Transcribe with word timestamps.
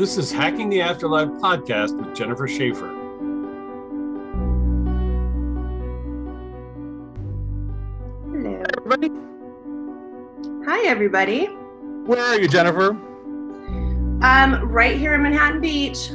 This 0.00 0.16
is 0.16 0.32
Hacking 0.32 0.70
the 0.70 0.80
Afterlife 0.80 1.28
podcast 1.42 1.94
with 1.94 2.16
Jennifer 2.16 2.48
Schaefer. 2.48 2.88
Hello. 8.32 8.62
Everybody, 8.78 9.10
Hi, 10.66 10.86
everybody. 10.86 11.46
where 12.06 12.18
are 12.24 12.40
you, 12.40 12.48
Jennifer? 12.48 12.92
Um, 14.22 14.70
right 14.70 14.96
here 14.96 15.12
in 15.12 15.22
Manhattan 15.22 15.60
Beach. 15.60 16.10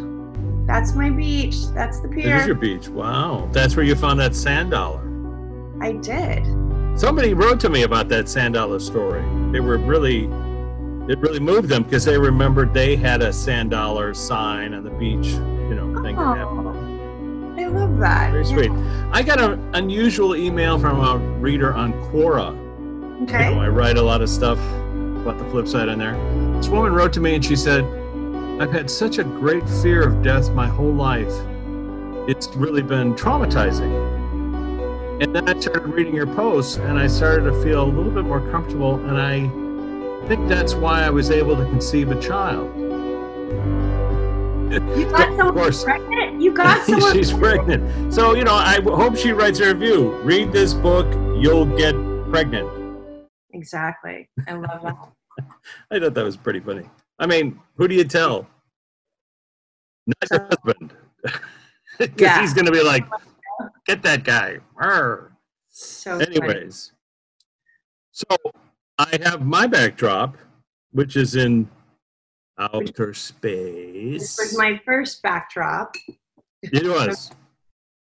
That's 0.66 0.96
my 0.96 1.12
beach. 1.12 1.68
That's 1.76 2.00
the 2.00 2.10
It 2.10 2.18
is 2.18 2.24
pier. 2.24 2.46
your 2.48 2.56
beach. 2.56 2.90
Wow. 2.90 3.48
That's 3.52 3.76
where 3.76 3.86
you 3.86 3.94
found 3.94 4.20
that 4.20 4.34
sand 4.34 4.72
dollar. 4.72 5.04
I 5.80 5.92
did. 5.92 6.44
Somebody 7.00 7.36
wrote 7.36 7.60
to 7.60 7.70
me 7.70 7.84
about 7.84 8.10
that 8.10 8.28
sand 8.30 8.56
dollar 8.56 8.80
story. 8.80 9.24
They 9.52 9.60
were 9.60 9.78
really, 9.78 10.28
it 11.08 11.20
really 11.20 11.40
moved 11.40 11.70
them 11.70 11.84
because 11.84 12.04
they 12.06 12.18
remembered 12.18 12.74
they 12.74 12.96
had 12.96 13.22
a 13.22 13.32
sand 13.32 13.72
dollar 13.72 14.14
sign 14.14 14.74
on 14.74 14.84
the 14.84 14.90
beach, 14.90 15.28
you 15.28 15.76
know, 15.76 16.02
thing 16.02 16.16
that. 16.16 16.46
Oh, 16.46 17.56
I 17.58 17.68
love 17.68 17.98
that. 18.00 18.32
Very 18.32 18.44
Yeah. 18.44 18.56
sweet. 18.56 18.72
I 19.12 19.22
got 19.22 19.40
an 19.40 19.60
unusual 19.74 20.36
email 20.36 20.78
from 20.78 21.00
a 21.00 21.18
reader 21.40 21.74
on 21.74 21.94
Quora. 22.10 22.56
Okay. 23.24 23.50
You 23.50 23.56
know, 23.56 23.62
I 23.62 23.70
write 23.70 23.98
a 23.98 24.02
lot 24.02 24.22
of 24.22 24.30
stuff 24.30 24.60
about 25.22 25.38
the 25.38 25.46
flip 25.46 25.68
side 25.68 25.88
in 25.90 25.98
there. 26.00 26.18
This 26.58 26.70
woman 26.70 26.94
wrote 26.94 27.14
to 27.14 27.22
me 27.22 27.36
and 27.36 27.44
she 27.46 27.56
said, 27.56 27.86
I've 28.60 28.72
had 28.72 28.90
such 28.90 29.18
a 29.20 29.24
great 29.24 29.68
fear 29.82 30.02
of 30.08 30.22
death 30.24 30.52
my 30.52 30.68
whole 30.68 30.94
life. 30.94 31.34
It's 32.28 32.48
really 32.56 32.82
been 32.82 33.14
traumatizing. 33.16 33.92
And 35.22 35.34
then 35.36 35.48
I 35.48 35.58
started 35.60 35.88
reading 35.88 36.14
your 36.16 36.28
posts 36.28 36.78
and 36.78 36.98
I 37.00 37.08
started 37.08 37.44
to 37.46 37.64
feel 37.64 37.84
a 37.84 37.86
little 37.86 38.12
bit 38.12 38.26
more 38.26 38.42
comfortable. 38.52 38.96
And 38.96 39.18
I 39.18 39.50
think 40.28 40.48
that's 40.48 40.74
why 40.74 41.04
I 41.04 41.10
was 41.10 41.30
able 41.32 41.56
to 41.56 41.64
conceive 41.66 42.12
a 42.12 42.20
child. 42.22 42.76
You 44.98 45.06
got 45.12 45.30
of 45.30 45.38
someone 45.38 45.72
pregnant? 45.84 46.42
You 46.42 46.54
got 46.54 46.84
someone 46.86 47.14
She's 47.14 47.32
pregnant. 47.32 48.14
So, 48.14 48.34
you 48.36 48.44
know, 48.44 48.56
I 48.56 48.82
hope 48.82 49.16
she 49.16 49.32
writes 49.32 49.60
a 49.60 49.74
review. 49.74 50.12
Read 50.24 50.52
this 50.52 50.74
book, 50.74 51.06
you'll 51.40 51.66
get 51.78 51.94
pregnant. 52.32 52.70
Exactly. 53.54 54.28
I 54.48 54.54
love 54.54 54.82
that. 54.84 55.46
I 55.92 56.00
thought 56.00 56.14
that 56.14 56.24
was 56.24 56.38
pretty 56.38 56.60
funny. 56.60 56.90
I 57.20 57.28
mean, 57.28 57.60
who 57.76 57.88
do 57.88 57.96
you 57.96 58.04
tell? 58.04 58.48
Not 60.08 60.30
your 60.32 60.46
husband. 60.48 60.94
Because 61.98 62.22
Yeah. 62.22 62.42
he's 62.42 62.54
going 62.54 62.66
to 62.66 62.72
be 62.72 62.84
like, 62.84 63.06
get 63.86 64.02
that 64.04 64.24
guy. 64.24 64.58
Arr. 64.78 65.32
So 65.70 66.20
funny. 66.20 66.38
Anyways, 66.38 66.92
so 68.12 68.26
I 68.98 69.20
have 69.24 69.46
my 69.46 69.68
backdrop, 69.68 70.38
which 70.92 71.16
is 71.18 71.36
in 71.36 71.70
outer 72.58 73.14
space. 73.14 74.38
This 74.38 74.38
was 74.38 74.58
my 74.58 74.80
first 74.86 75.22
backdrop. 75.22 75.96
It 76.62 76.84
was. 76.88 77.32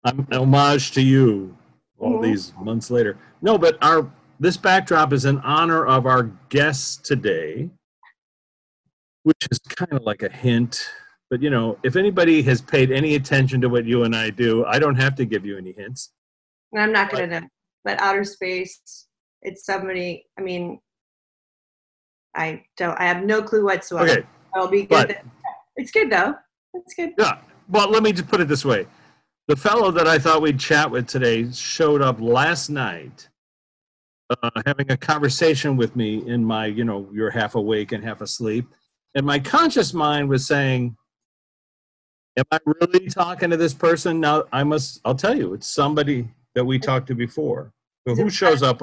I'm 0.04 0.26
homage 0.32 0.90
to 0.92 1.00
you 1.02 1.56
all 1.98 2.18
Mhm. 2.18 2.22
these 2.22 2.52
months 2.60 2.90
later. 2.90 3.16
No, 3.40 3.56
but 3.56 3.78
our 3.82 4.10
this 4.40 4.56
backdrop 4.56 5.12
is 5.12 5.24
in 5.24 5.38
honor 5.38 5.86
of 5.86 6.04
our 6.04 6.24
guest 6.48 7.04
today, 7.04 7.70
which 9.22 9.46
is 9.50 9.58
kind 9.60 9.92
of 9.92 10.02
like 10.02 10.22
a 10.24 10.28
hint. 10.28 10.84
But 11.30 11.40
you 11.40 11.48
know, 11.48 11.78
if 11.84 11.94
anybody 11.96 12.42
has 12.42 12.60
paid 12.60 12.90
any 12.90 13.14
attention 13.14 13.60
to 13.62 13.68
what 13.68 13.84
you 13.86 14.02
and 14.02 14.14
I 14.16 14.30
do, 14.30 14.64
I 14.66 14.78
don't 14.80 14.96
have 14.96 15.14
to 15.16 15.24
give 15.24 15.46
you 15.46 15.56
any 15.56 15.72
hints. 15.72 16.12
And 16.72 16.82
I'm 16.82 16.92
not 16.92 17.10
going 17.10 17.30
to 17.30 17.40
know. 17.40 17.46
But 17.84 18.00
outer 18.00 18.24
space, 18.24 19.06
it's 19.42 19.64
somebody, 19.66 20.26
I 20.38 20.42
mean, 20.42 20.80
I 22.34 22.64
don't, 22.76 22.98
I 23.00 23.04
have 23.04 23.24
no 23.24 23.42
clue 23.42 23.64
whatsoever. 23.64 24.08
Okay, 24.10 24.22
I'll 24.54 24.68
be 24.68 24.82
good. 24.84 25.08
but- 25.08 25.22
It's 25.76 25.90
good 25.90 26.10
though. 26.10 26.34
It's 26.74 26.94
good. 26.94 27.12
yeah. 27.18 27.38
Well, 27.68 27.90
let 27.90 28.02
me 28.02 28.12
just 28.12 28.28
put 28.28 28.40
it 28.40 28.48
this 28.48 28.64
way: 28.64 28.86
the 29.48 29.56
fellow 29.56 29.90
that 29.90 30.06
I 30.06 30.18
thought 30.18 30.40
we'd 30.42 30.58
chat 30.58 30.90
with 30.90 31.06
today 31.06 31.50
showed 31.52 32.00
up 32.02 32.20
last 32.20 32.70
night, 32.70 33.28
uh, 34.42 34.50
having 34.66 34.90
a 34.90 34.96
conversation 34.96 35.76
with 35.76 35.94
me 35.96 36.26
in 36.26 36.44
my, 36.44 36.66
you 36.66 36.84
know, 36.84 37.08
you're 37.12 37.30
half 37.30 37.54
awake 37.54 37.92
and 37.92 38.02
half 38.02 38.20
asleep, 38.22 38.66
and 39.14 39.24
my 39.26 39.38
conscious 39.38 39.92
mind 39.94 40.28
was 40.28 40.46
saying, 40.46 40.96
"Am 42.38 42.44
I 42.50 42.58
really 42.64 43.08
talking 43.08 43.50
to 43.50 43.56
this 43.56 43.74
person?" 43.74 44.20
Now 44.20 44.44
I 44.52 44.64
must. 44.64 45.00
I'll 45.04 45.14
tell 45.14 45.36
you, 45.36 45.54
it's 45.54 45.66
somebody 45.66 46.28
that 46.54 46.64
we 46.64 46.78
talked 46.78 47.06
to 47.08 47.14
before. 47.14 47.72
So 48.08 48.14
who 48.14 48.28
shows 48.30 48.62
up? 48.62 48.80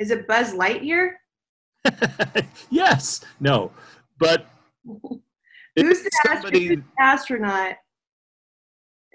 Is 0.00 0.10
it 0.10 0.26
Buzz 0.26 0.54
Lightyear? 0.54 1.12
yes, 2.70 3.24
no, 3.38 3.70
but 4.18 4.46
Who's 5.76 6.02
the, 6.02 6.06
it's 6.06 6.18
astro- 6.28 6.50
who's 6.50 6.68
the 6.68 6.82
astronaut? 6.98 7.76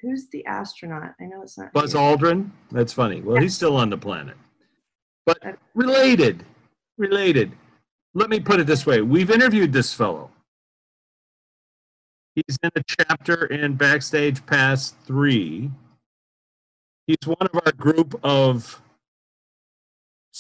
Who's 0.02 0.30
the 0.30 0.46
astronaut? 0.46 1.14
I 1.20 1.26
know 1.26 1.42
it's 1.42 1.58
not. 1.58 1.74
Buzz 1.74 1.94
here. 1.94 2.02
Aldrin? 2.02 2.52
That's 2.72 2.94
funny. 2.94 3.22
Well, 3.22 3.42
he's 3.42 3.56
still 3.56 3.76
on 3.76 3.90
the 3.90 3.98
planet. 3.98 4.36
But 5.26 5.40
related, 5.74 6.46
related. 6.98 7.52
Let 8.14 8.30
me 8.30 8.40
put 8.40 8.60
it 8.60 8.68
this 8.68 8.86
way 8.86 9.02
we've 9.02 9.32
interviewed 9.32 9.74
this 9.74 9.94
fellow. 9.94 10.30
He's 12.36 12.58
in 12.62 12.70
a 12.76 12.84
chapter 12.86 13.46
in 13.46 13.76
Backstage 13.76 14.46
Pass 14.46 14.94
3. 15.06 15.72
He's 17.08 17.18
one 17.26 17.38
of 17.40 17.62
our 17.66 17.72
group 17.72 18.20
of 18.24 18.82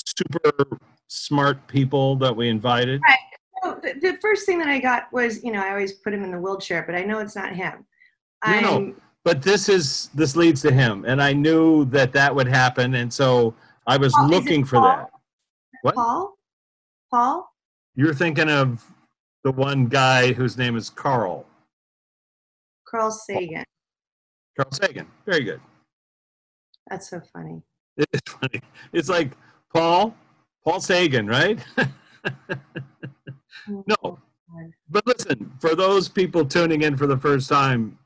super 0.07 0.79
smart 1.07 1.67
people 1.67 2.15
that 2.17 2.35
we 2.35 2.49
invited. 2.49 3.01
So 3.63 3.79
the, 3.81 4.17
first 4.21 4.45
thing 4.45 4.59
that 4.59 4.67
I 4.67 4.79
got 4.79 5.11
was, 5.11 5.43
you 5.43 5.51
know, 5.51 5.61
I 5.61 5.69
always 5.69 5.93
put 5.93 6.13
him 6.13 6.23
in 6.23 6.31
the 6.31 6.39
wheelchair, 6.39 6.83
but 6.83 6.95
I 6.95 7.03
know 7.03 7.19
it's 7.19 7.35
not 7.35 7.55
him. 7.55 7.85
No, 8.45 8.59
no. 8.59 8.95
But 9.23 9.41
this 9.41 9.69
is 9.69 10.09
this 10.13 10.35
leads 10.35 10.61
to 10.61 10.71
him, 10.71 11.03
and 11.05 11.19
I 11.19 11.33
knew 11.33 11.85
that 11.85 12.13
that 12.13 12.35
would 12.35 12.47
happen, 12.47 12.93
and 12.93 13.11
so 13.11 13.55
I 13.87 13.97
was 13.97 14.13
it 14.15 14.21
looking 14.27 14.63
for 14.63 14.75
Paul? 14.75 14.87
that. 14.87 15.09
What? 15.81 15.95
Paul. 15.95 16.37
Paul. 17.09 17.51
You're 17.95 18.13
thinking 18.13 18.49
of 18.49 18.85
the 19.43 19.51
one 19.51 19.87
guy 19.87 20.33
whose 20.33 20.57
name 20.57 20.75
is 20.75 20.91
Carl. 20.91 21.47
Carl 22.87 23.09
Sagan. 23.09 23.63
Carl 24.57 24.71
Sagan. 24.71 25.07
Very 25.25 25.43
good. 25.43 25.61
That's 26.87 27.09
so 27.09 27.19
funny. 27.33 27.63
It's 27.97 28.31
funny. 28.31 28.61
It's 28.93 29.09
like 29.09 29.31
Paul, 29.75 30.15
Paul 30.63 30.79
Sagan, 30.81 31.27
right? 31.27 31.59
No. 33.67 33.95
Oh, 34.03 34.19
but 34.91 35.07
listen, 35.07 35.51
for 35.59 35.73
those 35.73 36.07
people 36.07 36.45
tuning 36.45 36.83
in 36.83 36.95
for 36.95 37.07
the 37.07 37.17
first 37.17 37.49
time, 37.49 37.97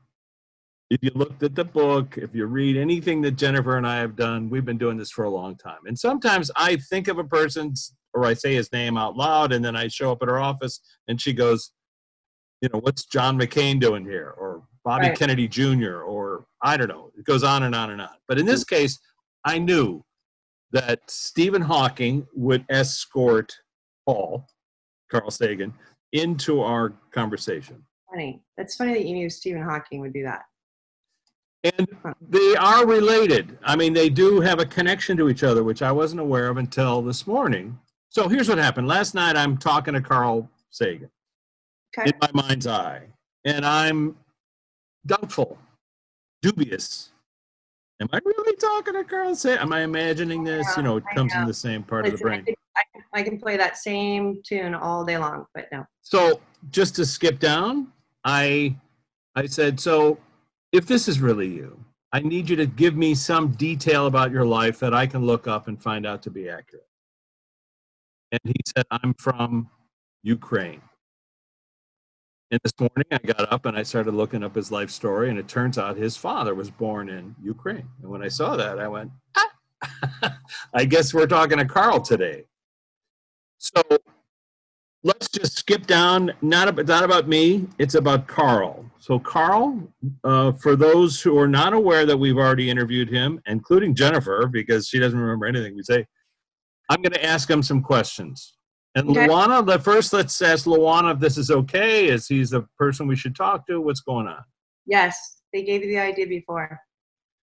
if 0.88 1.02
you 1.02 1.10
looked 1.14 1.42
at 1.42 1.54
the 1.54 1.64
book, 1.64 2.16
if 2.16 2.34
you 2.34 2.46
read 2.46 2.78
anything 2.78 3.20
that 3.22 3.32
Jennifer 3.32 3.76
and 3.76 3.86
I 3.86 3.98
have 3.98 4.16
done, 4.16 4.48
we've 4.48 4.64
been 4.64 4.78
doing 4.78 4.96
this 4.96 5.10
for 5.10 5.26
a 5.26 5.30
long 5.30 5.56
time. 5.56 5.80
And 5.84 5.98
sometimes 5.98 6.50
I 6.56 6.76
think 6.76 7.08
of 7.08 7.18
a 7.18 7.24
person's 7.24 7.94
or 8.14 8.24
I 8.24 8.34
say 8.34 8.54
his 8.54 8.72
name 8.72 8.96
out 8.96 9.16
loud, 9.16 9.52
and 9.52 9.64
then 9.64 9.76
I 9.76 9.88
show 9.88 10.10
up 10.10 10.22
at 10.22 10.28
her 10.28 10.40
office 10.40 10.80
and 11.08 11.20
she 11.20 11.32
goes, 11.32 11.72
you 12.60 12.68
know, 12.72 12.80
what's 12.80 13.04
John 13.04 13.38
McCain 13.38 13.80
doing 13.80 14.04
here? 14.04 14.34
Or 14.36 14.64
Bobby 14.84 15.08
Right. 15.08 15.18
Kennedy 15.18 15.46
Jr., 15.46 16.02
or 16.02 16.46
I 16.62 16.76
don't 16.76 16.88
know. 16.88 17.10
It 17.16 17.24
goes 17.24 17.44
on 17.44 17.62
and 17.62 17.74
on 17.74 17.90
and 17.90 18.00
on. 18.00 18.08
But 18.26 18.38
in 18.38 18.46
this 18.46 18.64
mm. 18.64 18.68
case, 18.70 18.98
I 19.44 19.58
knew 19.58 20.04
that 20.72 21.00
Stephen 21.08 21.62
Hawking 21.62 22.26
would 22.34 22.64
escort 22.68 23.52
Paul, 24.06 24.46
Carl 25.10 25.30
Sagan, 25.30 25.74
into 26.12 26.60
our 26.60 26.92
conversation. 27.12 27.84
Funny. 28.10 28.42
That's 28.56 28.76
funny 28.76 28.94
that 28.94 29.04
you 29.04 29.14
knew 29.14 29.30
Stephen 29.30 29.62
Hawking 29.62 30.00
would 30.00 30.12
do 30.12 30.24
that. 30.24 30.42
And 31.62 31.86
they 32.20 32.56
are 32.56 32.86
related. 32.86 33.58
I 33.62 33.76
mean, 33.76 33.92
they 33.92 34.08
do 34.08 34.40
have 34.40 34.60
a 34.60 34.66
connection 34.66 35.16
to 35.18 35.28
each 35.28 35.42
other, 35.42 35.62
which 35.62 35.82
I 35.82 35.92
wasn't 35.92 36.20
aware 36.20 36.48
of 36.48 36.56
until 36.56 37.02
this 37.02 37.26
morning. 37.26 37.78
So 38.08 38.28
here's 38.28 38.48
what 38.48 38.58
happened. 38.58 38.88
Last 38.88 39.14
night, 39.14 39.36
I'm 39.36 39.58
talking 39.58 39.94
to 39.94 40.00
Carl 40.00 40.48
Sagan 40.70 41.10
Okay. 41.96 42.10
in 42.10 42.14
my 42.20 42.42
mind's 42.42 42.66
eye, 42.66 43.02
and 43.44 43.66
I'm 43.66 44.16
doubtful, 45.06 45.58
dubious. 46.42 47.10
Am 48.00 48.08
I 48.12 48.18
really 48.24 48.56
talking 48.56 48.94
to 48.94 49.04
Carl 49.04 49.34
Sagan? 49.34 49.58
Am 49.58 49.72
I 49.74 49.82
imagining 49.82 50.42
this? 50.42 50.74
You 50.76 50.82
know, 50.82 50.96
it 50.96 51.04
I 51.10 51.14
comes 51.14 51.34
know. 51.34 51.46
the 51.46 51.52
same 51.54 51.82
part 51.82 52.06
of 52.06 52.12
the 52.12 52.16
Listen, 52.16 52.26
I 52.26 52.30
brain. 52.30 52.44
can, 52.46 52.54
I, 52.76 52.82
can- 52.94 53.04
I 53.12 53.22
can 53.22 53.38
play 53.38 53.56
that 53.58 53.76
same 53.76 54.40
tune 54.42 54.74
all 54.74 55.04
day 55.04 55.18
long, 55.18 55.44
but 55.54 55.66
no. 55.70 55.84
So 56.00 56.40
just 56.70 56.96
to 56.96 57.04
skip 57.04 57.38
down, 57.38 57.88
I 58.24 58.74
I 59.36 59.46
said, 59.46 59.78
so 59.78 60.18
if 60.72 60.86
this 60.86 61.08
is 61.08 61.20
really 61.20 61.48
you, 61.48 61.78
I 62.12 62.20
need 62.20 62.48
you 62.48 62.56
to 62.56 62.66
give 62.66 62.96
me 62.96 63.14
some 63.14 63.48
detail 63.52 64.06
about 64.06 64.30
your 64.30 64.44
life 64.46 64.78
that 64.80 64.94
I 64.94 65.06
can 65.06 65.24
look 65.26 65.46
up 65.46 65.68
and 65.68 65.80
find 65.80 66.06
out 66.06 66.22
to 66.22 66.30
be 66.30 66.48
accurate. 66.48 66.86
And 68.32 68.40
he 68.44 68.54
said, 68.74 68.84
I'm 68.90 69.14
from 69.18 69.68
Ukraine. 70.22 70.80
And 72.52 72.60
this 72.64 72.72
morning 72.80 73.06
I 73.12 73.18
got 73.18 73.52
up 73.52 73.64
and 73.66 73.76
I 73.76 73.84
started 73.84 74.12
looking 74.12 74.42
up 74.42 74.56
his 74.56 74.72
life 74.72 74.90
story, 74.90 75.30
and 75.30 75.38
it 75.38 75.46
turns 75.46 75.78
out 75.78 75.96
his 75.96 76.16
father 76.16 76.52
was 76.52 76.68
born 76.68 77.08
in 77.08 77.36
Ukraine. 77.40 77.88
And 78.02 78.10
when 78.10 78.22
I 78.22 78.28
saw 78.28 78.56
that, 78.56 78.80
I 78.80 78.88
went, 78.88 79.12
ah, 79.36 80.38
I 80.74 80.84
guess 80.84 81.14
we're 81.14 81.28
talking 81.28 81.58
to 81.58 81.64
Carl 81.64 82.00
today. 82.00 82.44
So 83.58 83.80
let's 85.04 85.28
just 85.28 85.58
skip 85.58 85.86
down. 85.86 86.32
Not 86.42 86.66
about, 86.66 86.86
not 86.86 87.04
about 87.04 87.28
me. 87.28 87.68
It's 87.78 87.94
about 87.94 88.26
Carl. 88.26 88.84
So 88.98 89.20
Carl, 89.20 89.88
uh, 90.24 90.50
for 90.52 90.74
those 90.74 91.22
who 91.22 91.38
are 91.38 91.48
not 91.48 91.72
aware 91.72 92.04
that 92.04 92.16
we've 92.16 92.36
already 92.36 92.68
interviewed 92.68 93.08
him, 93.08 93.40
including 93.46 93.94
Jennifer, 93.94 94.48
because 94.48 94.88
she 94.88 94.98
doesn't 94.98 95.18
remember 95.18 95.46
anything 95.46 95.76
we 95.76 95.84
say, 95.84 96.04
I'm 96.88 97.00
going 97.00 97.12
to 97.12 97.24
ask 97.24 97.48
him 97.48 97.62
some 97.62 97.80
questions. 97.80 98.54
And 98.94 99.08
Okay. 99.10 99.26
Luana, 99.26 99.64
the 99.64 99.78
first, 99.78 100.12
let's 100.12 100.40
ask 100.42 100.66
Luana 100.66 101.14
if 101.14 101.20
this 101.20 101.38
is 101.38 101.50
okay. 101.50 102.08
Is 102.08 102.26
he's 102.26 102.50
the 102.50 102.62
person 102.76 103.06
we 103.06 103.16
should 103.16 103.36
talk 103.36 103.66
to? 103.68 103.80
What's 103.80 104.00
going 104.00 104.26
on? 104.26 104.42
Yes, 104.86 105.42
they 105.52 105.62
gave 105.62 105.82
you 105.82 105.88
the 105.88 105.98
idea 105.98 106.26
before. 106.26 106.80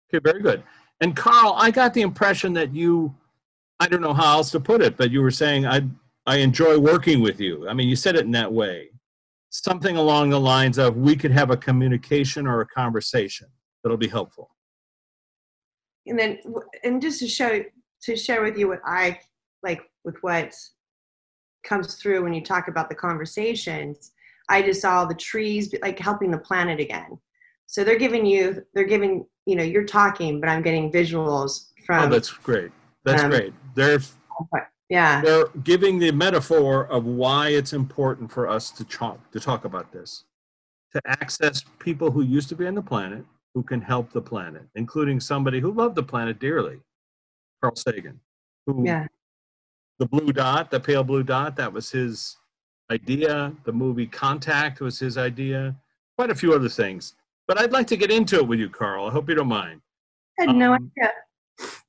Okay, 0.09 0.21
very 0.25 0.41
good. 0.41 0.63
And 1.01 1.15
Carl, 1.15 1.55
I 1.57 1.71
got 1.71 1.93
the 1.93 2.01
impression 2.01 2.55
that 2.55 2.75
you, 2.75 3.15
I 3.79 3.89
don't 3.89 4.01
know 4.01 4.15
how 4.15 4.37
else 4.37 4.51
to 4.53 4.61
put 4.61 4.81
it, 4.81 4.97
but 4.97 5.11
you 5.11 5.21
were 5.21 5.31
saying 5.31 5.67
I, 5.67 5.83
I 6.27 6.37
enjoy 6.37 6.79
working 6.79 7.21
with 7.21 7.41
you. 7.41 7.69
I 7.69 7.75
mean, 7.75 7.89
you 7.89 7.97
said 7.97 8.17
it 8.17 8.25
in 8.25 8.31
that 8.31 8.53
way. 8.53 8.89
Something 9.51 9.97
along 9.97 10.31
the 10.31 10.41
lines 10.41 10.79
of 10.79 10.97
we 10.97 11.15
could 11.15 11.31
have 11.31 11.51
a 11.51 11.57
communication 11.57 12.47
or 12.47 12.61
a 12.61 12.67
conversation 12.67 13.49
that'll 13.83 13.99
be 13.99 14.09
helpful. 14.09 14.51
And 16.07 16.19
then, 16.19 16.39
and 16.83 17.01
just 17.01 17.21
to 17.21 17.29
show 17.29 17.63
to 18.03 18.17
share 18.17 18.43
with 18.43 18.59
you 18.59 18.69
what 18.69 18.81
I 18.85 19.19
like 19.63 19.83
with 20.05 20.17
what 20.23 20.55
comes 21.65 21.95
through 21.97 22.23
when 22.23 22.35
you 22.35 22.43
talk 22.43 22.69
about 22.69 22.89
the 22.89 22.95
conversations. 22.95 24.13
I 24.49 24.63
just 24.63 24.83
saw 24.83 25.05
the 25.05 25.15
trees 25.15 25.75
like 25.83 25.99
helping 25.99 26.31
the 26.31 26.39
planet 26.39 26.81
again. 26.81 27.19
So 27.67 27.83
they're 27.83 27.99
giving 27.99 28.27
you, 28.27 28.63
they're 28.75 28.85
giving, 28.85 29.27
you 29.47 29.57
know, 29.57 29.63
you're 29.63 29.85
talking, 29.85 30.41
but 30.41 30.49
I'm 30.49 30.63
getting 30.63 30.93
visuals 30.93 31.71
from 31.87 32.05
Oh, 32.05 32.09
that's 32.09 32.31
great. 32.31 32.71
That's 33.05 33.23
Um, 33.23 33.31
great. 33.31 33.55
They're 33.75 33.99
yeah. 34.91 35.23
they're 35.23 35.47
giving 35.63 35.99
the 35.99 36.11
metaphor 36.13 36.87
of 36.87 37.05
why 37.07 37.49
it's 37.49 37.73
important 37.73 38.31
for 38.31 38.49
us 38.49 38.71
to 38.73 38.85
talk 38.85 39.31
to 39.33 39.41
talk 39.41 39.65
about 39.65 39.93
this, 39.93 40.25
to 40.93 41.01
access 41.07 41.65
people 41.79 42.11
who 42.11 42.23
used 42.23 42.49
to 42.51 42.57
be 42.57 42.67
on 42.67 42.75
the 42.75 42.83
planet 42.83 43.25
who 43.55 43.63
can 43.63 43.81
help 43.81 44.13
the 44.13 44.21
planet, 44.21 44.65
including 44.75 45.21
somebody 45.21 45.61
who 45.61 45.73
loved 45.73 45.95
the 45.95 46.03
planet 46.03 46.39
dearly, 46.39 46.81
Carl 47.61 47.77
Sagan, 47.77 48.21
who 48.67 48.85
Yeah. 48.85 49.07
The 49.99 50.07
blue 50.07 50.33
dot, 50.33 50.71
the 50.71 50.81
pale 50.81 51.05
blue 51.05 51.23
dot, 51.23 51.57
that 51.57 51.73
was 51.73 51.91
his 51.91 52.37
idea. 52.91 53.53
The 53.65 53.73
movie 53.73 54.07
Contact 54.07 54.81
was 54.81 54.99
his 54.99 55.17
idea. 55.17 55.75
Quite 56.17 56.31
a 56.31 56.35
few 56.35 56.53
other 56.53 56.69
things. 56.69 57.15
But 57.47 57.61
I'd 57.61 57.73
like 57.73 57.87
to 57.89 57.97
get 57.97 58.11
into 58.11 58.37
it 58.37 58.47
with 58.47 58.59
you, 58.59 58.69
Carl. 58.69 59.07
I 59.07 59.11
hope 59.11 59.29
you 59.29 59.35
don't 59.35 59.49
mind. 59.49 59.81
I 60.39 60.45
had 60.47 60.57
no 60.57 60.75
Um, 60.75 60.91
idea. 60.99 61.13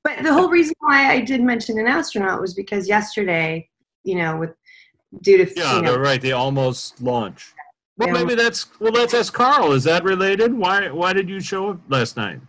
But 0.03 0.23
the 0.23 0.31
whole 0.33 0.49
reason 0.49 0.75
why 0.79 1.11
I 1.11 1.21
did 1.21 1.41
mention 1.41 1.79
an 1.79 1.87
astronaut 1.87 2.39
was 2.39 2.53
because 2.53 2.87
yesterday, 2.87 3.67
you 4.03 4.15
know, 4.15 4.37
with 4.37 4.51
due 5.21 5.43
to 5.43 5.51
Yeah, 5.55 5.77
you 5.77 5.81
know, 5.81 5.91
they're 5.93 6.01
right. 6.01 6.21
They 6.21 6.33
almost 6.33 7.01
launch. 7.01 7.53
Well, 7.97 8.11
maybe 8.11 8.35
that's 8.35 8.67
well. 8.79 8.91
Let's 8.91 9.13
ask 9.13 9.33
Carl. 9.33 9.71
Is 9.71 9.85
that 9.85 10.03
related? 10.03 10.53
Why? 10.53 10.89
Why 10.91 11.13
did 11.13 11.29
you 11.29 11.39
show 11.39 11.69
up 11.71 11.79
last 11.87 12.17
night? 12.17 12.39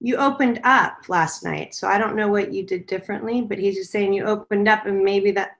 You 0.00 0.16
opened 0.16 0.60
up 0.64 1.08
last 1.08 1.44
night, 1.44 1.74
so 1.74 1.88
I 1.88 1.98
don't 1.98 2.16
know 2.16 2.28
what 2.28 2.52
you 2.52 2.64
did 2.64 2.86
differently, 2.86 3.42
but 3.42 3.58
he's 3.58 3.74
just 3.74 3.90
saying 3.90 4.12
you 4.12 4.24
opened 4.24 4.68
up 4.68 4.86
and 4.86 5.02
maybe 5.02 5.30
that 5.32 5.52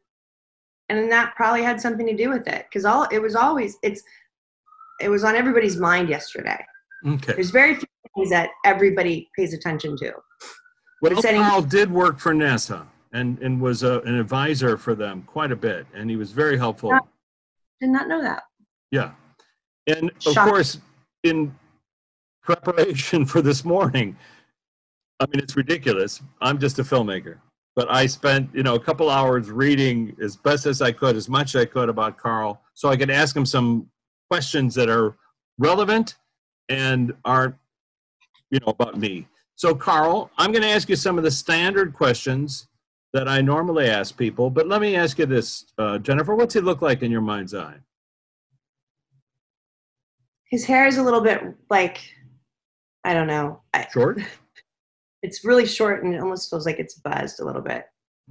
and 0.89 1.11
that 1.13 1.35
probably 1.37 1.63
had 1.63 1.81
something 1.81 2.07
to 2.07 2.17
do 2.17 2.31
with 2.31 2.47
it 2.49 2.67
because 2.69 2.85
all 2.85 3.07
it 3.11 3.21
was 3.21 3.35
always 3.35 3.77
it's 3.83 4.03
it 5.01 5.09
was 5.09 5.25
on 5.25 5.35
everybody's 5.35 5.77
mind 5.77 6.09
yesterday. 6.09 6.65
Okay. 7.07 7.35
There's 7.35 7.51
very 7.51 7.75
few 7.75 7.87
things 8.17 8.31
that 8.31 8.51
everybody 8.65 9.29
pays 9.37 9.53
attention 9.55 9.97
to. 9.99 10.13
Well, 11.03 11.21
setting- 11.21 11.43
Carl 11.43 11.63
did 11.63 11.91
work 11.91 12.19
for 12.19 12.33
NASA 12.33 12.87
and 13.13 13.39
and 13.41 13.61
was 13.61 13.83
a, 13.83 14.01
an 14.03 14.15
advisor 14.15 14.77
for 14.77 14.95
them 14.95 15.23
quite 15.23 15.51
a 15.51 15.57
bit, 15.57 15.87
and 15.95 16.09
he 16.09 16.17
was 16.17 16.33
very 16.33 16.57
helpful. 16.57 16.97
Did 17.81 17.91
not 17.91 18.09
know 18.09 18.23
that. 18.23 18.45
Yeah. 18.91 19.13
And 19.87 20.11
of 20.27 20.35
course, 20.35 20.79
in 21.25 21.55
preparation 22.49 23.27
for 23.27 23.43
this 23.43 23.63
morning, 23.63 24.17
I 25.21 25.27
mean, 25.27 25.43
it's 25.43 25.55
ridiculous. 25.55 26.23
I'm 26.41 26.59
just 26.59 26.79
a 26.79 26.83
filmmaker, 26.83 27.41
but 27.77 27.91
I 27.91 28.07
spent, 28.07 28.49
you 28.55 28.63
know, 28.63 28.75
a 28.75 28.81
couple 28.81 29.11
hours 29.11 29.51
reading 29.51 30.17
as 30.23 30.35
best 30.35 30.65
as 30.65 30.81
I 30.81 30.93
could, 30.93 31.15
as 31.15 31.29
much 31.29 31.55
as 31.55 31.61
I 31.61 31.65
could 31.67 31.91
about 31.91 32.17
Carl, 32.17 32.63
so 32.73 32.89
I 32.89 32.97
could 32.97 33.11
ask 33.11 33.37
him 33.37 33.45
some 33.45 33.91
questions 34.31 34.75
that 34.77 34.89
are 34.89 35.15
relevant 35.59 36.17
and 36.71 37.13
aren't, 37.27 37.55
you 38.51 38.61
know, 38.61 38.73
about 38.73 38.97
me. 38.97 39.29
So, 39.57 39.75
Carl, 39.75 40.31
I'm 40.39 40.51
going 40.51 40.63
to 40.63 40.71
ask 40.71 40.89
you 40.89 40.97
some 40.97 41.19
of 41.19 41.25
the 41.25 41.31
standard 41.31 41.93
questions 41.93 42.67
that 43.13 43.29
I 43.29 43.43
normally 43.43 43.91
ask 43.91 44.17
people, 44.17 44.49
but 44.49 44.67
let 44.67 44.81
me 44.81 44.97
ask 44.97 45.19
you 45.19 45.27
this, 45.27 45.67
uh, 45.77 45.99
Jennifer, 45.99 46.35
what's 46.35 46.55
he 46.55 46.61
look 46.61 46.81
like 46.81 47.03
in 47.03 47.11
your 47.11 47.21
mind's 47.21 47.55
eye? 47.55 47.77
His 50.51 50.65
hair 50.65 50.87
is 50.87 50.97
a 50.97 51.03
little 51.03 51.21
bit 51.21 51.43
like 51.69 52.01
I 53.05 53.15
don't 53.15 53.27
know. 53.27 53.63
I, 53.73 53.87
Short? 53.93 54.21
it's 55.23 55.45
really 55.45 55.67
short 55.67 56.05
and 56.05 56.15
it 56.15 56.21
almost 56.21 56.51
feels 56.51 56.67
like 56.67 56.79
it's 56.79 56.95
buzzed 56.95 57.41
a 57.41 57.45
little 57.45 57.63
bit. 57.63 57.85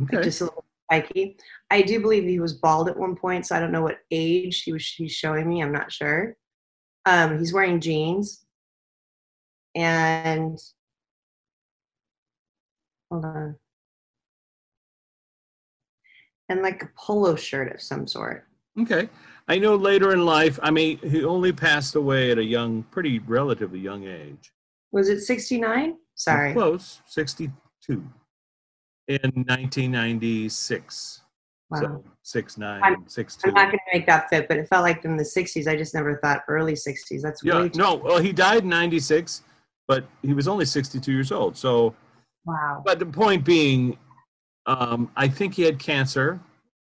Okay. 0.04 0.22
just 0.22 0.42
a 0.42 0.46
little 0.46 0.66
spiky. 0.86 1.38
I 1.69 1.81
do 1.81 2.00
believe 2.00 2.24
he 2.24 2.40
was 2.40 2.54
bald 2.54 2.88
at 2.90 2.98
one 2.98 3.16
point, 3.16 3.46
so 3.46 3.56
I 3.56 3.60
don't 3.60 3.72
know 3.72 3.81
what 3.81 4.00
age 4.12 4.64
he 4.64 4.74
was. 4.74 4.86
He's 4.86 5.12
showing 5.12 5.50
me. 5.50 5.62
I'm 5.62 5.72
not 5.72 5.92
sure. 5.92 6.36
Um, 7.06 7.40
he's 7.40 7.54
wearing 7.54 7.80
jeans, 7.80 8.46
and 9.75 10.60
hold 13.10 13.25
on, 13.25 13.56
and 16.50 16.62
like 16.62 16.84
a 16.84 16.90
polo 16.98 17.36
shirt 17.36 17.74
of 17.74 17.81
some 17.81 18.08
sort. 18.08 18.46
Okay. 18.80 19.10
I 19.48 19.58
know 19.58 19.75
later 19.75 20.12
in 20.12 20.25
life, 20.25 20.60
I 20.62 20.72
mean, 20.72 20.98
he 21.00 21.24
only 21.24 21.54
passed 21.54 21.96
away 21.96 22.31
at 22.31 22.38
a 22.38 22.44
young, 22.44 22.84
pretty 22.84 23.19
relatively 23.19 23.80
young 23.80 24.06
age. 24.06 24.52
Was 24.97 25.09
it 25.09 25.19
69? 25.21 25.95
Sorry. 26.15 26.53
Close, 26.53 27.01
62 27.05 27.53
in 29.07 29.19
1996. 29.31 31.21
Wow. 31.69 31.79
So 31.79 32.03
six 32.23 32.57
nine, 32.57 32.81
I'm- 32.81 33.03
six 33.07 33.35
two. 33.35 33.49
I'm 33.49 33.53
not 33.53 33.65
going 33.65 33.77
to 33.77 33.97
make 33.99 34.07
that 34.07 34.27
fit, 34.27 34.47
but 34.47 34.57
it 34.57 34.67
felt 34.67 34.81
like 34.81 35.05
in 35.05 35.15
the 35.15 35.23
60s. 35.23 35.67
I 35.67 35.75
just 35.75 35.94
never 35.94 36.17
thought 36.17 36.41
early 36.47 36.73
60s. 36.73 37.21
That's 37.21 37.44
Yeah, 37.44 37.61
way 37.61 37.71
no, 37.75 37.94
well, 37.94 38.17
he 38.17 38.33
died 38.33 38.63
in 38.63 38.69
96, 38.69 39.44
but 39.88 40.03
he 40.23 40.33
was 40.33 40.47
only 40.47 40.65
62 40.65 41.11
years 41.11 41.31
old. 41.31 41.55
So, 41.55 41.94
Wow. 42.45 42.81
but 42.83 42.97
the 42.97 43.05
point 43.05 43.45
being, 43.45 43.99
um, 44.65 45.11
I 45.15 45.27
think 45.27 45.53
he 45.53 45.61
had 45.61 45.77
cancer 45.77 46.39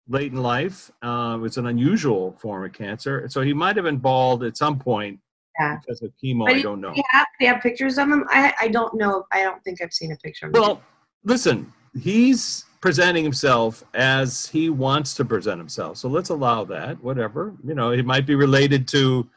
late 0.09 0.33
in 0.33 0.39
life. 0.43 0.91
Uh, 1.03 1.35
it 1.37 1.41
was 1.43 1.59
an 1.59 1.67
unusual 1.67 2.33
form 2.41 2.65
of 2.65 2.73
cancer. 2.73 3.29
So 3.29 3.43
he 3.43 3.53
might 3.53 3.77
have 3.77 3.85
been 3.85 3.99
bald 3.99 4.43
at 4.43 4.57
some 4.57 4.79
point 4.79 5.21
Yeah. 5.59 5.79
because 5.81 6.03
of 6.03 6.13
chemo. 6.23 6.49
I 6.49 6.61
don't 6.63 6.81
know. 6.81 6.93
They 6.95 7.03
have, 7.11 7.27
they 7.41 7.47
have 7.47 7.63
pictures 7.63 7.99
of 7.99 8.09
him. 8.09 8.25
I 8.29 8.53
I 8.61 8.69
don't 8.69 8.95
know. 8.95 9.25
I 9.33 9.43
don't 9.43 9.63
think 9.65 9.81
I've 9.83 9.93
seen 9.93 10.13
a 10.13 10.17
picture 10.17 10.47
of 10.47 10.55
him. 10.55 10.61
Well, 10.61 10.83
listen, 11.25 11.73
he's 11.99 12.65
presenting 12.81 13.25
himself 13.25 13.85
as 13.95 14.47
he 14.47 14.71
wants 14.71 15.15
to 15.15 15.25
present 15.25 15.59
himself. 15.59 15.97
So 15.97 16.09
let's 16.09 16.29
allow 16.29 16.65
that, 16.65 17.03
whatever. 17.03 17.55
You 17.65 17.75
know, 17.75 17.91
it 17.91 18.05
might 18.05 18.27
be 18.27 18.35
related 18.35 18.87
to 18.89 19.29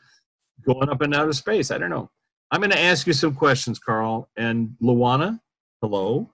going 0.65 0.89
up 0.89 1.01
and 1.01 1.15
out 1.15 1.27
of 1.27 1.35
space. 1.35 1.71
I 1.71 1.77
don't 1.77 1.89
know. 1.89 2.09
I'm 2.51 2.61
going 2.61 2.71
to 2.71 2.79
ask 2.79 3.07
you 3.07 3.13
some 3.13 3.33
questions, 3.33 3.79
Carl. 3.79 4.29
And 4.37 4.75
Luana, 4.81 5.39
hello. 5.81 6.29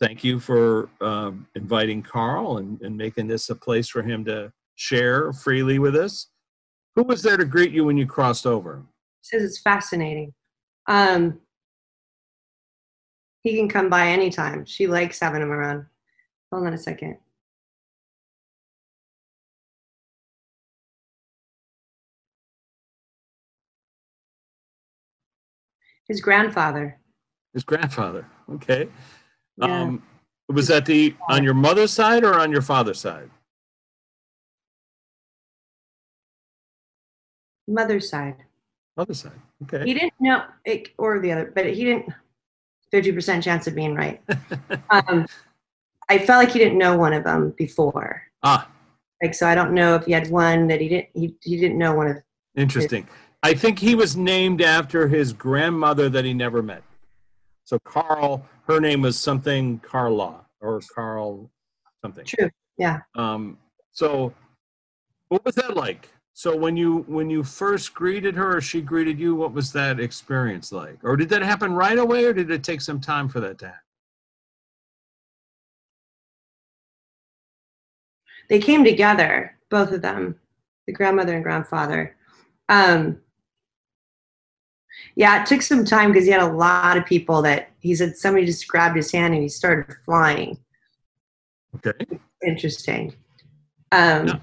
Thank 0.00 0.24
you 0.24 0.40
for 0.40 0.90
um, 1.00 1.46
inviting 1.54 2.02
Carl 2.02 2.58
and, 2.58 2.80
and 2.82 2.96
making 2.96 3.28
this 3.28 3.48
a 3.50 3.54
place 3.54 3.88
for 3.88 4.02
him 4.02 4.24
to 4.24 4.52
share 4.74 5.32
freely 5.32 5.78
with 5.78 5.94
us. 5.94 6.28
Who 6.96 7.04
was 7.04 7.22
there 7.22 7.36
to 7.36 7.44
greet 7.44 7.70
you 7.70 7.84
when 7.84 7.96
you 7.96 8.06
crossed 8.06 8.46
over? 8.46 8.82
Says 9.22 9.42
it's 9.42 9.60
fascinating. 9.60 10.34
Um, 10.88 11.40
he 13.42 13.56
can 13.56 13.68
come 13.68 13.88
by 13.88 14.08
anytime. 14.08 14.64
She 14.66 14.86
likes 14.86 15.18
having 15.20 15.42
him 15.42 15.50
around. 15.50 15.86
Hold 16.52 16.66
on 16.66 16.74
a 16.74 16.78
second. 16.78 17.16
His 26.08 26.20
grandfather. 26.20 26.98
His 27.54 27.64
grandfather. 27.64 28.26
Okay. 28.50 28.88
Yeah. 29.56 29.82
Um, 29.82 30.02
was 30.48 30.68
that 30.68 30.84
the 30.84 31.14
on 31.28 31.42
your 31.42 31.54
mother's 31.54 31.92
side 31.92 32.24
or 32.24 32.38
on 32.38 32.50
your 32.52 32.62
father's 32.62 33.00
side? 33.00 33.30
Mother's 37.66 38.10
side. 38.10 38.36
Mother's 38.96 39.20
side. 39.20 39.32
Okay. 39.64 39.84
He 39.84 39.94
didn't 39.94 40.12
know, 40.20 40.44
it, 40.64 40.90
or 40.98 41.20
the 41.20 41.32
other, 41.32 41.52
but 41.54 41.66
he 41.66 41.84
didn't. 41.84 42.06
Fifty 42.90 43.10
percent 43.10 43.42
chance 43.42 43.66
of 43.66 43.74
being 43.74 43.94
right. 43.94 44.20
um, 44.90 45.26
I 46.10 46.18
felt 46.18 46.44
like 46.44 46.50
he 46.50 46.58
didn't 46.58 46.76
know 46.76 46.94
one 46.94 47.14
of 47.14 47.24
them 47.24 47.54
before. 47.56 48.22
ah, 48.42 48.68
Like 49.22 49.34
so, 49.34 49.46
I 49.48 49.54
don't 49.54 49.72
know 49.72 49.94
if 49.94 50.04
he 50.04 50.12
had 50.12 50.28
one 50.30 50.66
that 50.66 50.78
he 50.80 50.90
didn't. 50.90 51.08
He 51.14 51.34
he 51.42 51.58
didn't 51.58 51.78
know 51.78 51.94
one 51.94 52.08
of. 52.08 52.16
interesting. 52.54 53.08
I 53.42 53.54
think 53.54 53.78
he 53.78 53.94
was 53.94 54.14
named 54.14 54.60
after 54.60 55.08
his 55.08 55.32
grandmother 55.32 56.10
that 56.10 56.24
he 56.26 56.34
never 56.34 56.62
met. 56.62 56.82
So 57.64 57.78
Carl, 57.78 58.44
her 58.68 58.78
name 58.78 59.00
was 59.00 59.18
something 59.18 59.78
Carla 59.78 60.44
or 60.60 60.80
Carl 60.94 61.50
something. 62.04 62.26
True. 62.26 62.50
Yeah. 62.76 63.00
Um, 63.16 63.56
so 63.92 64.34
what 65.28 65.44
was 65.46 65.54
that 65.54 65.74
like? 65.76 66.10
So 66.34 66.56
when 66.56 66.76
you 66.76 67.04
when 67.08 67.28
you 67.28 67.42
first 67.44 67.92
greeted 67.94 68.34
her 68.36 68.56
or 68.56 68.60
she 68.60 68.80
greeted 68.80 69.18
you, 69.18 69.34
what 69.34 69.52
was 69.52 69.72
that 69.72 70.00
experience 70.00 70.72
like? 70.72 70.98
Or 71.02 71.16
did 71.16 71.28
that 71.28 71.42
happen 71.42 71.74
right 71.74 71.98
away 71.98 72.24
or 72.24 72.32
did 72.32 72.50
it 72.50 72.64
take 72.64 72.80
some 72.80 73.00
time 73.00 73.28
for 73.28 73.40
that 73.40 73.58
to 73.58 73.66
happen? 73.66 73.80
They 78.48 78.58
came 78.58 78.84
together, 78.84 79.56
both 79.70 79.92
of 79.92 80.02
them, 80.02 80.36
the 80.86 80.92
grandmother 80.92 81.34
and 81.34 81.44
grandfather. 81.44 82.16
Um, 82.68 83.20
yeah, 85.14 85.42
it 85.42 85.46
took 85.46 85.62
some 85.62 85.84
time 85.84 86.12
because 86.12 86.26
he 86.26 86.32
had 86.32 86.42
a 86.42 86.52
lot 86.52 86.96
of 86.96 87.04
people 87.06 87.42
that 87.42 87.70
he 87.80 87.94
said 87.94 88.16
somebody 88.16 88.46
just 88.46 88.66
grabbed 88.68 88.96
his 88.96 89.12
hand 89.12 89.34
and 89.34 89.42
he 89.42 89.48
started 89.48 89.94
flying. 90.04 90.58
Okay. 91.76 92.06
Interesting. 92.44 93.14
Um, 93.90 94.28
Yeah. 94.28 94.38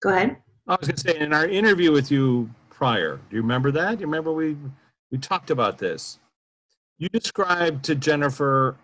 Go 0.00 0.10
ahead. 0.10 0.36
I 0.66 0.76
was 0.76 0.86
going 0.88 0.96
to 0.96 1.00
say 1.00 1.18
in 1.18 1.32
our 1.32 1.46
interview 1.46 1.92
with 1.92 2.10
you 2.10 2.50
prior, 2.70 3.16
do 3.30 3.36
you 3.36 3.42
remember 3.42 3.70
that? 3.72 3.96
Do 3.98 4.00
you 4.02 4.06
remember 4.06 4.32
we 4.32 4.56
we 5.10 5.18
talked 5.18 5.50
about 5.50 5.78
this? 5.78 6.18
You 6.98 7.08
described 7.08 7.84
to 7.84 7.94
Jennifer 7.94 8.76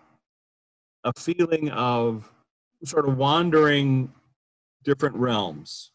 a 1.05 1.13
feeling 1.19 1.71
of 1.71 2.31
sort 2.85 3.09
of 3.09 3.17
wandering 3.19 4.13
different 4.85 5.15
realms. 5.17 5.91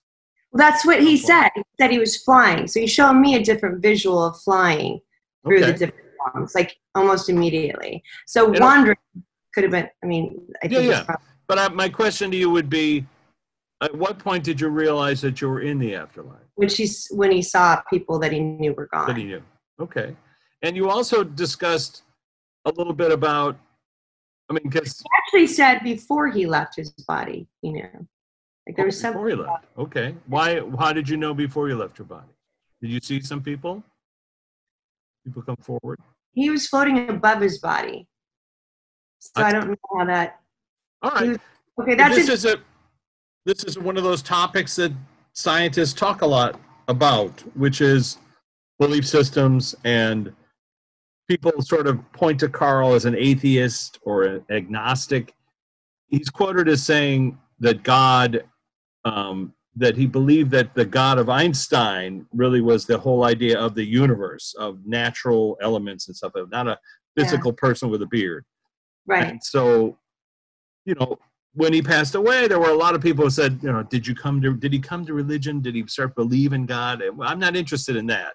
Well, 0.52 0.60
that's 0.60 0.86
what 0.86 1.02
he 1.02 1.18
said. 1.18 1.50
He 1.56 1.64
said 1.80 1.92
he 1.92 2.00
was 2.00 2.18
flying. 2.18 2.68
So 2.68 2.80
he's 2.80 2.92
showing 2.92 3.22
me 3.22 3.36
a 3.36 3.44
different 3.44 3.82
visual 3.82 4.24
of 4.24 4.40
flying 4.42 5.00
through 5.46 5.62
the 5.62 5.74
different 5.74 6.06
realms, 6.34 6.54
like 6.56 6.76
almost 6.96 7.30
immediately. 7.30 8.04
So 8.28 8.52
wandering 8.60 8.98
could 9.54 9.64
have 9.64 9.72
been. 9.72 9.88
I 10.04 10.08
mean, 10.08 10.40
I 10.64 10.68
think 10.68 10.74
Yeah, 10.84 10.90
yeah. 10.90 11.04
probably- 11.04 11.26
But 11.48 11.60
I, 11.60 11.68
my 11.70 11.90
question 11.90 12.30
to 12.32 12.38
you 12.38 12.50
would 12.50 12.70
be, 12.70 13.06
at 13.82 13.96
what 13.96 14.20
point 14.20 14.44
did 14.44 14.60
you 14.60 14.70
realize 14.70 15.22
that 15.22 15.42
you 15.42 15.50
were 15.50 15.62
in 15.62 15.80
the 15.80 15.96
afterlife? 15.96 16.50
when 16.60 16.68
she's 16.68 17.08
when 17.12 17.32
he 17.32 17.42
saw 17.42 17.82
people 17.90 18.20
that 18.20 18.34
he 18.34 18.42
knew 18.42 18.74
were 18.74 18.90
gone. 18.92 19.08
That 19.08 19.16
he 19.16 19.24
knew. 19.24 19.42
Okay. 19.80 20.14
And 20.62 20.76
you 20.76 20.90
also 20.90 21.24
discussed 21.24 22.04
a 22.66 22.72
little 22.72 22.92
bit 22.92 23.14
about, 23.14 23.58
I 24.50 24.54
mean, 24.54 24.64
because 24.64 25.00
he 25.00 25.06
actually 25.24 25.48
said 25.48 25.80
before 25.86 26.28
he 26.28 26.46
left 26.46 26.76
his 26.76 26.92
body, 27.08 27.48
you 27.62 27.72
know, 27.72 28.08
like 28.68 28.76
there 28.76 28.86
was 28.86 29.00
some. 29.00 29.14
before 29.14 29.30
you 29.30 29.38
left. 29.38 29.64
Okay. 29.78 30.16
Why? 30.28 30.62
How 30.78 30.92
did 30.92 31.08
you 31.08 31.16
know 31.16 31.34
before 31.34 31.70
you 31.70 31.78
left 31.78 31.98
your 31.98 32.08
body? 32.08 32.28
Did 32.82 32.92
you 32.92 33.00
see 33.02 33.22
some 33.22 33.42
people? 33.42 33.82
People 35.24 35.44
come 35.44 35.56
forward. 35.62 35.98
He 36.34 36.50
was 36.50 36.68
floating 36.68 37.10
above 37.10 37.40
his 37.40 37.60
body, 37.60 38.06
so 39.20 39.32
I, 39.44 39.54
don't 39.54 39.70
know 39.70 39.76
how 39.98 40.06
that. 40.06 40.42
All 41.02 41.12
right. 41.12 41.40
Okay, 41.80 41.96
that's 41.96 42.16
this 42.18 42.28
it. 42.28 42.34
is 42.34 42.46
a 42.46 42.58
this 43.50 43.64
is 43.64 43.80
one 43.80 43.98
of 43.98 44.04
those 44.04 44.22
topics 44.22 44.76
that 44.76 44.92
scientists 45.34 45.94
talk 45.94 46.22
a 46.22 46.26
lot 46.26 46.62
about, 46.88 47.40
which 47.58 47.82
is 47.82 48.20
belief 48.78 49.08
systems 49.08 49.74
and 49.84 50.32
people 51.28 51.52
sort 51.60 51.88
of 51.88 52.00
point 52.14 52.40
to 52.42 52.48
Carl 52.48 52.94
as 52.94 53.06
an 53.06 53.16
atheist 53.16 53.98
or 54.04 54.24
an 54.24 54.46
agnostic. 54.52 55.34
He's 56.10 56.30
quoted 56.30 56.70
as 56.70 56.84
saying 56.84 57.40
that 57.60 57.82
God, 57.82 58.44
um, 59.04 59.52
that 59.76 59.98
he 59.98 60.06
believed 60.06 60.52
that 60.52 60.76
the 60.76 60.86
God 60.86 61.18
of 61.18 61.28
Einstein 61.28 62.28
really 62.32 62.62
was 62.62 62.86
the 62.86 63.00
whole 63.00 63.24
idea 63.24 63.60
of 63.60 63.74
the 63.74 63.84
universe, 63.84 64.54
of 64.60 64.86
natural 64.86 65.58
elements 65.60 66.08
and 66.08 66.16
stuff, 66.16 66.34
not 66.52 66.68
a 66.68 66.78
physical 67.18 67.52
person 67.52 67.90
with 67.90 68.04
a 68.04 68.08
beard. 68.08 68.46
right. 69.08 69.28
And 69.28 69.44
so, 69.44 69.98
you 70.86 70.94
know, 70.94 71.18
when 71.54 71.74
he 71.74 71.82
passed 71.82 72.16
away, 72.16 72.48
there 72.48 72.60
were 72.60 72.70
a 72.70 72.76
lot 72.78 72.96
of 72.96 73.02
people 73.02 73.24
who 73.24 73.30
said, 73.30 73.60
you 73.62 73.72
know, 73.72 73.84
did 73.84 74.06
you 74.08 74.16
come 74.16 74.42
to, 74.42 74.54
did 74.56 74.72
he 74.74 74.80
come 74.80 75.06
to 75.06 75.14
religion? 75.14 75.62
Did 75.62 75.76
he 75.76 75.86
start 75.88 76.16
believing 76.16 76.66
God? 76.66 77.02
I'm 77.22 77.40
not 77.40 77.56
interested 77.56 77.96
in 77.96 78.06
that 78.08 78.34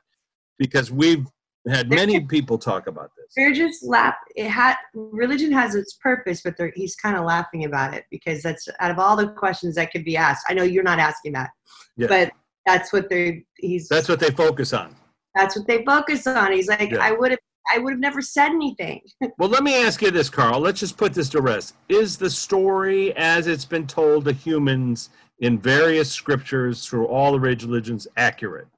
because 0.59 0.91
we've 0.91 1.27
had 1.69 1.89
many 1.89 2.21
people 2.21 2.59
talk 2.59 2.87
about 2.89 3.11
this. 3.17 3.27
They're 3.37 3.55
just 3.55 3.83
laugh. 3.85 4.17
It 4.37 4.49
had 4.49 4.77
religion 4.95 5.51
has 5.53 5.75
its 5.75 5.95
purpose, 5.95 6.43
but 6.43 6.57
they're, 6.59 6.73
he's 6.75 6.95
kind 6.97 7.17
of 7.17 7.25
laughing 7.25 7.65
about 7.65 7.95
it 7.95 8.05
because 8.11 8.43
that's 8.43 8.69
out 8.81 8.91
of 8.91 8.99
all 8.99 9.17
the 9.17 9.29
questions 9.29 9.77
that 9.77 9.91
could 9.91 10.05
be 10.05 10.17
asked. 10.17 10.45
I 10.49 10.55
know 10.55 10.63
you're 10.65 10.83
not 10.83 10.99
asking 10.99 11.33
that, 11.33 11.51
Yeah. 11.97 12.09
but 12.09 12.33
that's 12.67 12.93
what 12.93 13.09
they're. 13.09 13.41
He's 13.57 13.89
That's 13.89 14.09
what 14.09 14.21
they 14.21 14.31
focus 14.31 14.73
on. 14.73 14.95
that's 15.35 15.57
what 15.57 15.67
they 15.67 15.85
focus 15.85 16.27
on. 16.27 16.53
He's 16.53 16.69
like, 16.69 16.91
Yeah. 16.91 16.99
I 17.01 17.13
would 17.13 17.31
have, 17.31 17.41
I 17.73 17.79
would 17.79 17.93
have 17.95 18.01
never 18.01 18.21
said 18.23 18.51
anything. 18.51 19.01
Well, 19.39 19.49
let 19.49 19.63
me 19.63 19.75
ask 19.83 20.01
you 20.03 20.11
this, 20.11 20.29
Carl. 20.31 20.61
Let's 20.61 20.81
just 20.81 20.97
put 20.97 21.13
this 21.15 21.29
to 21.31 21.41
rest. 21.41 21.75
Is 21.89 22.17
the 22.17 22.31
story 22.31 23.17
as 23.17 23.47
it's 23.47 23.65
been 23.65 23.87
told 23.87 24.27
to 24.27 24.33
humans 24.33 25.11
in 25.41 25.59
various 25.59 26.11
scriptures 26.11 26.87
through 26.87 27.07
all 27.07 27.33
the 27.33 27.41
religions 27.41 28.07
accurate? 28.17 28.69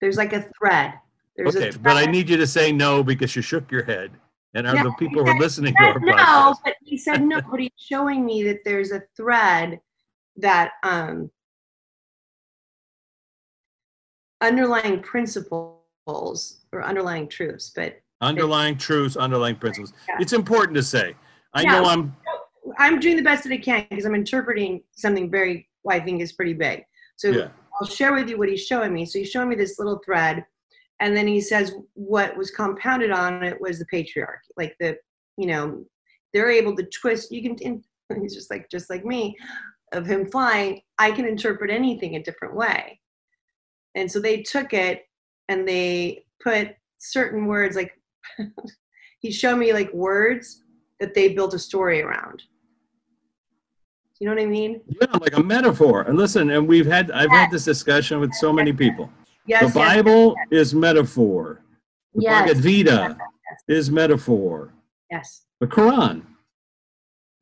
There's 0.00 0.16
like 0.16 0.32
a 0.32 0.42
thread. 0.58 0.94
There's 1.36 1.56
Okay, 1.56 1.68
a 1.68 1.72
thread. 1.72 1.82
but 1.82 1.96
I 1.96 2.06
need 2.06 2.28
you 2.28 2.36
to 2.38 2.46
say 2.46 2.72
no 2.72 3.02
because 3.02 3.36
you 3.36 3.42
shook 3.42 3.70
your 3.70 3.84
head. 3.84 4.12
And 4.54 4.66
are 4.66 4.82
the 4.82 4.92
people 4.98 5.24
who 5.24 5.30
are 5.30 5.38
listening 5.38 5.74
to 5.76 5.84
our 5.84 6.00
no, 6.00 6.12
podcast? 6.12 6.56
but 6.64 6.74
he 6.82 6.98
said 6.98 7.22
no, 7.22 7.40
but 7.48 7.60
he's 7.60 7.70
showing 7.76 8.24
me 8.24 8.42
that 8.44 8.60
there's 8.64 8.90
a 8.90 9.02
thread 9.16 9.78
that 10.36 10.72
um 10.82 11.30
underlying 14.40 15.00
principles 15.00 16.60
or 16.72 16.82
underlying 16.82 17.28
truths, 17.28 17.72
but 17.74 18.00
underlying 18.20 18.76
truths, 18.76 19.16
underlying 19.16 19.56
principles. 19.56 19.92
Yeah. 20.08 20.16
It's 20.20 20.32
important 20.32 20.76
to 20.76 20.82
say. 20.82 21.14
I 21.54 21.62
Yeah. 21.62 21.72
know 21.80 21.84
I'm 21.86 22.16
I'm 22.78 23.00
doing 23.00 23.16
the 23.16 23.22
best 23.22 23.44
that 23.44 23.52
I 23.52 23.58
can 23.58 23.86
because 23.90 24.04
I'm 24.04 24.14
interpreting 24.14 24.82
something 24.92 25.30
very 25.30 25.68
what 25.82 25.96
I 25.96 26.00
think 26.00 26.20
is 26.20 26.32
pretty 26.32 26.52
big. 26.52 26.84
So 27.16 27.28
yeah. 27.28 27.48
I'll 27.80 27.86
share 27.86 28.12
with 28.14 28.28
you 28.28 28.38
what 28.38 28.48
he's 28.48 28.64
showing 28.64 28.92
me. 28.92 29.06
So 29.06 29.18
he's 29.18 29.30
showing 29.30 29.48
me 29.48 29.56
this 29.56 29.78
little 29.78 30.00
thread, 30.04 30.44
and 31.00 31.16
then 31.16 31.26
he 31.26 31.40
says 31.40 31.74
what 31.94 32.36
was 32.36 32.50
compounded 32.50 33.10
on 33.10 33.42
it 33.42 33.60
was 33.60 33.78
the 33.78 33.86
patriarchy. 33.86 34.36
Like 34.56 34.76
the, 34.78 34.96
you 35.36 35.46
know, 35.46 35.84
they're 36.32 36.50
able 36.50 36.76
to 36.76 36.84
twist. 36.84 37.32
You 37.32 37.42
can. 37.42 37.56
In, 37.58 37.82
he's 38.20 38.34
just 38.40 38.50
like 38.50 38.70
just 38.70 38.90
like 38.90 39.04
me, 39.04 39.36
of 39.92 40.06
him 40.06 40.30
flying. 40.30 40.80
I 40.98 41.10
can 41.10 41.24
interpret 41.26 41.70
anything 41.70 42.16
a 42.16 42.22
different 42.22 42.54
way, 42.54 42.99
and 43.94 44.10
so 44.10 44.20
they 44.20 44.42
took 44.42 44.72
it 44.72 45.06
and 45.48 45.66
they 45.66 46.24
put 46.42 46.74
certain 46.98 47.46
words 47.46 47.76
like 47.76 47.92
he 49.20 49.30
showed 49.30 49.56
me 49.56 49.72
like 49.72 49.92
words 49.92 50.62
that 51.00 51.14
they 51.14 51.34
built 51.34 51.54
a 51.54 51.58
story 51.58 52.02
around. 52.02 52.42
You 54.18 54.28
know 54.28 54.34
what 54.34 54.42
I 54.42 54.46
mean? 54.46 54.82
Yeah, 54.86 55.16
like 55.18 55.36
a 55.36 55.42
metaphor. 55.42 56.02
And 56.02 56.18
listen, 56.18 56.50
and 56.50 56.68
we've 56.68 56.86
had 56.86 57.10
I've 57.10 57.30
had 57.30 57.50
this 57.50 57.64
discussion 57.64 58.20
with 58.20 58.34
so 58.34 58.52
many 58.52 58.72
people. 58.72 59.10
Yes. 59.46 59.72
The 59.72 59.78
yes, 59.80 59.88
Bible 59.94 60.34
is 60.50 60.74
metaphor. 60.74 61.62
The 62.14 62.22
Yes. 62.22 62.42
Bhagavad 62.42 62.62
Gita 62.62 63.18
is 63.66 63.90
metaphor. 63.90 64.74
Yes. 65.10 65.46
The 65.60 65.66
Quran, 65.66 66.22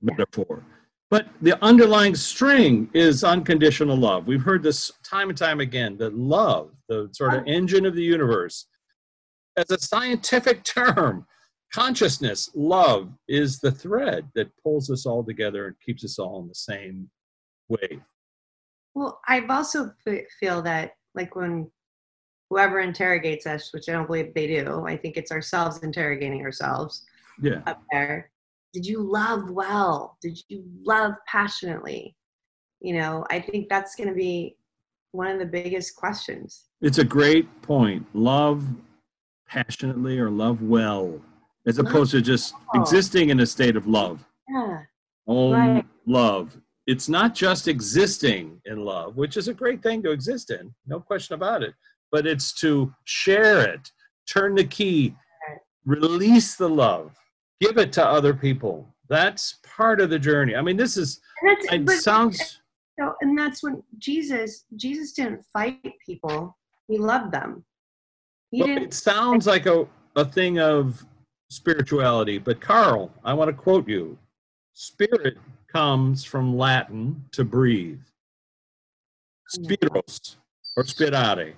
metaphor. 0.01 0.65
But 1.11 1.27
the 1.41 1.63
underlying 1.65 2.15
string 2.15 2.91
is 2.93 3.25
unconditional 3.25 3.97
love. 3.97 4.27
We've 4.27 4.43
heard 4.43 4.63
this 4.63 4.93
time 5.03 5.31
and 5.31 5.39
time 5.39 5.61
again 5.61 5.97
that 5.99 6.15
love, 6.15 6.71
the 6.89 7.09
sort 7.13 7.35
of 7.35 7.47
engine 7.47 7.87
of 7.87 7.95
the 7.95 8.03
universe, 8.03 8.67
as 9.57 9.71
a 9.71 9.79
scientific 9.79 10.65
term, 10.65 11.27
consciousness, 11.73 12.51
love 12.55 13.11
is 13.27 13.59
the 13.59 13.73
thread 13.73 14.29
that 14.35 14.51
pulls 14.63 14.91
us 14.91 15.07
all 15.07 15.25
together 15.25 15.67
and 15.67 15.77
keeps 15.85 16.05
us 16.05 16.19
all 16.19 16.41
in 16.43 16.49
the 16.49 16.55
same 16.55 17.09
wave. 17.69 18.03
Well, 18.95 19.21
I've 19.29 19.51
also 19.51 19.93
feel 20.39 20.63
that 20.63 20.93
like 21.15 21.35
when 21.35 21.71
whoever 22.51 22.81
interrogates 22.81 23.47
us, 23.47 23.73
which 23.73 23.89
I 23.89 23.93
don't 23.93 24.07
believe 24.07 24.35
they 24.35 24.47
do, 24.47 24.87
I 24.87 24.97
think 24.97 25.17
it's 25.17 25.33
ourselves 25.33 25.79
interrogating 25.83 26.43
ourselves 26.43 27.05
Yeah. 27.41 27.63
up 27.67 27.83
there. 27.91 28.31
Did 28.73 28.87
you 28.87 29.03
love 29.03 29.51
well? 29.51 30.17
Did 30.21 30.39
you 30.49 30.65
love 30.85 31.15
passionately? 31.27 32.17
You 32.81 32.99
know, 32.99 33.25
I 33.31 33.41
think 33.41 33.69
that's 33.69 33.95
going 33.95 34.09
to 34.09 34.15
be 34.15 34.57
one 35.13 35.29
of 35.29 35.39
the 35.39 35.47
biggest 35.47 35.97
questions. 35.97 36.67
It's 36.81 36.99
a 36.99 37.05
great 37.05 37.63
point. 37.63 38.07
Love 38.15 38.65
passionately 39.49 40.19
or 40.19 40.31
love 40.31 40.63
well, 40.63 41.21
as 41.67 41.79
opposed 41.79 42.11
to 42.13 42.21
just 42.21 42.55
existing 42.75 43.31
in 43.31 43.41
a 43.41 43.47
state 43.47 43.77
of 43.77 43.87
love. 43.87 44.25
Yeah. 44.49 44.83
Own 45.27 45.53
Right. 45.53 45.87
love. 46.07 46.57
It's 46.87 47.09
not 47.09 47.35
just 47.35 47.69
existing 47.69 48.61
in 48.65 48.85
love, 48.85 49.17
which 49.17 49.37
is 49.37 49.49
a 49.49 49.55
great 49.55 49.83
thing 49.83 50.03
to 50.03 50.11
exist 50.11 50.51
in, 50.51 50.75
no 50.87 51.01
question 51.01 51.35
about 51.35 51.63
it, 51.63 51.75
but 52.11 52.27
it's 52.27 52.53
to 52.61 52.95
share 53.05 53.61
it, 53.63 53.91
turn 54.27 54.55
the 54.55 54.65
key, 54.65 55.15
release 55.85 56.57
the 56.57 56.69
love, 56.69 57.15
give 57.61 57.79
it 57.79 57.93
to 57.95 58.05
other 58.07 58.35
people. 58.35 58.95
That's 59.09 59.59
part 59.77 60.01
of 60.01 60.11
the 60.11 60.19
journey. 60.19 60.55
I 60.57 60.63
mean, 60.63 60.77
this 60.77 60.97
is, 60.97 61.21
And 61.43 61.57
it 61.73 61.87
but- 61.87 61.99
sounds, 62.03 62.61
So, 62.99 63.15
and 63.21 63.39
that's 63.39 63.63
when 63.63 63.83
Jesus, 63.99 64.65
Jesus 64.77 65.13
didn't 65.13 65.43
fight 65.53 65.81
people. 66.05 66.57
He 66.89 66.99
loved 66.99 67.33
them. 67.33 67.65
He 68.51 68.59
Well, 68.61 68.69
didn't. 68.69 68.83
it 68.85 68.95
sounds 68.95 69.47
like 69.47 69.67
a, 69.67 69.87
a 70.17 70.25
thing 70.25 70.59
of 70.59 71.05
spirituality, 71.51 72.39
but 72.39 72.61
Carl, 72.61 73.13
I 73.25 73.35
want 73.35 73.49
to 73.49 73.53
quote 73.55 73.89
you. 73.89 74.19
Spirit 74.75 75.39
comes 75.73 76.25
from 76.25 76.57
Latin 76.57 77.25
to 77.33 77.45
breathe. 77.45 78.01
Spiros 79.55 80.37
or 80.77 80.85
spirare. 80.85 81.55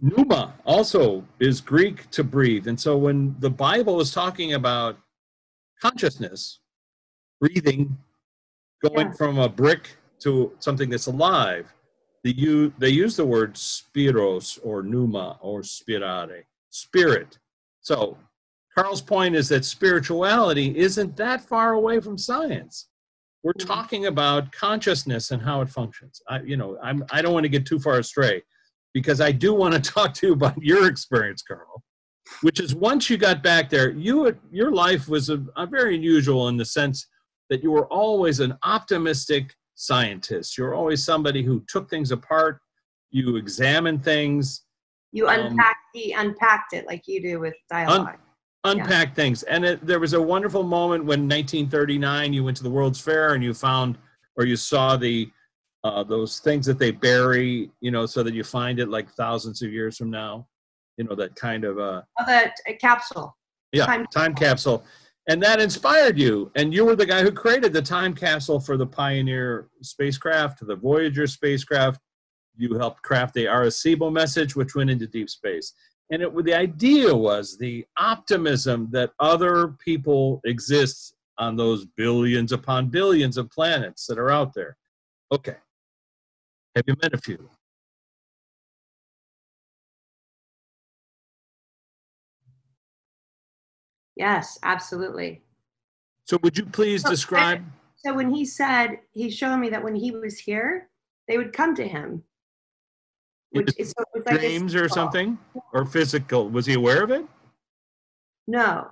Pneuma 0.00 0.54
also 0.64 1.24
is 1.40 1.60
Greek 1.60 2.10
to 2.10 2.22
breathe. 2.24 2.66
And 2.68 2.78
so 2.78 2.96
when 2.98 3.34
the 3.38 3.50
Bible 3.50 4.00
is 4.00 4.12
talking 4.12 4.54
about 4.54 4.98
consciousness, 5.80 6.60
breathing, 7.40 7.98
going 8.82 9.08
Yeah. 9.08 9.12
from 9.14 9.38
a 9.38 9.48
brick 9.48 9.96
to 10.20 10.54
something 10.58 10.90
that's 10.90 11.06
alive, 11.06 11.72
they 12.22 12.30
use, 12.30 12.72
they 12.78 12.88
use 12.90 13.16
the 13.16 13.26
word 13.26 13.54
spiros 13.54 14.58
or 14.62 14.82
pneuma 14.82 15.38
or 15.40 15.62
spirare, 15.62 16.44
spirit. 16.70 17.38
So 17.80 18.16
Carl's 18.74 19.02
point 19.02 19.36
is 19.36 19.48
that 19.50 19.64
spirituality 19.64 20.76
isn't 20.76 21.16
that 21.16 21.42
far 21.42 21.72
away 21.74 22.00
from 22.00 22.16
science. 22.18 22.88
We're 23.42 23.52
Mhm. 23.52 23.66
talking 23.66 24.06
about 24.06 24.52
consciousness 24.52 25.30
and 25.30 25.42
how 25.42 25.60
it 25.60 25.68
functions. 25.68 26.22
I, 26.28 26.40
you 26.40 26.56
know, 26.56 26.78
I'm, 26.82 27.04
I 27.10 27.20
don't 27.20 27.34
want 27.34 27.44
to 27.44 27.50
get 27.50 27.66
too 27.66 27.78
far 27.78 27.98
astray 27.98 28.42
because 28.94 29.20
I 29.20 29.32
do 29.32 29.52
want 29.52 29.74
to 29.74 29.80
talk 29.92 30.14
to 30.14 30.28
you 30.28 30.32
about 30.32 30.56
your 30.62 30.88
experience, 30.88 31.42
Carl, 31.42 31.82
which 32.42 32.60
is 32.60 32.74
once 32.74 33.10
you 33.10 33.16
got 33.16 33.42
back 33.42 33.70
there, 33.70 33.90
you 33.90 34.36
your 34.50 34.72
life 34.72 35.08
was 35.08 35.30
a, 35.30 35.44
a 35.56 35.66
very 35.66 35.96
unusual 35.96 36.48
in 36.48 36.56
the 36.56 36.64
sense 36.64 37.06
that 37.50 37.62
you 37.62 37.70
were 37.70 37.86
always 37.86 38.40
an 38.40 38.56
optimistic 38.62 39.54
scientist. 39.74 40.56
You're 40.56 40.74
always 40.74 41.04
somebody 41.04 41.42
who 41.42 41.64
took 41.68 41.90
things 41.90 42.10
apart, 42.10 42.60
you 43.10 43.36
examined 43.36 44.04
things, 44.04 44.62
You 45.12 45.28
Um, 45.28 45.40
unpacked. 45.40 45.78
Unpacked 45.94 46.72
it 46.72 46.86
like 46.86 47.06
you 47.06 47.22
do 47.22 47.38
with 47.38 47.54
dialogue. 47.70 48.18
unpack 48.64 49.14
things. 49.14 49.44
And 49.44 49.64
it, 49.64 49.86
there 49.86 50.00
was 50.00 50.12
a 50.14 50.20
wonderful 50.20 50.64
moment 50.64 51.04
when 51.04 51.28
1939 51.28 52.32
you 52.32 52.42
went 52.42 52.56
to 52.56 52.64
the 52.64 52.70
World's 52.70 53.00
Fair 53.00 53.34
and 53.34 53.44
you 53.44 53.54
found 53.54 53.96
or 54.36 54.44
you 54.44 54.56
saw 54.56 54.96
the 54.96 55.30
uh, 55.84 56.02
those 56.02 56.40
things 56.40 56.64
that 56.66 56.78
they 56.78 56.90
bury, 56.90 57.70
you 57.80 57.90
know, 57.90 58.06
so 58.06 58.22
that 58.22 58.32
you 58.32 58.42
find 58.42 58.80
it 58.80 58.88
like 58.88 59.10
thousands 59.10 59.60
of 59.62 59.70
years 59.70 59.98
from 59.98 60.10
now. 60.10 60.48
You 60.96 61.04
know 61.04 61.14
that 61.14 61.34
kind 61.34 61.64
of 61.64 61.78
uh, 61.78 62.02
oh, 62.20 62.32
uh, 62.32 62.48
capsule. 62.80 63.36
yeah 63.72 63.86
Time 63.86 64.06
time 64.06 64.34
capsule, 64.34 64.84
and 65.28 65.42
that 65.42 65.60
inspired 65.60 66.18
you. 66.18 66.50
And 66.54 66.72
you 66.72 66.84
were 66.84 66.96
the 66.96 67.06
guy 67.06 67.22
who 67.22 67.32
created 67.32 67.72
the 67.72 67.82
time 67.82 68.14
capsule 68.14 68.60
for 68.60 68.76
the 68.76 68.86
Pioneer 68.86 69.68
spacecraft, 69.82 70.66
the 70.66 70.76
Voyager 70.76 71.26
spacecraft. 71.26 72.00
You 72.56 72.78
helped 72.78 73.02
craft 73.02 73.34
the 73.34 73.46
Arecibo 73.46 74.12
message, 74.12 74.54
which 74.54 74.74
went 74.76 74.90
into 74.90 75.08
deep 75.08 75.28
space. 75.28 75.72
And 76.10 76.22
it, 76.22 76.44
the 76.44 76.54
idea 76.54 77.14
was 77.14 77.56
the 77.58 77.84
optimism 77.96 78.88
that 78.92 79.10
other 79.18 79.74
people 79.84 80.40
exist 80.44 81.14
on 81.38 81.56
those 81.56 81.84
billions 81.96 82.52
upon 82.52 82.88
billions 82.88 83.36
of 83.36 83.50
planets 83.50 84.06
that 84.06 84.18
are 84.18 84.30
out 84.30 84.54
there. 84.54 84.76
Okay. 85.32 85.56
Have 86.76 86.84
you 86.86 86.94
met 87.02 87.14
a 87.14 87.18
few? 87.18 87.48
Yes, 94.16 94.58
absolutely. 94.62 95.42
So 96.24 96.38
would 96.42 96.56
you 96.56 96.66
please 96.66 97.04
Oh, 97.04 97.10
describe? 97.10 97.64
So 97.96 98.14
when 98.14 98.30
he 98.34 98.44
said 98.44 98.98
he's 99.12 99.34
showing 99.34 99.60
me 99.60 99.70
that 99.70 99.82
when 99.82 99.94
he 99.94 100.10
was 100.10 100.38
here, 100.38 100.88
they 101.28 101.38
would 101.38 101.52
come 101.52 101.74
to 101.76 101.86
him. 101.86 102.22
Which 103.50 103.70
is 103.78 103.94
so 103.96 104.04
like 104.26 104.40
dreams 104.40 104.74
or 104.74 104.88
something 104.88 105.38
or 105.72 105.84
physical 105.86 106.50
was 106.50 106.66
he 106.66 106.74
aware 106.74 107.04
of 107.04 107.12
it 107.12 107.24
No. 108.48 108.88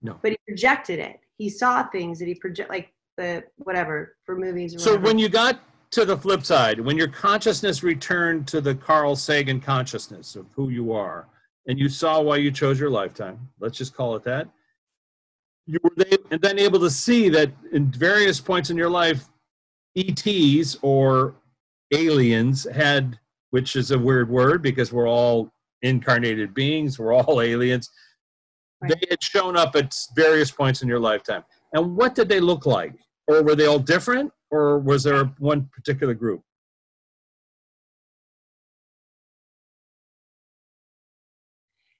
No. 0.00 0.18
But 0.22 0.30
he 0.30 0.38
projected 0.46 1.00
it. 1.00 1.18
He 1.38 1.50
saw 1.50 1.82
things 1.88 2.20
that 2.20 2.28
he 2.28 2.34
project 2.36 2.70
like 2.70 2.92
the 3.16 3.42
whatever 3.56 4.16
for 4.24 4.36
movies. 4.36 4.76
Or 4.76 4.78
so 4.78 4.90
whatever. 4.92 5.06
when 5.06 5.18
you 5.18 5.28
got 5.28 5.60
to 5.90 6.04
the 6.04 6.16
flip 6.16 6.44
side 6.44 6.80
when 6.80 6.96
your 6.96 7.08
consciousness 7.08 7.82
returned 7.82 8.46
to 8.48 8.60
the 8.60 8.74
carl 8.74 9.16
sagan 9.16 9.60
consciousness 9.60 10.36
of 10.36 10.46
who 10.52 10.68
you 10.68 10.92
are 10.92 11.26
and 11.66 11.78
you 11.78 11.88
saw 11.88 12.20
why 12.20 12.36
you 12.36 12.50
chose 12.50 12.78
your 12.78 12.90
lifetime 12.90 13.38
let's 13.60 13.78
just 13.78 13.94
call 13.94 14.14
it 14.16 14.22
that 14.24 14.48
you 15.66 15.78
were 15.82 15.90
then 16.38 16.58
able 16.58 16.78
to 16.78 16.90
see 16.90 17.28
that 17.28 17.50
in 17.72 17.90
various 17.92 18.40
points 18.40 18.70
in 18.70 18.76
your 18.76 18.90
life 18.90 19.26
ets 19.96 20.76
or 20.82 21.34
aliens 21.92 22.66
had 22.74 23.18
which 23.50 23.76
is 23.76 23.90
a 23.90 23.98
weird 23.98 24.28
word 24.28 24.62
because 24.62 24.92
we're 24.92 25.08
all 25.08 25.50
incarnated 25.82 26.54
beings 26.54 26.98
we're 26.98 27.12
all 27.12 27.40
aliens 27.52 27.90
Right. 28.80 28.92
they 29.00 29.06
had 29.08 29.22
shown 29.22 29.56
up 29.56 29.74
at 29.74 29.94
various 30.14 30.50
points 30.50 30.82
in 30.82 30.88
your 30.88 31.00
lifetime. 31.00 31.44
And 31.72 31.96
what 31.96 32.14
did 32.14 32.28
they 32.28 32.40
look 32.40 32.66
like? 32.66 32.92
Or 33.26 33.42
were 33.42 33.54
they 33.54 33.66
all 33.66 33.78
different? 33.78 34.32
Or 34.50 34.78
was 34.78 35.02
there 35.02 35.24
one 35.38 35.68
particular 35.72 36.14
group 36.14 36.42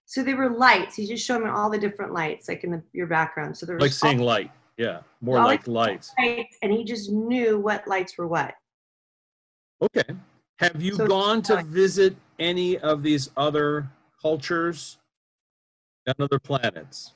so 0.08 0.22
they 0.22 0.34
were 0.34 0.48
lights. 0.50 0.94
He 0.96 1.06
just 1.06 1.26
showed 1.26 1.42
me 1.42 1.50
all 1.50 1.68
the 1.68 1.78
different 1.78 2.12
lights, 2.12 2.48
like 2.48 2.62
in 2.64 2.70
the, 2.70 2.82
your 2.92 3.06
background. 3.08 3.56
So 3.56 3.66
there 3.66 3.74
was 3.76 3.82
like 3.82 3.92
seeing 3.92 4.18
light 4.20 4.50
yeah 4.78 5.00
more 5.22 5.36
like 5.42 5.66
lights 5.66 6.12
lights, 6.18 6.56
and 6.62 6.70
he 6.72 6.84
just 6.84 7.10
knew 7.10 7.58
what 7.58 7.86
lights 7.88 8.18
were 8.18 8.26
what. 8.28 8.54
okay 9.82 10.02
have 10.58 10.80
you 10.82 10.94
So- 10.94 11.06
gone 11.06 11.40
to 11.42 11.62
visit 11.66 12.14
any 12.38 12.76
of 12.78 13.02
these 13.02 13.30
other 13.38 13.88
cultures 14.20 14.98
on 16.06 16.14
other 16.20 16.38
planets 16.38 17.14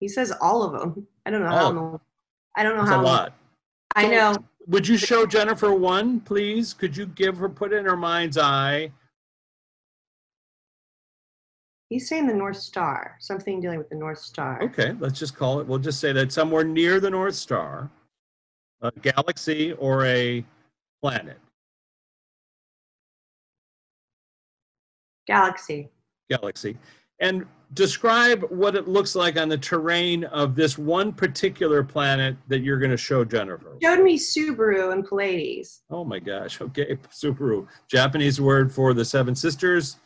He 0.00 0.08
says 0.08 0.32
all 0.40 0.62
of 0.62 0.78
them. 0.78 1.06
I 1.24 1.30
don't 1.30 1.40
know 1.42 1.48
All 1.48 1.56
how. 1.58 1.68
of 1.70 1.74
long- 1.76 2.00
I 2.56 2.62
don't 2.62 2.76
know 2.76 2.82
that's 2.82 2.90
how. 2.90 2.96
a 2.96 3.02
long- 3.02 3.04
lot 3.16 3.32
I 3.96 4.06
know. 4.08 4.36
would 4.66 4.86
you 4.88 4.96
show 4.98 5.24
jennifer 5.26 5.72
one 5.74 6.20
please 6.20 6.74
could 6.74 6.94
you 6.96 7.06
give 7.06 7.38
her 7.38 7.48
put 7.48 7.72
in 7.72 7.84
her 7.86 7.96
mind's 7.96 8.36
eye 8.36 8.90
He's 11.92 12.08
saying 12.08 12.26
the 12.26 12.32
North 12.32 12.56
Star, 12.56 13.16
something 13.20 13.60
dealing 13.60 13.76
with 13.76 13.90
the 13.90 13.96
North 13.96 14.18
Star. 14.18 14.62
Okay, 14.62 14.94
let's 14.98 15.18
just 15.18 15.36
call 15.36 15.60
it, 15.60 15.66
we'll 15.66 15.78
just 15.78 16.00
say 16.00 16.10
that 16.12 16.32
somewhere 16.32 16.64
near 16.64 17.00
the 17.00 17.10
North 17.10 17.34
Star, 17.34 17.90
a 18.80 18.90
galaxy 19.02 19.72
or 19.74 20.06
a 20.06 20.42
planet, 21.02 21.38
Galaxy. 25.26 25.90
galaxy, 26.30 26.78
and 27.20 27.44
describe 27.74 28.42
what 28.48 28.74
it 28.74 28.88
looks 28.88 29.14
like 29.14 29.38
on 29.38 29.50
the 29.50 29.58
terrain 29.58 30.24
of 30.24 30.54
this 30.54 30.78
one 30.78 31.12
particular 31.12 31.84
planet 31.84 32.36
that 32.48 32.60
you're 32.60 32.78
going 32.78 32.90
to 32.90 32.96
show 32.96 33.22
Jennifer. 33.22 33.76
Showed 33.82 34.02
me 34.02 34.18
Subaru 34.18 34.94
and 34.94 35.04
Pleiades. 35.04 35.82
Oh 35.90 36.04
my 36.04 36.20
gosh, 36.20 36.58
okay, 36.62 36.96
Subaru, 37.10 37.66
Japanese 37.86 38.40
word 38.40 38.72
for 38.72 38.94
the 38.94 39.04
Seven 39.04 39.34
Sisters, 39.34 39.98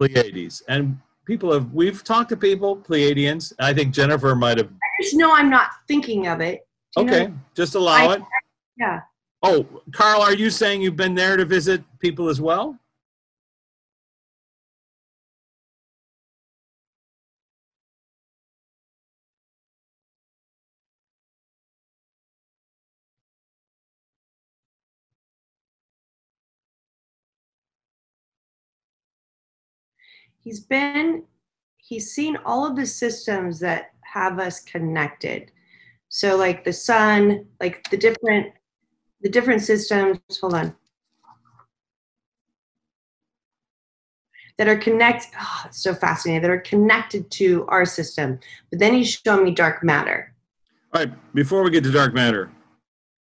Pleiades. 0.00 0.62
And 0.68 0.98
people 1.26 1.52
have, 1.52 1.72
we've 1.72 2.02
talked 2.02 2.30
to 2.30 2.36
people, 2.36 2.76
Pleiadians. 2.76 3.52
I 3.58 3.74
think 3.74 3.92
Jennifer 3.92 4.34
might 4.34 4.58
have, 4.58 4.68
I 4.68 5.02
just 5.02 5.14
know 5.14 5.34
I'm 5.34 5.50
not 5.50 5.70
thinking 5.86 6.26
of 6.26 6.40
it. 6.40 6.66
You 6.96 7.04
know- 7.04 7.12
okay, 7.12 7.32
just 7.54 7.74
allow 7.74 8.08
I- 8.10 8.14
it. 8.16 8.22
Yeah. 8.78 9.00
Oh, 9.42 9.66
Carl, 9.92 10.22
are 10.22 10.34
you 10.34 10.50
saying 10.50 10.82
you've 10.82 10.96
been 10.96 11.14
there 11.14 11.36
to 11.36 11.44
visit 11.44 11.82
people 11.98 12.28
as 12.28 12.40
well? 12.40 12.78
He's 30.42 30.60
been, 30.60 31.24
he's 31.76 32.12
seen 32.12 32.36
all 32.44 32.66
of 32.66 32.76
the 32.76 32.86
systems 32.86 33.60
that 33.60 33.92
have 34.02 34.38
us 34.38 34.60
connected. 34.60 35.52
So 36.08 36.36
like 36.36 36.64
the 36.64 36.72
sun, 36.72 37.46
like 37.60 37.88
the 37.90 37.96
different, 37.96 38.52
the 39.20 39.28
different 39.28 39.62
systems, 39.62 40.18
hold 40.40 40.54
on. 40.54 40.74
That 44.58 44.68
are 44.68 44.76
connect, 44.76 45.28
oh, 45.40 45.66
so 45.70 45.94
fascinating, 45.94 46.42
that 46.42 46.50
are 46.50 46.60
connected 46.60 47.30
to 47.32 47.66
our 47.68 47.84
system. 47.84 48.40
But 48.70 48.78
then 48.78 48.94
he's 48.94 49.20
showing 49.24 49.44
me 49.44 49.52
dark 49.52 49.82
matter. 49.82 50.34
All 50.92 51.02
right, 51.02 51.34
before 51.34 51.62
we 51.62 51.70
get 51.70 51.84
to 51.84 51.92
dark 51.92 52.12
matter, 52.12 52.50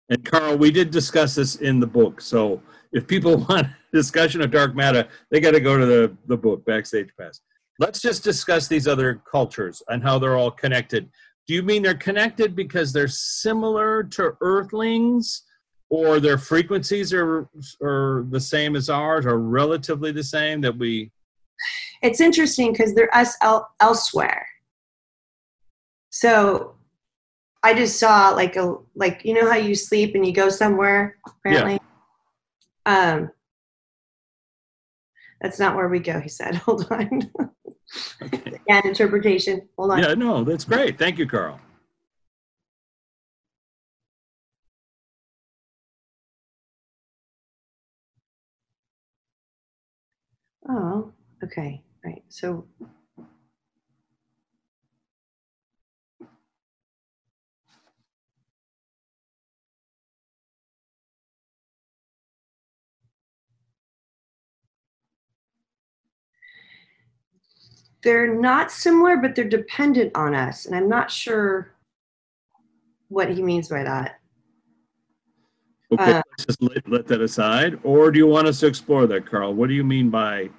and 0.09 0.23
Carl, 0.23 0.57
we 0.57 0.69
did 0.69 0.91
discuss 0.91 1.33
this 1.35 1.55
in 1.55 1.79
the 1.79 1.87
book. 1.87 2.21
So 2.21 2.61
if 2.95 3.05
people 3.05 3.37
want 3.49 3.67
discussion 3.93 4.41
of 4.41 4.49
dark 4.49 4.75
matter, 4.75 5.07
they 5.29 5.39
got 5.39 5.51
to 5.51 5.59
go 5.59 5.77
to 5.77 5.85
the, 5.85 6.17
the 6.25 6.37
book, 6.37 6.65
Backstage 6.65 7.09
Pass. 7.19 7.41
Let's 7.77 8.01
just 8.01 8.23
discuss 8.23 8.67
these 8.67 8.87
other 8.87 9.21
cultures 9.29 9.83
and 9.89 10.01
how 10.01 10.17
they're 10.17 10.37
all 10.37 10.49
connected. 10.49 11.09
Do 11.47 11.53
you 11.53 11.61
mean 11.61 11.83
they're 11.83 11.93
connected 11.93 12.55
because 12.55 12.91
they're 12.91 13.07
similar 13.07 14.03
to 14.03 14.35
Earthlings? 14.41 15.43
or 15.89 16.19
their 16.19 16.37
frequencies 16.37 17.13
are 17.13 17.47
are 17.81 18.25
the 18.29 18.39
same 18.39 18.75
as 18.75 18.89
ours, 18.89 19.25
or 19.25 19.39
relatively 19.39 20.11
the 20.11 20.23
same 20.23 20.61
that 20.61 20.77
we. 20.77 21.11
It's 22.01 22.19
interesting 22.19 22.71
because 22.71 22.93
they're 22.93 23.15
us 23.15 23.37
el- 23.41 23.69
elsewhere. 23.79 24.47
So 26.09 26.75
I 27.63 27.73
just 27.73 27.99
saw 27.99 28.31
like 28.31 28.55
a 28.55 28.77
like 28.95 29.23
you 29.23 29.33
know 29.33 29.49
how 29.49 29.57
you 29.57 29.75
sleep 29.75 30.15
and 30.15 30.25
you 30.25 30.33
go 30.33 30.49
somewhere 30.49 31.17
apparently. 31.27 31.79
Um 32.85 33.31
that's 35.41 35.59
not 35.59 35.75
where 35.75 35.89
we 35.89 35.99
go, 35.99 36.19
he 36.19 36.29
said. 36.29 36.55
Hold 36.65 36.87
on. 36.91 37.31
Okay. 38.21 38.39
Again, 38.67 38.81
interpretation. 38.85 39.67
Hold 39.77 39.91
on. 39.91 39.99
Yeah, 39.99 40.13
no, 40.13 40.43
that's 40.43 40.65
great. 40.65 40.97
Thank 40.97 41.17
you, 41.19 41.27
Carl. 41.27 41.59
Oh, 50.67 51.11
okay. 51.43 51.83
Right. 52.03 52.23
So 52.29 52.65
they're 68.05 68.33
not 68.33 68.71
similar, 68.71 69.17
but 69.17 69.35
they're 69.35 69.43
dependent 69.49 70.15
on 70.15 70.33
us. 70.35 70.65
And 70.67 70.75
I'm 70.75 70.87
not 70.87 71.09
sure 71.11 71.71
what 73.09 73.29
he 73.29 73.41
means 73.41 73.67
by 73.67 73.83
that. 73.83 74.19
Okay, 75.91 76.11
Uh, 76.13 76.21
let's 76.31 76.45
just 76.45 76.61
let, 76.61 76.87
let 76.87 77.07
that 77.07 77.19
aside. 77.21 77.79
Or 77.83 78.11
do 78.11 78.17
you 78.19 78.27
want 78.27 78.47
us 78.47 78.59
to 78.61 78.67
explore 78.67 79.07
that, 79.07 79.25
Carl? 79.29 79.53
What 79.53 79.67
do 79.69 79.75
you 79.75 79.83
mean 79.83 80.09
by 80.09 80.49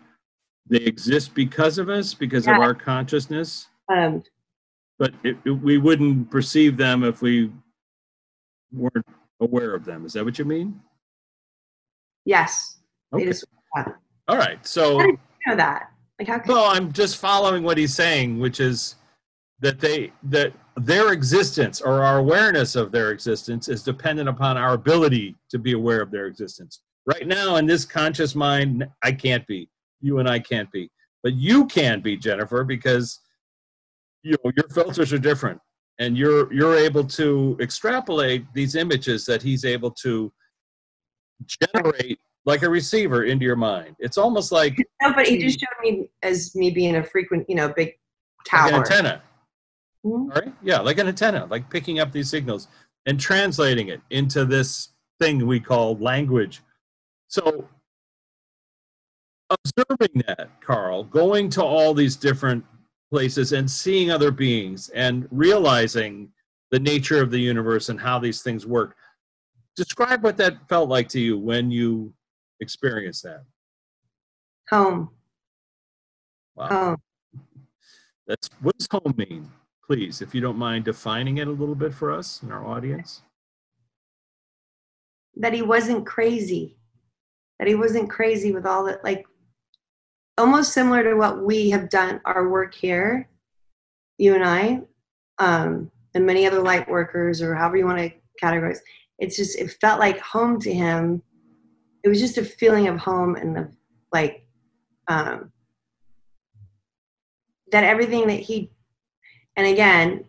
they 0.69 0.79
exist 0.79 1.35
because 1.35 1.79
of 1.79 1.89
us, 1.89 2.13
because 2.15 2.47
of 2.49 2.55
our 2.59 2.75
consciousness? 2.75 3.69
Um, 3.89 4.23
But 4.99 5.15
it, 5.23 5.37
it- 5.45 5.51
we 5.51 5.79
wouldn't 5.79 6.31
perceive 6.31 6.77
them 6.77 7.05
if 7.05 7.23
we 7.23 7.53
weren't 8.73 9.07
aware 9.41 9.75
of 9.75 9.85
them. 9.85 10.05
Is 10.05 10.13
that 10.15 10.25
what 10.25 10.39
you 10.39 10.45
mean? 10.45 10.81
yes. 12.25 12.79
Okay. 13.13 13.31
All 14.27 14.37
right. 14.37 14.67
So, 14.67 15.01
you 15.01 15.17
know 15.47 15.55
that. 15.55 15.93
Like 16.19 16.29
how 16.29 16.39
can 16.39 16.55
well, 16.55 16.65
I'm 16.65 16.93
just 16.93 17.19
following 17.19 17.63
what 17.63 17.77
he's 17.77 17.95
saying, 17.95 18.39
which 18.39 18.61
is 18.61 18.97
that 19.61 19.81
they 19.81 20.13
that 20.25 20.53
their 20.77 21.13
existence 21.13 21.81
or 21.81 22.03
our 22.03 22.19
awareness 22.19 22.77
of 22.77 22.93
their 22.93 23.11
existence 23.11 23.69
is 23.69 23.83
dependent 23.83 24.29
upon 24.29 24.57
our 24.57 24.75
ability 24.75 25.35
to 25.51 25.59
be 25.59 25.73
aware 25.73 26.01
of 26.01 26.11
their 26.11 26.27
existence. 26.27 26.81
Right 27.07 27.27
now, 27.27 27.57
in 27.57 27.67
this 27.67 27.85
conscious 27.85 28.35
mind, 28.35 28.87
I 29.03 29.13
can't 29.13 29.47
be. 29.47 29.69
You 30.01 30.19
and 30.19 30.29
I 30.29 30.39
can't 30.39 30.71
be, 30.73 30.91
but 31.23 31.35
you 31.35 31.67
can 31.67 32.01
be, 32.01 32.17
Jennifer, 32.17 32.65
because 32.65 33.21
you 34.23 34.33
know 34.33 34.53
your 34.57 34.69
filters 34.69 35.13
are 35.13 35.19
different, 35.19 35.61
and 35.99 36.17
you're 36.17 36.53
you're 36.53 36.77
able 36.77 37.05
to 37.05 37.57
extrapolate 37.61 38.45
these 38.55 38.75
images 38.75 39.25
that 39.27 39.43
he's 39.43 39.65
able 39.65 39.91
to 40.03 40.33
generate 41.47 42.19
like 42.47 42.63
a 42.63 42.69
receiver 42.71 43.25
into 43.25 43.45
your 43.45 43.57
mind. 43.57 43.97
It's 43.99 44.17
almost 44.17 44.53
like 44.53 44.77
No, 45.03 45.13
but 45.13 45.27
he 45.27 45.37
just 45.39 45.61
showed 45.61 45.83
me 45.83 46.09
as 46.23 46.55
me 46.55 46.71
being 46.71 46.97
a 46.97 47.05
frequent, 47.05 47.45
you 47.51 47.57
know, 47.57 47.69
big 47.69 47.89
like 47.89 47.99
an 48.63 48.71
tower. 48.71 48.79
antenna. 48.79 49.23
Mhm. 50.05 50.11
All 50.35 50.41
right. 50.41 50.55
Yeah, 50.63 50.79
like 50.79 50.99
an 50.99 51.09
antenna, 51.09 51.47
like 51.47 51.69
picking 51.69 51.99
up 51.99 52.13
these 52.13 52.31
signals 52.31 52.69
and 53.05 53.19
translating 53.21 53.89
it 53.89 54.01
into 54.11 54.45
this 54.45 54.91
thing 55.21 55.47
we 55.47 55.59
call 55.59 55.97
language. 55.99 56.63
So, 57.29 57.69
observing 59.51 60.23
that, 60.27 60.61
Carl, 60.61 61.05
going 61.05 61.49
to 61.51 61.63
all 61.65 61.93
these 61.95 62.15
different 62.17 62.65
places 63.11 63.53
and 63.53 63.69
seeing 63.69 64.11
other 64.11 64.31
beings 64.31 64.89
and 64.91 65.27
realizing 65.31 66.31
the 66.71 66.79
nature 66.79 67.21
of 67.21 67.31
the 67.31 67.39
universe 67.39 67.89
and 67.89 68.01
how 68.01 68.19
these 68.19 68.43
things 68.43 68.67
work. 68.67 68.97
Describe 69.77 70.23
what 70.25 70.37
that 70.37 70.69
felt 70.69 70.89
like 70.89 71.09
to 71.11 71.21
you 71.21 71.39
when 71.39 71.71
you 71.71 72.13
experienced 72.61 73.23
that. 73.25 73.45
Home. 74.71 75.11
Wow. 76.55 76.69
Home. 76.69 76.97
That's 78.27 78.49
what 78.61 78.77
does 78.79 78.89
home 78.91 79.15
mean? 79.17 79.51
Please, 79.87 80.21
if 80.21 80.35
you 80.35 80.41
don't 80.41 80.59
mind 80.59 80.85
defining 80.85 81.39
it 81.39 81.47
a 81.47 81.53
little 81.53 81.77
bit 81.77 81.95
for 81.95 82.11
us 82.11 82.43
and 82.43 82.53
our 82.53 82.67
audience. 82.67 83.23
That 85.37 85.53
he 85.53 85.63
wasn't 85.63 86.07
crazy. 86.07 86.77
That 87.59 87.69
he 87.69 87.75
wasn't 87.75 88.11
crazy 88.11 88.53
with 88.53 88.67
all 88.67 88.85
that, 88.85 89.05
like, 89.05 89.25
almost 90.39 90.73
similar 90.73 91.05
to 91.05 91.15
what 91.15 91.45
we 91.45 91.71
have 91.71 91.89
done 91.89 92.21
our 92.25 92.49
work 92.49 92.75
here, 92.75 93.29
you 94.19 94.35
and 94.35 94.45
I, 94.45 94.81
um, 95.39 95.91
and 96.15 96.27
many 96.27 96.47
other 96.47 96.61
light 96.61 96.89
workers, 96.89 97.41
or 97.41 97.55
however 97.55 97.77
you 97.77 97.87
want 97.87 97.99
to 97.99 98.13
categorize. 98.43 98.79
It's 99.19 99.37
just, 99.37 99.59
it 99.59 99.77
felt 99.81 100.01
like 100.01 100.19
home 100.19 100.61
to 100.61 100.73
him. 100.73 101.23
It 102.07 102.09
was 102.09 102.21
just 102.21 102.39
a 102.39 102.45
feeling 102.45 102.89
of 102.89 102.99
home 102.99 103.35
and 103.35 103.59
of 103.59 103.77
like, 104.13 104.47
um, 105.09 105.53
that 107.73 107.85
everything 107.85 108.29
that 108.29 108.41
he 108.41 108.71
and 109.57 109.67
again 109.67 110.25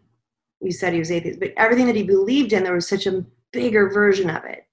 you 0.61 0.71
said 0.71 0.93
he 0.93 0.99
was 0.99 1.11
atheist 1.11 1.39
but 1.39 1.53
everything 1.55 1.85
that 1.85 1.95
he 1.95 2.03
believed 2.03 2.53
in 2.53 2.63
there 2.63 2.73
was 2.73 2.87
such 2.87 3.05
a 3.05 3.23
bigger 3.51 3.89
version 3.89 4.29
of 4.29 4.43
it 4.45 4.65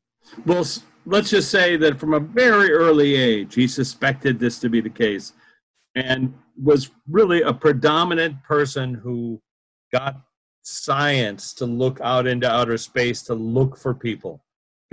Well, 0.46 0.64
let's 1.06 1.30
just 1.30 1.50
say 1.50 1.76
that 1.76 1.98
from 1.98 2.14
a 2.14 2.20
very 2.20 2.72
early 2.72 3.14
age, 3.14 3.54
he 3.54 3.68
suspected 3.68 4.38
this 4.38 4.58
to 4.60 4.68
be 4.68 4.80
the 4.80 4.90
case 4.90 5.32
and 5.94 6.34
was 6.62 6.90
really 7.08 7.42
a 7.42 7.52
predominant 7.52 8.42
person 8.42 8.94
who 8.94 9.40
got 9.92 10.20
science 10.62 11.52
to 11.54 11.66
look 11.66 12.00
out 12.00 12.26
into 12.26 12.50
outer 12.50 12.78
space 12.78 13.22
to 13.22 13.34
look 13.34 13.76
for 13.76 13.94
people. 13.94 14.43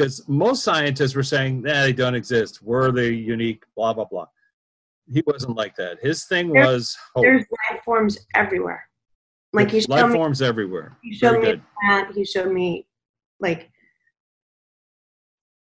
Because 0.01 0.27
most 0.27 0.63
scientists 0.63 1.13
were 1.13 1.21
saying, 1.21 1.61
nah, 1.61 1.83
they 1.83 1.93
don't 1.93 2.15
exist. 2.15 2.63
We're 2.63 2.91
the 2.91 3.13
unique, 3.13 3.63
blah, 3.75 3.93
blah, 3.93 4.05
blah. 4.05 4.25
He 5.13 5.21
wasn't 5.27 5.55
like 5.55 5.75
that. 5.75 5.99
His 6.01 6.25
thing 6.25 6.49
was 6.49 6.97
hope. 7.13 7.21
there's 7.23 7.45
life 7.69 7.83
forms 7.83 8.17
everywhere 8.33 8.83
like 9.53 9.69
he 9.69 9.81
Life 9.81 9.99
showed 9.99 10.07
me 10.07 10.13
forms 10.15 10.41
everywhere. 10.41 10.97
he 11.03 11.13
showed 11.13 11.41
Very 11.41 11.57
me 11.57 11.61
plant 11.79 12.15
he 12.15 12.25
showed 12.25 12.51
me 12.51 12.87
like 13.39 13.69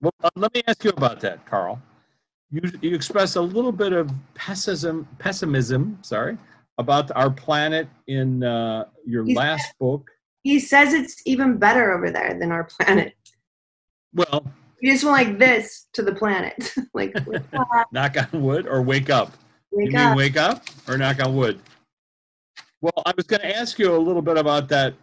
Well, 0.02 0.12
uh, 0.22 0.28
let 0.36 0.52
me 0.52 0.62
ask 0.66 0.84
you 0.84 0.90
about 0.90 1.20
that, 1.20 1.46
Carl. 1.46 1.80
You, 2.50 2.60
you 2.82 2.94
expressed 2.94 3.36
a 3.36 3.40
little 3.40 3.72
bit 3.72 3.92
of 3.94 4.10
pessimism, 4.34 5.08
pessimism, 5.18 5.98
sorry, 6.02 6.36
about 6.76 7.10
our 7.16 7.30
planet 7.30 7.88
in 8.06 8.42
uh, 8.42 8.84
your 9.06 9.24
He 9.24 9.34
last 9.34 9.72
book. 9.78 10.10
he 10.42 10.58
says 10.60 10.92
it's 10.92 11.22
even 11.24 11.56
better 11.56 11.92
over 11.92 12.10
there 12.10 12.36
than 12.38 12.52
our 12.52 12.64
planet 12.80 13.14
Well, 14.14 14.46
you 14.80 14.92
just 14.92 15.04
went 15.04 15.28
like 15.28 15.38
this 15.38 15.86
to 15.94 16.02
the 16.02 16.14
planet 16.14 16.72
like 16.94 17.14
knock 17.92 18.16
on 18.16 18.42
wood 18.42 18.66
or 18.66 18.82
wake 18.82 19.10
up. 19.10 19.32
wake 19.72 19.90
you 19.90 19.96
mean 19.96 20.06
up. 20.06 20.16
wake 20.16 20.36
up 20.36 20.64
or 20.88 20.98
knock 20.98 21.22
on 21.24 21.34
wood? 21.34 21.60
Well, 22.80 23.02
I 23.04 23.12
was 23.16 23.26
going 23.26 23.40
to 23.40 23.56
ask 23.56 23.78
you 23.78 23.94
a 23.94 23.98
little 23.98 24.22
bit 24.22 24.36
about 24.36 24.68
that. 24.68 24.94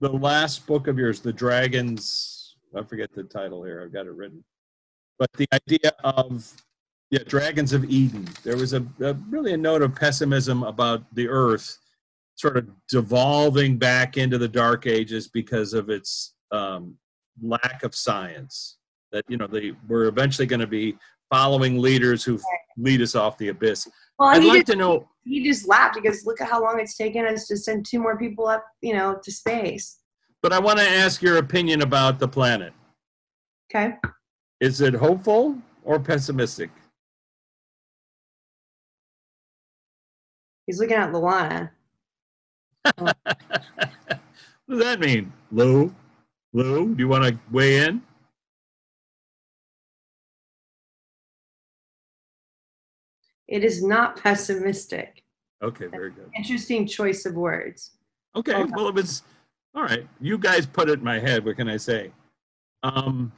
The 0.00 0.08
last 0.08 0.66
book 0.66 0.88
of 0.88 0.98
yours, 0.98 1.20
The 1.20 1.32
Dragons. 1.32 2.56
I 2.74 2.82
forget 2.82 3.10
the 3.14 3.24
title 3.24 3.62
here. 3.62 3.82
I've 3.84 3.92
got 3.92 4.06
it 4.06 4.12
written. 4.12 4.42
But 5.18 5.30
the 5.34 5.46
idea 5.52 5.92
of 6.02 6.50
yeah, 7.10 7.24
Dragons 7.26 7.72
of 7.72 7.84
Eden. 7.84 8.28
There 8.44 8.56
was 8.56 8.72
a, 8.72 8.86
a 9.00 9.14
really 9.28 9.52
a 9.52 9.56
note 9.56 9.82
of 9.82 9.94
pessimism 9.94 10.62
about 10.62 11.12
the 11.14 11.28
Earth, 11.28 11.78
sort 12.36 12.56
of 12.56 12.68
devolving 12.88 13.76
back 13.76 14.16
into 14.16 14.38
the 14.38 14.48
Dark 14.48 14.86
Ages 14.86 15.28
because 15.28 15.74
of 15.74 15.90
its 15.90 16.34
um, 16.52 16.96
lack 17.42 17.82
of 17.82 17.94
science. 17.94 18.76
That 19.12 19.24
you 19.28 19.36
know, 19.36 19.46
they 19.46 19.72
we're 19.88 20.06
eventually 20.06 20.46
going 20.46 20.60
to 20.60 20.66
be 20.66 20.96
following 21.30 21.78
leaders 21.78 22.24
who 22.24 22.38
lead 22.76 23.00
us 23.02 23.14
off 23.14 23.36
the 23.38 23.48
abyss. 23.48 23.88
well 24.18 24.28
I'd 24.30 24.42
like 24.44 24.66
just 24.66 24.72
to 24.72 24.76
know. 24.76 25.08
he 25.24 25.44
just 25.44 25.68
laughed 25.68 25.96
because 26.00 26.24
look 26.26 26.40
at 26.40 26.48
how 26.48 26.62
long 26.62 26.80
it's 26.80 26.96
taken 26.96 27.24
us 27.26 27.46
to 27.48 27.56
send 27.56 27.86
two 27.86 28.00
more 28.00 28.16
people 28.18 28.46
up 28.48 28.64
you 28.82 28.94
know 28.94 29.18
to 29.22 29.30
space 29.32 29.98
But 30.42 30.52
I 30.52 30.58
want 30.58 30.78
to 30.80 30.88
ask 30.88 31.22
your 31.22 31.36
opinion 31.38 31.82
about 31.82 32.18
the 32.18 32.26
planet. 32.28 32.72
okay 33.70 33.94
Is 34.60 34.80
it 34.80 34.94
hopeful 34.94 35.56
or 35.84 35.98
pessimistic? 36.00 36.70
he's 40.66 40.80
looking 40.80 40.96
at 40.96 41.12
luana 41.12 41.70
oh. 42.98 43.04
what 43.04 43.16
does 44.68 44.78
that 44.78 45.00
mean? 45.00 45.32
Lou? 45.52 45.94
Lou, 46.52 46.94
do 46.94 47.02
you 47.02 47.08
want 47.08 47.24
to 47.24 47.38
weigh 47.50 47.84
in? 47.84 48.02
it 53.48 53.64
is 53.64 53.82
not 53.82 54.16
pessimistic 54.16 55.24
Okay, 55.62 55.86
very 55.86 56.10
good. 56.10 56.30
interesting 56.36 56.86
choice 56.86 57.26
of 57.26 57.34
words 57.34 57.96
Okay, 58.36 58.62
well, 58.76 58.86
it 58.86 58.94
was 58.94 59.24
all 59.74 59.82
right. 59.82 60.06
You 60.20 60.38
guys 60.38 60.66
put 60.66 60.88
it 60.88 60.98
in 60.98 61.04
my 61.04 61.18
head. 61.18 61.44
What 61.44 61.56
can 61.56 61.68
I 61.68 61.76
say? 61.76 62.12
Um, 62.82 63.32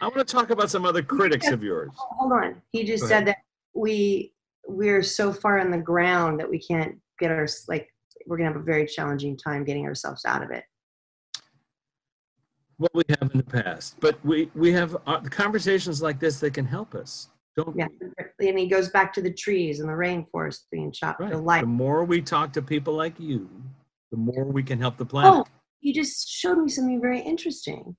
I 0.00 0.06
want 0.06 0.18
to 0.18 0.24
talk 0.24 0.50
about 0.50 0.70
some 0.70 0.84
other 0.84 1.02
critics 1.02 1.48
of 1.48 1.62
yours. 1.62 1.90
Hold 1.96 2.32
on. 2.32 2.62
He 2.70 2.84
just 2.84 3.02
Go 3.04 3.08
said 3.08 3.26
that 3.26 3.38
we 3.74 4.32
we're 4.66 5.02
so 5.02 5.32
far 5.32 5.58
on 5.58 5.70
the 5.70 5.78
ground 5.78 6.38
that 6.40 6.48
we 6.48 6.58
can't 6.60 6.96
get 7.18 7.30
our 7.30 7.46
like 7.68 7.88
we're 8.26 8.36
gonna 8.36 8.52
have 8.52 8.60
a 8.60 8.64
very 8.64 8.86
challenging 8.86 9.36
time 9.36 9.64
getting 9.64 9.84
ourselves 9.86 10.24
out 10.24 10.42
of 10.42 10.50
it. 10.50 10.64
What 12.80 12.94
we 12.94 13.02
have 13.10 13.30
in 13.30 13.36
the 13.36 13.44
past, 13.44 13.96
but 14.00 14.18
we 14.24 14.50
we 14.54 14.72
have 14.72 14.96
uh, 15.06 15.20
conversations 15.20 16.00
like 16.00 16.18
this 16.18 16.40
that 16.40 16.54
can 16.54 16.64
help 16.64 16.94
us. 16.94 17.28
Don't 17.54 17.76
Yeah. 17.76 17.88
we? 18.38 18.48
And 18.48 18.58
he 18.58 18.68
goes 18.68 18.88
back 18.88 19.12
to 19.12 19.20
the 19.20 19.30
trees 19.30 19.80
and 19.80 19.88
the 19.88 19.92
rainforest 19.92 20.60
being 20.72 20.90
chopped. 20.90 21.20
Right. 21.20 21.30
The 21.30 21.36
light. 21.36 21.60
The 21.60 21.66
more 21.66 22.06
we 22.06 22.22
talk 22.22 22.54
to 22.54 22.62
people 22.62 22.94
like 22.94 23.20
you, 23.20 23.50
the 24.10 24.16
more 24.16 24.46
we 24.46 24.62
can 24.62 24.78
help 24.80 24.96
the 24.96 25.04
planet. 25.04 25.30
Oh, 25.30 25.44
you 25.82 25.92
just 25.92 26.26
showed 26.26 26.56
me 26.56 26.70
something 26.70 27.02
very 27.02 27.20
interesting. 27.20 27.96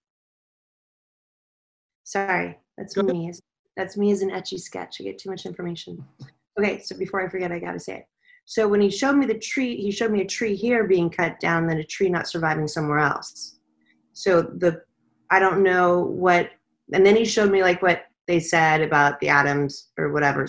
Sorry, 2.04 2.58
that's 2.76 2.96
Go 2.96 3.04
me. 3.04 3.30
As- 3.30 3.40
That's 3.78 3.98
me 3.98 4.12
as 4.12 4.24
an 4.24 4.32
Etch 4.32 4.52
A 4.54 4.58
Sketch. 4.58 4.98
I 5.00 5.04
get 5.04 5.20
too 5.20 5.30
much 5.30 5.46
information. 5.46 6.04
Okay, 6.60 6.80
so 6.82 6.98
before 6.98 7.24
I 7.24 7.30
forget, 7.30 7.52
I 7.52 7.60
gotta 7.60 7.80
say 7.80 7.98
it. 7.98 8.06
So 8.46 8.68
when 8.68 8.82
he 8.82 8.90
showed 8.90 9.16
me 9.16 9.28
the 9.28 9.38
tree, 9.38 9.76
he 9.78 9.92
showed 9.92 10.12
me 10.12 10.22
a 10.22 10.26
tree 10.26 10.56
here 10.56 10.88
being 10.88 11.12
cut 11.12 11.40
down, 11.40 11.68
then 11.68 11.78
a 11.78 11.84
tree 11.84 12.10
not 12.10 12.28
surviving 12.28 12.68
somewhere 12.68 12.98
else. 12.98 13.60
So 14.14 14.42
the, 14.42 14.82
I 15.30 15.40
don't 15.40 15.64
know 15.64 16.00
what, 16.02 16.50
and 16.94 17.06
then 17.06 17.16
he 17.16 17.26
showed 17.26 17.52
me 17.52 17.62
like 17.64 17.82
what 17.82 18.04
they 18.28 18.40
said 18.40 18.82
about 18.82 19.20
the 19.20 19.30
atoms 19.30 19.90
or 19.98 20.12
whatever, 20.12 20.48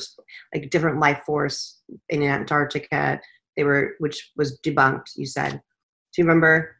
like 0.54 0.70
different 0.70 1.00
life 1.00 1.22
force 1.24 1.80
in 2.08 2.22
Antarctica. 2.22 3.20
They 3.56 3.64
were, 3.64 3.94
which 3.98 4.32
was 4.36 4.58
debunked. 4.64 5.10
You 5.16 5.26
said. 5.26 5.52
Do 6.14 6.20
you 6.22 6.24
remember? 6.26 6.76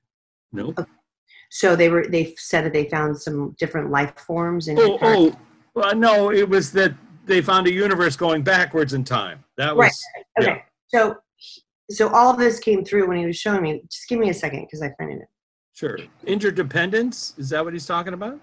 Nope. 0.53 0.87
So 1.51 1.75
they 1.77 1.89
were 1.89 2.07
they 2.07 2.35
said 2.39 2.65
that 2.65 2.73
they 2.73 2.89
found 2.89 3.19
some 3.21 3.55
different 3.59 3.91
life 3.91 4.13
forms 4.19 4.69
in 4.69 4.79
Oh, 4.79 4.83
oh 4.83 4.95
Antarctica. 4.95 5.39
oh, 5.39 5.41
well, 5.75 5.97
no, 5.97 6.33
it 6.33 6.49
was 6.49 6.73
that 6.73 6.95
they 7.25 7.41
found 7.41 7.67
a 7.67 7.73
universe 7.73 8.17
going 8.17 8.43
backwards 8.43 8.95
in 8.95 9.05
time. 9.05 9.45
That 9.57 9.75
was 9.77 9.99
Right. 10.17 10.25
yeah. 10.41 10.51
Okay. 10.51 10.63
So 10.89 11.17
so 11.91 12.09
all 12.09 12.31
of 12.31 12.39
this 12.39 12.59
came 12.59 12.85
through 12.85 13.07
when 13.09 13.19
he 13.19 13.27
was 13.27 13.37
showing 13.37 13.63
me. 13.63 13.83
Just 13.91 14.09
give 14.09 14.19
me 14.19 14.31
a 14.31 14.35
second 14.35 14.63
because 14.63 14.83
I 14.83 14.93
find 14.99 15.21
it. 15.21 15.29
Sure. 15.75 15.99
Interdependence 16.27 17.35
is 17.39 17.51
that 17.51 17.65
what 17.65 17.73
he's 17.73 17.87
talking 17.87 18.15
about? 18.15 18.41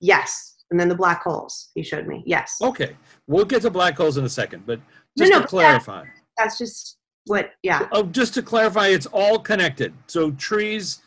Yes. 0.00 0.64
And 0.70 0.78
then 0.78 0.88
the 0.88 0.94
black 0.94 1.22
holes 1.22 1.70
he 1.74 1.82
showed 1.82 2.06
me. 2.06 2.22
Yes. 2.26 2.56
Okay, 2.60 2.96
we'll 3.26 3.44
get 3.44 3.62
to 3.62 3.70
black 3.70 3.96
holes 3.96 4.16
in 4.16 4.24
a 4.24 4.28
second, 4.28 4.64
but 4.66 4.80
just 5.16 5.30
no, 5.30 5.38
to 5.38 5.42
but 5.42 5.50
clarify, 5.50 6.04
That's 6.36 6.58
just 6.58 6.98
what 7.26 7.50
yeah. 7.62 7.88
oh, 7.92 8.04
just 8.04 8.34
to 8.34 8.42
clarify, 8.42 8.88
it's 8.88 9.06
all 9.06 9.38
connected. 9.38 9.92
So 10.06 10.32
trees 10.32 11.00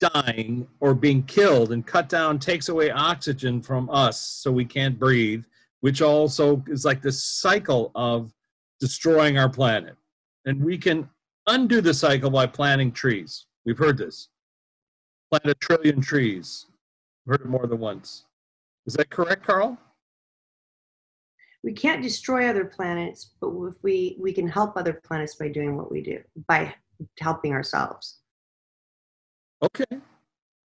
dying 0.00 0.68
or 0.80 0.94
being 0.94 1.22
killed 1.22 1.72
and 1.72 1.86
cut 1.86 2.08
down 2.08 2.38
takes 2.38 2.68
away 2.68 2.90
oxygen 2.90 3.62
from 3.62 3.88
us, 3.90 4.20
so 4.20 4.52
we 4.52 4.64
can't 4.64 4.98
breathe, 4.98 5.44
which 5.80 6.02
also 6.02 6.62
is 6.68 6.84
like 6.84 7.00
this 7.00 7.22
cycle 7.24 7.92
of 7.94 8.32
destroying 8.78 9.38
our 9.38 9.48
planet. 9.48 9.96
And 10.44 10.62
we 10.62 10.76
can 10.76 11.08
undo 11.46 11.80
the 11.80 11.94
cycle 11.94 12.30
by 12.30 12.46
planting 12.46 12.92
trees. 12.92 13.46
We've 13.64 13.78
heard 13.78 13.98
this. 13.98 14.28
Plant 15.30 15.46
a 15.46 15.54
trillion 15.54 16.00
trees. 16.00 16.66
Heard 17.26 17.40
it 17.40 17.46
more 17.46 17.66
than 17.66 17.78
once. 17.80 18.24
Is 18.86 18.94
that 18.94 19.10
correct, 19.10 19.44
Carl? 19.44 19.76
We 21.64 21.72
can't 21.72 22.00
destroy 22.00 22.48
other 22.48 22.64
planets, 22.64 23.32
but 23.40 23.48
if 23.48 23.74
we 23.82 24.16
we 24.20 24.32
can 24.32 24.46
help 24.46 24.76
other 24.76 25.00
planets 25.04 25.34
by 25.34 25.48
doing 25.48 25.76
what 25.76 25.90
we 25.90 26.00
do, 26.00 26.20
by 26.46 26.74
helping 27.18 27.52
ourselves. 27.52 28.20
Okay. 29.62 29.84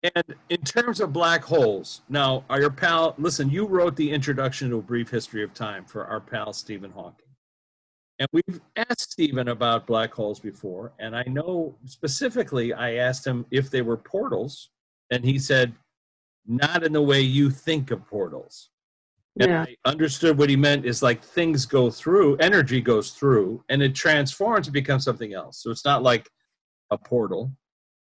And 0.04 0.36
in 0.50 0.62
terms 0.62 1.00
of 1.00 1.14
black 1.14 1.44
holes, 1.44 2.02
now, 2.10 2.44
our 2.50 2.70
pal, 2.70 3.14
listen, 3.18 3.50
you 3.50 3.66
wrote 3.68 3.96
the 3.96 4.12
introduction 4.12 4.70
to 4.72 4.78
a 4.78 4.82
brief 4.82 5.10
history 5.10 5.44
of 5.44 5.54
time 5.54 5.86
for 5.86 6.06
our 6.06 6.20
pal 6.20 6.54
Stephen 6.54 6.92
Hawking. 6.92 7.31
And 8.22 8.30
we've 8.34 8.62
asked 8.76 9.14
Stephen 9.14 9.48
about 9.48 9.88
black 9.88 10.14
holes 10.14 10.40
before, 10.40 10.94
and 11.00 11.16
I 11.16 11.24
know 11.24 11.76
specifically 11.86 12.72
I 12.72 12.98
asked 12.98 13.26
him 13.26 13.48
if 13.50 13.72
they 13.72 13.82
were 13.82 13.98
portals, 13.98 14.70
and 15.10 15.26
he 15.26 15.40
said, 15.40 15.74
not 16.46 16.84
in 16.84 16.94
the 16.94 17.02
way 17.02 17.20
you 17.20 17.50
think 17.50 17.90
of 17.90 18.06
portals. 18.06 18.70
And 19.40 19.50
Yeah. 19.50 19.66
I 19.68 19.76
understood 19.90 20.38
what 20.38 20.52
he 20.52 20.56
meant 20.56 20.86
is 20.86 21.02
like 21.02 21.24
things 21.24 21.66
go 21.66 21.90
through, 21.90 22.38
energy 22.38 22.80
goes 22.80 23.10
through, 23.10 23.64
and 23.70 23.82
it 23.82 23.96
transforms 23.96 24.68
and 24.68 24.74
becomes 24.74 25.04
something 25.04 25.34
else. 25.34 25.64
So 25.64 25.72
it's 25.72 25.84
not 25.84 26.04
like 26.04 26.30
a 26.92 27.00
portal. 27.00 27.52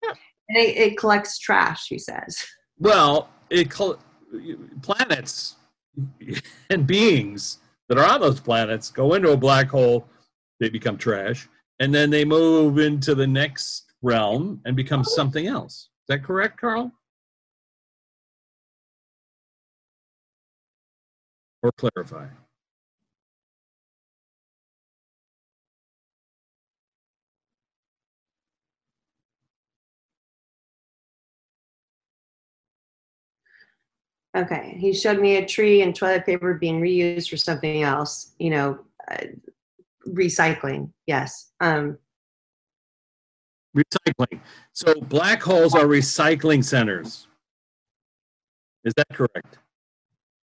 And 0.03 0.59
it, 0.59 0.77
it 0.77 0.99
collects 0.99 1.39
trash, 1.39 1.87
he 1.89 1.99
says. 1.99 2.45
Well, 2.79 3.31
it 3.49 3.71
col- 3.71 3.99
planets 4.83 5.57
and 6.69 6.87
beings 6.87 7.57
that 7.91 7.99
are 7.99 8.07
on 8.07 8.21
those 8.21 8.39
planets 8.39 8.89
go 8.89 9.15
into 9.15 9.33
a 9.33 9.37
black 9.37 9.69
hole, 9.69 10.07
they 10.61 10.69
become 10.71 10.97
trash, 10.97 11.49
and 11.81 11.93
then 11.93 12.09
they 12.09 12.25
move 12.25 12.79
into 12.79 13.17
the 13.17 13.27
next 13.27 13.93
realm 14.01 14.61
and 14.65 14.77
become 14.77 15.03
something 15.03 15.49
else. 15.49 15.75
Is 15.75 16.07
that 16.07 16.23
correct, 16.23 16.61
Carl? 16.61 16.93
Or 21.65 21.73
clarify? 21.73 22.29
Okay. 34.37 34.77
He 34.79 34.93
showed 34.93 35.19
me 35.21 35.37
a 35.37 35.47
tree 35.47 35.83
and 35.83 35.95
toilet 35.95 36.25
paper 36.27 36.55
being 36.55 36.81
reused 36.81 37.29
for 37.31 37.37
something 37.37 37.83
else. 37.83 38.33
You 38.39 38.51
know, 38.51 38.79
uh, 39.11 39.25
recycling. 40.09 40.93
Yes. 41.07 41.51
Um, 41.61 41.99
Recycling. 43.77 44.41
So 44.73 44.95
black 44.95 45.41
holes 45.43 45.75
are 45.77 45.85
recycling 45.85 46.65
centers. 46.65 47.29
Is 48.85 48.93
that 48.97 49.07
correct? 49.13 49.59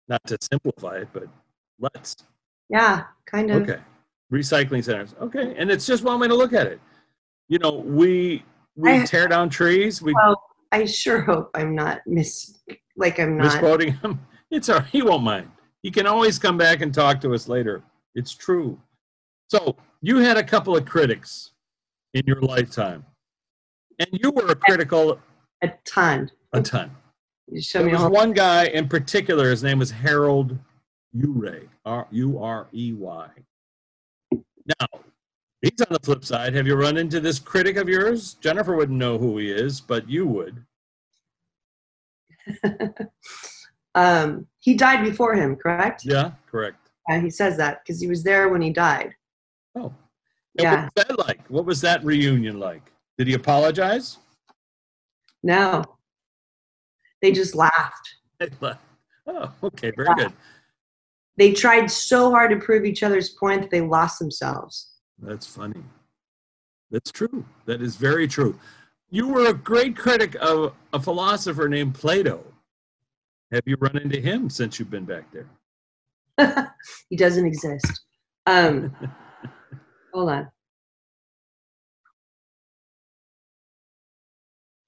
Not 0.07 0.25
to 0.29 0.38
simplify 0.41 0.99
it, 0.99 1.09
but 1.12 1.25
let's. 1.81 2.14
yeah, 2.69 3.05
kind 3.27 3.51
of. 3.51 3.62
Okay. 3.62 3.81
Recycling 4.33 4.85
centers. 4.85 5.14
Okay. 5.21 5.55
And 5.59 5.71
it's 5.71 5.85
just 5.87 6.05
one 6.05 6.21
way 6.21 6.29
to 6.29 6.35
look 6.35 6.53
at 6.53 6.67
it. 6.69 6.81
You 7.49 7.59
know, 7.59 7.73
we 7.73 8.45
we 8.77 8.93
I- 9.01 9.05
tear 9.05 9.27
down 9.27 9.49
trees, 9.51 10.01
we 10.01 10.12
Well, 10.14 10.41
I 10.71 10.85
sure 10.85 11.21
hope 11.23 11.51
I'm 11.55 11.75
not 11.75 12.01
miss 12.07 12.57
like 12.99 13.19
I'm 13.19 13.37
not. 13.39 13.45
misquoting 13.45 13.95
him. 13.95 14.21
It's 14.51 14.71
all 14.71 14.81
he 14.81 15.03
won't 15.03 15.23
mind. 15.25 15.51
He 15.83 15.91
can 15.91 16.07
always 16.07 16.39
come 16.39 16.57
back 16.57 16.81
and 16.81 16.93
talk 16.93 17.21
to 17.21 17.35
us 17.35 17.49
later. 17.49 17.83
It's 18.15 18.33
true. 18.35 18.81
So 19.51 19.77
you 20.01 20.17
had 20.19 20.39
a 20.39 20.43
couple 20.43 20.75
of 20.75 20.87
critics 20.87 21.51
in 22.15 22.23
your 22.27 22.41
lifetime. 22.41 23.05
And 23.99 24.09
you 24.13 24.31
were 24.31 24.47
a 24.51 24.55
critical 24.55 25.19
a 25.63 25.69
ton. 25.85 26.31
a 26.55 26.63
ton. 26.63 26.91
You 27.51 27.61
showed 27.61 27.81
There 27.81 27.87
me 27.89 27.93
was 27.93 28.01
whole. 28.03 28.11
one 28.11 28.33
guy 28.33 28.69
in 28.69 28.89
particular, 28.89 29.51
his 29.51 29.63
name 29.63 29.79
was 29.81 29.91
Harold 29.91 30.57
Urey, 31.15 31.69
R 31.85 32.07
U 32.11 32.39
R 32.39 32.69
E 32.73 32.95
Y. 32.95 33.29
Now, 34.33 34.87
he's 35.61 35.81
on 35.81 35.93
the 35.93 36.01
flip 36.03 36.25
side. 36.25 36.55
Have 36.55 36.67
you 36.67 36.75
run 36.75 36.97
into 36.97 37.21
this 37.21 37.39
critic 37.39 37.77
of 37.77 37.87
yours? 37.89 38.35
Jennifer 38.41 38.75
wouldn't 38.77 38.99
know 38.99 39.19
who 39.19 39.37
he 39.37 39.51
is, 39.51 39.79
but 39.81 40.09
you 40.09 40.27
would. 40.27 40.65
um, 43.95 44.47
he 44.61 44.75
died 44.75 45.05
before 45.05 45.35
him, 45.35 45.57
correct? 45.57 46.05
Yeah, 46.05 46.33
correct. 46.51 46.77
Yeah, 47.09 47.21
he 47.21 47.31
says 47.31 47.57
that 47.57 47.81
because 47.85 48.01
he 48.01 48.07
was 48.07 48.23
there 48.23 48.49
when 48.49 48.61
he 48.61 48.71
died. 48.71 49.15
Oh. 49.77 49.93
And 50.59 50.65
Yeah. 50.65 50.75
what 50.75 50.93
was 50.97 51.05
that 51.07 51.19
like? 51.27 51.47
What 51.49 51.65
was 51.65 51.81
that 51.81 52.05
reunion 52.05 52.59
like? 52.59 52.93
Did 53.17 53.27
he 53.27 53.35
apologize? 53.35 54.19
No, 55.43 55.85
they 57.23 57.33
just 57.33 57.55
laughed. 57.55 58.17
oh, 59.27 59.53
okay, 59.63 59.93
very 59.97 60.15
good. 60.17 60.33
They 61.37 61.53
tried 61.53 61.91
so 61.91 62.31
hard 62.31 62.51
to 62.51 62.57
prove 62.59 62.85
each 62.85 63.03
other's 63.03 63.31
point 63.31 63.63
that 63.63 63.71
they 63.71 63.81
lost 63.81 64.19
themselves. 64.19 64.95
That's 65.21 65.47
funny. 65.47 65.83
That's 66.91 67.13
true. 67.13 67.45
That 67.67 67.81
is 67.81 67.97
very 67.97 68.27
true. 68.27 68.59
You 69.11 69.29
were 69.29 69.47
a 69.47 69.55
great 69.55 69.97
critic 69.97 70.37
of 70.38 70.75
a 70.92 71.01
philosopher 71.01 71.66
named 71.68 71.94
Plato. 71.94 72.44
Have 73.51 73.62
you 73.64 73.77
run 73.81 73.97
into 73.97 74.21
him 74.21 74.51
since 74.51 74.79
you've 74.79 74.90
been 74.90 75.07
back 75.07 75.25
there? 75.33 75.49
he 77.09 77.16
doesn't 77.16 77.47
exist. 77.47 78.05
Um, 78.44 78.94
hold 80.12 80.29
on. 80.29 80.51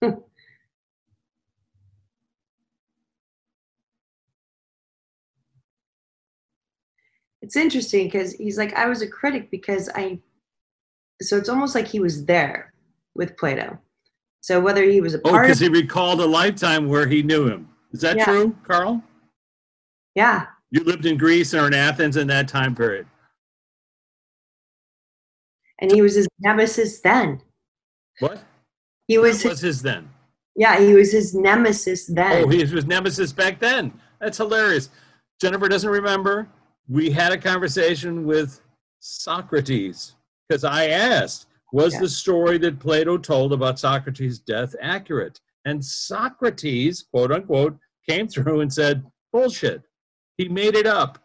it's 7.40 7.56
interesting 7.56 8.06
because 8.06 8.34
he's 8.34 8.58
like, 8.58 8.74
I 8.74 8.86
was 8.86 9.00
a 9.00 9.08
critic 9.08 9.50
because 9.50 9.88
I, 9.94 10.20
so 11.22 11.38
it's 11.38 11.48
almost 11.48 11.74
like 11.74 11.88
he 11.88 12.00
was 12.00 12.26
there 12.26 12.74
with 13.14 13.38
Plato. 13.38 13.78
So 14.40 14.60
whether 14.60 14.84
he 14.84 15.00
was 15.00 15.14
a 15.14 15.20
Oh, 15.24 15.38
because 15.40 15.58
he 15.60 15.68
recalled 15.68 16.20
a 16.20 16.26
lifetime 16.26 16.88
where 16.88 17.06
he 17.06 17.22
knew 17.22 17.46
him. 17.46 17.68
Is 17.92 18.00
that 18.00 18.16
Yeah. 18.16 18.24
true, 18.24 18.56
Carl? 18.66 19.02
Yeah. 20.14 20.46
You 20.70 20.84
lived 20.84 21.04
in 21.06 21.16
Greece 21.18 21.52
or 21.54 21.66
in 21.66 21.74
Athens 21.74 22.16
in 22.16 22.26
that 22.28 22.48
time 22.48 22.74
period. 22.74 23.06
And 25.80 25.90
he 25.90 26.02
was 26.02 26.14
his 26.14 26.28
nemesis 26.38 27.00
then. 27.00 27.40
What? 28.20 28.42
He 29.08 29.18
was, 29.18 29.36
What 29.36 29.42
his, 29.42 29.50
was 29.50 29.60
his 29.60 29.82
then? 29.82 30.08
yeah, 30.56 30.78
he 30.78 30.94
was 30.94 31.10
his 31.12 31.34
nemesis 31.34 32.06
then. 32.06 32.44
Oh, 32.44 32.48
he 32.48 32.58
was 32.60 32.70
his 32.70 32.86
nemesis 32.86 33.32
back 33.32 33.58
then. 33.58 33.92
That's 34.20 34.36
hilarious. 34.38 34.90
Jennifer 35.40 35.68
doesn't 35.68 35.90
remember. 35.90 36.48
We 36.88 37.10
had 37.10 37.32
a 37.32 37.38
conversation 37.38 38.26
with 38.26 38.60
Socrates 39.00 40.14
because 40.48 40.64
I 40.64 40.88
asked, 40.88 41.46
was 41.72 41.94
Yeah. 41.94 42.00
the 42.00 42.08
story 42.08 42.58
that 42.58 42.78
Plato 42.80 43.16
told 43.18 43.52
about 43.52 43.78
Socrates' 43.78 44.38
death 44.38 44.74
accurate? 44.80 45.40
And 45.64 45.84
Socrates, 45.84 47.02
quote 47.12 47.32
unquote, 47.32 47.78
came 48.08 48.28
through 48.28 48.60
and 48.60 48.72
said, 48.72 49.04
bullshit. 49.32 49.82
He 50.36 50.48
made 50.48 50.74
it 50.74 50.86
up. 50.86 51.18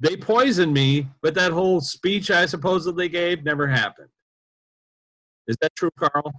They 0.00 0.16
poisoned 0.16 0.72
me, 0.74 1.08
but 1.22 1.34
that 1.34 1.52
whole 1.52 1.80
speech 1.80 2.30
I 2.30 2.46
supposedly 2.46 3.08
gave 3.08 3.44
never 3.44 3.66
happened. 3.66 4.08
Is 5.46 5.56
that 5.60 5.74
true, 5.76 5.90
Carl? 5.98 6.32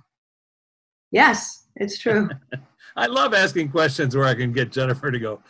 yes, 1.11 1.67
it's 1.75 1.97
true. 1.97 2.29
I 2.97 3.05
love 3.07 3.33
asking 3.33 3.69
questions 3.69 4.15
where 4.15 4.25
I 4.25 4.33
can 4.35 4.51
get 4.51 4.71
Jennifer 4.71 5.11
to 5.11 5.19
go, 5.19 5.41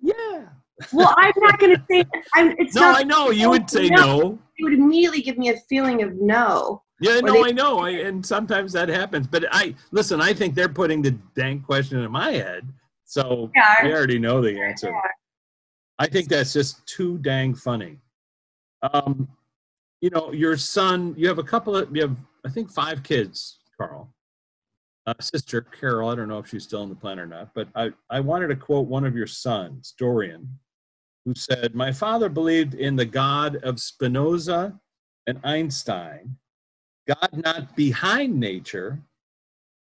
yeah. 0.00 0.44
well, 0.92 1.14
I'm 1.16 1.32
not 1.36 1.58
going 1.58 1.76
to 1.76 1.82
say, 1.90 2.04
I'm, 2.34 2.54
it's 2.58 2.74
No, 2.74 2.90
I 2.92 3.02
know 3.02 3.30
you 3.30 3.48
would 3.50 3.68
say 3.70 3.88
No. 3.88 3.96
no. 4.20 4.38
it 4.58 4.64
would 4.64 4.72
immediately 4.74 5.22
give 5.22 5.38
me 5.38 5.50
a 5.50 5.56
feeling 5.68 6.02
of 6.02 6.14
no. 6.20 6.82
Yeah, 7.00 7.20
no, 7.20 7.44
I 7.44 7.50
know, 7.50 7.80
I, 7.80 7.90
and 7.90 8.24
sometimes 8.24 8.72
that 8.72 8.88
happens. 8.88 9.26
But 9.26 9.44
I 9.50 9.74
listen. 9.90 10.20
I 10.20 10.32
think 10.32 10.54
they're 10.54 10.68
putting 10.68 11.02
the 11.02 11.10
dang 11.34 11.60
question 11.60 11.98
in 12.00 12.10
my 12.10 12.32
head, 12.32 12.66
so 13.04 13.50
Yeah. 13.54 13.84
we 13.84 13.92
already 13.92 14.18
know 14.18 14.40
the 14.40 14.58
answer. 14.60 14.92
I 15.98 16.06
think 16.06 16.28
that's 16.28 16.52
just 16.52 16.86
too 16.86 17.18
dang 17.18 17.54
funny. 17.54 17.98
Um, 18.92 19.28
you 20.00 20.10
know, 20.10 20.32
your 20.32 20.56
son. 20.56 21.14
You 21.18 21.28
have 21.28 21.38
a 21.38 21.42
couple 21.42 21.76
of. 21.76 21.94
You 21.94 22.02
have, 22.02 22.16
I 22.46 22.48
think, 22.50 22.70
five 22.70 23.02
kids, 23.02 23.58
Carl. 23.78 24.12
Uh, 25.06 25.14
sister 25.20 25.60
Carol. 25.60 26.08
I 26.08 26.14
don't 26.14 26.28
know 26.28 26.38
if 26.38 26.48
she's 26.48 26.64
still 26.64 26.82
on 26.82 26.88
the 26.88 26.94
planet 26.96 27.24
or 27.24 27.26
not, 27.28 27.52
but 27.54 27.68
I 27.74 27.90
I 28.08 28.20
wanted 28.20 28.48
to 28.48 28.56
quote 28.56 28.88
one 28.88 29.04
of 29.04 29.14
your 29.14 29.26
sons, 29.26 29.94
Dorian, 29.98 30.48
who 31.26 31.34
said, 31.34 31.74
"My 31.74 31.92
father 31.92 32.28
believed 32.30 32.72
in 32.74 32.96
the 32.96 33.04
God 33.04 33.56
of 33.56 33.80
Spinoza 33.80 34.78
and 35.26 35.38
Einstein." 35.44 36.36
God 37.06 37.28
not 37.32 37.76
behind 37.76 38.38
nature, 38.38 38.98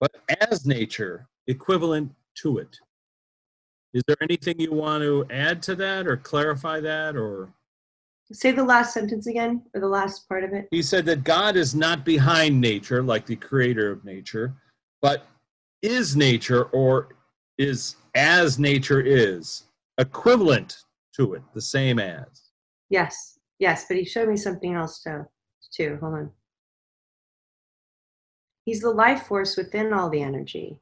but 0.00 0.12
as 0.40 0.66
nature, 0.66 1.26
equivalent 1.46 2.12
to 2.42 2.58
it. 2.58 2.76
Is 3.94 4.02
there 4.06 4.16
anything 4.20 4.58
you 4.58 4.72
want 4.72 5.02
to 5.02 5.24
add 5.30 5.62
to 5.64 5.74
that 5.76 6.06
or 6.06 6.16
clarify 6.16 6.80
that? 6.80 7.16
Or 7.16 7.48
Say 8.32 8.50
the 8.52 8.64
last 8.64 8.92
sentence 8.94 9.26
again, 9.26 9.62
or 9.74 9.80
the 9.80 9.88
last 9.88 10.28
part 10.28 10.44
of 10.44 10.52
it. 10.52 10.66
he 10.70 10.82
said 10.82 11.04
that 11.06 11.24
God 11.24 11.56
is 11.56 11.74
not 11.74 12.04
behind 12.04 12.60
nature, 12.60 13.02
like 13.02 13.26
the 13.26 13.36
creator 13.36 13.90
of 13.90 14.04
nature, 14.04 14.54
but 15.00 15.26
is 15.82 16.16
nature 16.16 16.64
or 16.64 17.08
is 17.58 17.96
as 18.14 18.58
nature 18.58 19.00
is, 19.00 19.64
equivalent 19.98 20.78
to 21.16 21.34
it, 21.34 21.42
the 21.54 21.60
same 21.60 21.98
as. 21.98 22.26
Yes, 22.90 23.38
yes, 23.58 23.84
but 23.88 23.96
he 23.96 24.04
showed 24.04 24.28
me 24.28 24.36
something 24.36 24.74
else 24.74 25.00
too. 25.02 25.24
Too. 25.72 25.98
Hold 26.00 26.14
on. 26.14 26.30
He's 28.64 28.80
the 28.80 28.90
life 28.90 29.26
force 29.26 29.56
within 29.56 29.92
all 29.92 30.08
the 30.08 30.22
energy. 30.22 30.78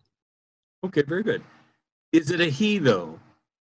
Okay, 0.84 1.02
very 1.02 1.22
good. 1.22 1.42
Is 2.12 2.30
it 2.30 2.40
a 2.40 2.46
he, 2.46 2.78
though? 2.78 3.18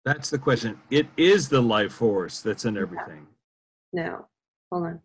That's 0.04 0.30
the 0.30 0.38
question. 0.38 0.78
It 0.90 1.06
is 1.16 1.48
the 1.48 1.60
life 1.60 1.92
force 1.92 2.40
that's 2.40 2.64
in 2.64 2.76
everything. 2.76 3.26
No, 3.92 4.26
hold 4.70 4.84
on. 4.84 5.00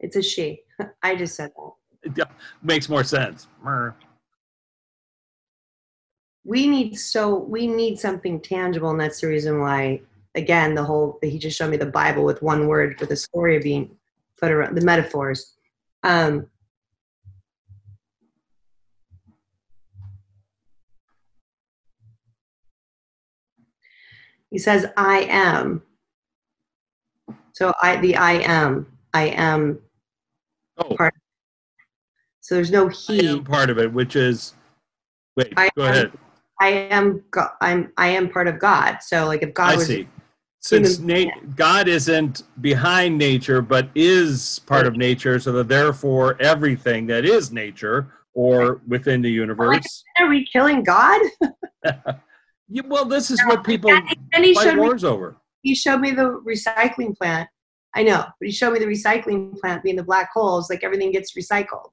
It's 0.00 0.16
a 0.16 0.22
she. 0.22 0.62
I 1.02 1.14
just 1.14 1.36
said 1.36 1.52
that. 2.02 2.16
It 2.16 2.28
makes 2.62 2.88
more 2.88 3.04
sense. 3.04 3.46
We 6.44 6.66
need 6.66 6.98
so 6.98 7.38
we 7.38 7.66
need 7.66 7.98
something 7.98 8.40
tangible, 8.40 8.90
and 8.90 9.00
that's 9.00 9.20
the 9.20 9.28
reason 9.28 9.60
why. 9.60 10.02
Again, 10.36 10.74
the 10.74 10.82
whole 10.82 11.20
he 11.22 11.38
just 11.38 11.56
showed 11.56 11.70
me 11.70 11.76
the 11.76 11.86
Bible 11.86 12.24
with 12.24 12.42
one 12.42 12.66
word 12.66 12.98
for 12.98 13.06
the 13.06 13.14
story 13.14 13.60
being 13.60 13.96
put 14.40 14.50
around 14.50 14.76
the 14.76 14.84
metaphors. 14.84 15.54
Um, 16.02 16.48
he 24.54 24.58
says, 24.60 24.86
"I 24.96 25.26
am." 25.28 25.82
So 27.54 27.72
I, 27.82 27.96
the 27.96 28.14
I 28.14 28.34
am, 28.34 28.86
I 29.12 29.24
am. 29.30 29.80
Oh, 30.78 30.94
Part- 30.94 31.14
So 32.40 32.54
there's 32.54 32.70
no 32.70 32.88
I 32.88 32.92
he. 32.92 33.26
am 33.26 33.42
part 33.42 33.68
of 33.68 33.78
it, 33.78 33.92
which 33.92 34.14
is. 34.14 34.54
Wait, 35.36 35.52
I 35.56 35.68
go 35.76 35.86
am- 35.86 35.90
ahead. 35.90 36.12
I 36.60 36.68
am. 36.68 37.24
Go- 37.32 37.48
I'm. 37.60 37.92
I 37.96 38.06
am 38.10 38.30
part 38.30 38.46
of 38.46 38.60
God. 38.60 38.98
So 39.02 39.26
like, 39.26 39.42
if 39.42 39.52
God 39.54 39.72
I 39.72 39.76
was 39.76 39.86
see. 39.88 40.06
Since 40.60 41.00
na- 41.00 41.32
God 41.56 41.88
isn't 41.88 42.44
behind 42.60 43.18
nature, 43.18 43.60
but 43.60 43.88
is 43.96 44.60
part 44.60 44.86
of 44.86 44.96
nature, 44.96 45.40
so 45.40 45.50
that 45.50 45.66
therefore 45.66 46.40
everything 46.40 47.06
that 47.08 47.24
is 47.24 47.50
nature 47.50 48.14
or 48.34 48.80
within 48.86 49.20
the 49.20 49.30
universe. 49.30 50.04
Are 50.20 50.28
we 50.28 50.46
killing 50.46 50.84
God? 50.84 51.20
Yeah, 52.68 52.82
well, 52.86 53.04
this 53.04 53.30
is 53.30 53.40
what 53.46 53.64
people 53.64 53.90
And 53.90 54.44
he 54.44 54.54
fight 54.54 54.64
showed 54.64 54.74
me. 54.76 54.80
wars 54.80 55.04
over. 55.04 55.36
He 55.62 55.74
showed 55.74 56.00
me 56.00 56.12
the 56.12 56.40
recycling 56.46 57.16
plant. 57.16 57.48
I 57.94 58.02
know, 58.02 58.24
but 58.40 58.46
he 58.46 58.50
showed 58.50 58.72
me 58.72 58.80
the 58.80 58.86
recycling 58.86 59.58
plant 59.58 59.82
being 59.82 59.96
the 59.96 60.02
black 60.02 60.30
holes. 60.32 60.68
Like 60.68 60.82
everything 60.82 61.12
gets 61.12 61.34
recycled. 61.34 61.90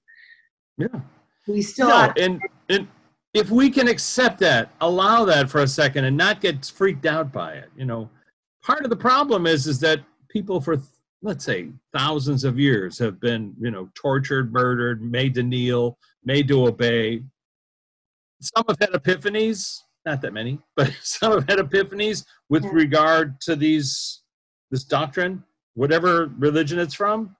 Yeah. 0.77 0.87
We 1.47 1.61
still. 1.61 1.89
No, 1.89 1.97
have, 1.97 2.13
and 2.17 2.41
and 2.69 2.87
if 3.33 3.49
we 3.49 3.69
can 3.69 3.87
accept 3.87 4.39
that, 4.39 4.71
allow 4.81 5.25
that 5.25 5.49
for 5.49 5.61
a 5.61 5.67
second, 5.67 6.05
and 6.05 6.15
not 6.17 6.41
get 6.41 6.65
freaked 6.65 7.05
out 7.05 7.31
by 7.31 7.53
it, 7.53 7.69
you 7.75 7.85
know, 7.85 8.09
part 8.63 8.83
of 8.83 8.89
the 8.89 8.95
problem 8.95 9.45
is 9.45 9.67
is 9.67 9.79
that 9.81 10.01
people 10.29 10.61
for 10.61 10.77
let's 11.21 11.45
say 11.45 11.69
thousands 11.93 12.43
of 12.43 12.59
years 12.59 12.97
have 12.99 13.19
been 13.19 13.53
you 13.59 13.71
know 13.71 13.89
tortured, 13.95 14.51
murdered, 14.51 15.01
made 15.01 15.33
to 15.35 15.43
kneel, 15.43 15.97
made 16.23 16.47
to 16.47 16.67
obey. 16.67 17.23
Some 18.41 18.63
have 18.67 18.77
had 18.79 18.89
epiphanies, 18.89 19.79
not 20.05 20.21
that 20.21 20.33
many, 20.33 20.59
but 20.75 20.91
some 21.01 21.31
have 21.33 21.47
had 21.47 21.59
epiphanies 21.59 22.25
with 22.49 22.63
Yeah. 22.63 22.71
regard 22.73 23.41
to 23.41 23.55
these 23.55 24.21
this 24.69 24.83
doctrine, 24.85 25.43
whatever 25.73 26.31
religion 26.37 26.79
it's 26.79 26.93
from. 26.93 27.35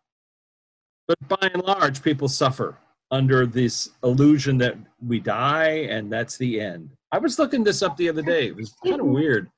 But 1.07 1.17
by 1.29 1.49
and 1.53 1.63
large, 1.63 2.01
people 2.03 2.27
suffer 2.27 2.77
under 3.09 3.45
this 3.45 3.89
illusion 4.03 4.57
that 4.59 4.77
we 5.05 5.19
die 5.19 5.87
and 5.89 6.11
that's 6.11 6.37
the 6.37 6.59
end. 6.59 6.89
I 7.11 7.17
was 7.19 7.39
looking 7.39 7.63
this 7.63 7.81
up 7.81 7.97
the 7.97 8.09
other 8.09 8.21
day. 8.21 8.47
It 8.47 8.55
was 8.55 8.73
kind 8.85 8.99
of 8.99 9.07
weird. 9.07 9.49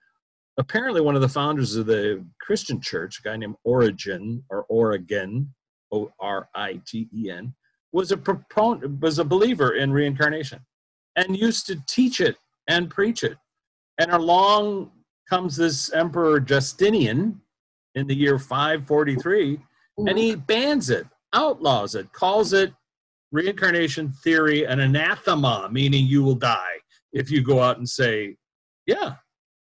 Apparently, 0.59 1.01
one 1.01 1.15
of 1.15 1.21
the 1.21 1.29
founders 1.29 1.75
of 1.75 1.87
the 1.87 2.23
Christian 2.41 2.79
church, 2.79 3.19
a 3.19 3.23
guy 3.23 3.37
named 3.37 3.55
Origen 3.63 4.43
or 4.49 4.65
Oregon, 4.69 5.51
O 5.91 6.11
R 6.19 6.47
I 6.53 6.79
T 6.87 7.09
E 7.13 7.31
N, 7.31 7.53
was 7.91 8.11
a 8.11 8.17
proponent, 8.17 9.01
was 9.01 9.17
a 9.17 9.23
believer 9.23 9.73
in 9.73 9.91
reincarnation, 9.91 10.59
and 11.15 11.35
used 11.37 11.65
to 11.67 11.81
teach 11.87 12.21
it 12.21 12.37
and 12.67 12.89
preach 12.89 13.23
it. 13.23 13.37
And 13.99 14.11
along 14.11 14.91
comes 15.29 15.55
this 15.55 15.91
Emperor 15.93 16.39
Justinian 16.39 17.41
in 17.95 18.07
the 18.07 18.15
year 18.15 18.39
543, 18.39 19.59
and 19.99 20.17
he 20.17 20.35
bans 20.35 20.89
it, 20.89 21.05
outlaws 21.33 21.95
it, 21.95 22.11
calls 22.11 22.53
it 22.53 22.73
reincarnation 23.31 24.11
theory 24.23 24.63
an 24.65 24.79
anathema, 24.79 25.69
meaning 25.71 26.05
you 26.05 26.23
will 26.23 26.35
die 26.35 26.77
if 27.11 27.29
you 27.31 27.41
go 27.43 27.61
out 27.61 27.77
and 27.77 27.87
say, 27.87 28.35
Yeah, 28.85 29.15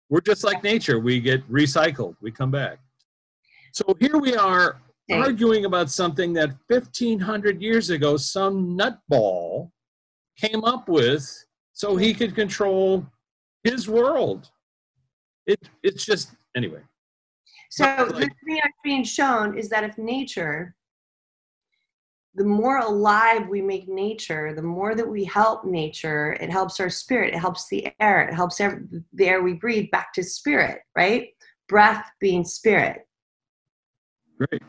we're 0.09 0.21
just 0.21 0.45
like 0.45 0.63
nature. 0.63 0.99
We 1.01 1.21
get 1.21 1.49
recycled, 1.51 2.17
we 2.21 2.31
come 2.31 2.51
back. 2.51 2.79
So 3.73 3.85
here 4.01 4.19
we 4.19 4.37
are 4.37 4.81
Okay. 5.11 5.21
arguing 5.21 5.67
about 5.67 5.91
something 5.91 6.33
that 6.33 6.55
1500 6.69 7.61
years 7.61 7.91
ago 7.91 8.17
some 8.17 8.79
nutball 8.79 9.71
came 10.39 10.65
up 10.65 10.89
with 10.89 11.45
so 11.75 11.97
he 11.97 12.15
could 12.15 12.35
control 12.35 13.05
his 13.65 13.89
world. 13.89 14.51
It, 15.47 15.61
it's 15.83 16.05
just, 16.07 16.31
anyway. 16.57 16.81
So 17.71 17.85
Not 17.85 18.09
the 18.09 18.15
like- 18.15 18.23
thing 18.47 18.55
that's 18.63 18.79
being 18.83 19.05
shown 19.05 19.59
is 19.59 19.69
that 19.69 19.85
if 19.85 19.99
nature, 19.99 20.75
the 22.37 22.45
more 22.45 22.79
alive 22.79 23.49
we 23.49 23.61
make 23.61 23.89
nature, 23.89 24.55
the 24.55 24.63
more 24.63 24.95
that 24.95 25.09
we 25.09 25.25
help 25.25 25.65
nature, 25.65 26.33
it 26.41 26.51
helps 26.51 26.81
our 26.81 26.91
spirit, 26.91 27.35
it 27.35 27.39
helps 27.39 27.69
the 27.69 27.89
air, 28.01 28.23
it 28.29 28.35
helps 28.35 28.61
ev- 28.61 28.81
the 29.13 29.29
air 29.29 29.43
we 29.43 29.53
breathe 29.55 29.91
back 29.91 30.13
to 30.15 30.23
spirit, 30.23 30.81
right? 30.97 31.29
Breath 31.69 32.09
being 32.21 32.45
spirit. 32.45 33.03
Great. 34.39 34.63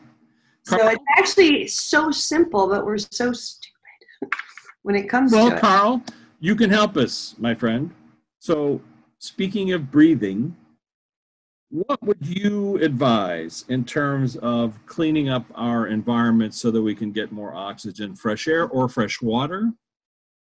So 0.64 0.76
Carl? 0.78 0.90
it's 0.90 1.04
actually 1.16 1.66
so 1.68 2.10
simple, 2.10 2.68
but 2.68 2.84
we're 2.84 2.98
so 2.98 3.32
stupid 3.32 3.70
when 4.82 4.94
it 4.96 5.08
comes 5.08 5.32
Well, 5.32 5.50
to 5.50 5.56
it. 5.56 5.60
Carl, 5.60 6.02
you 6.40 6.54
can 6.56 6.70
help 6.70 6.96
us, 6.96 7.34
my 7.38 7.54
friend. 7.54 7.90
So, 8.38 8.80
speaking 9.18 9.72
of 9.72 9.90
breathing, 9.90 10.56
What 11.70 12.00
would 12.02 12.24
you 12.24 12.76
advise 12.78 13.64
in 13.68 13.84
terms 13.84 14.36
of 14.36 14.78
cleaning 14.86 15.28
up 15.28 15.44
our 15.56 15.88
environment 15.88 16.54
so 16.54 16.70
that 16.70 16.80
we 16.80 16.94
can 16.94 17.10
get 17.10 17.32
more 17.32 17.54
oxygen, 17.54 18.14
fresh 18.14 18.46
air, 18.46 18.68
or 18.68 18.88
fresh 18.88 19.20
water, 19.20 19.72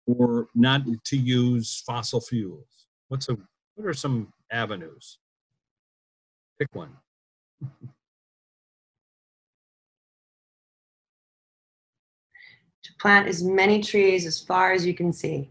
or 0.06 0.48
not 0.54 0.82
to 1.04 1.16
use 1.16 1.80
fossil 1.86 2.20
fuels? 2.20 2.86
What's 3.08 3.28
a 3.28 3.36
what 3.76 3.86
are 3.86 3.94
some 3.94 4.32
avenues? 4.50 5.18
Pick 6.58 6.68
one. 6.74 6.90
To 12.82 12.90
plant 13.00 13.28
as 13.28 13.44
many 13.44 13.80
trees 13.80 14.26
as 14.26 14.40
far 14.40 14.72
as 14.72 14.84
you 14.84 14.92
can 14.94 15.12
see. 15.12 15.50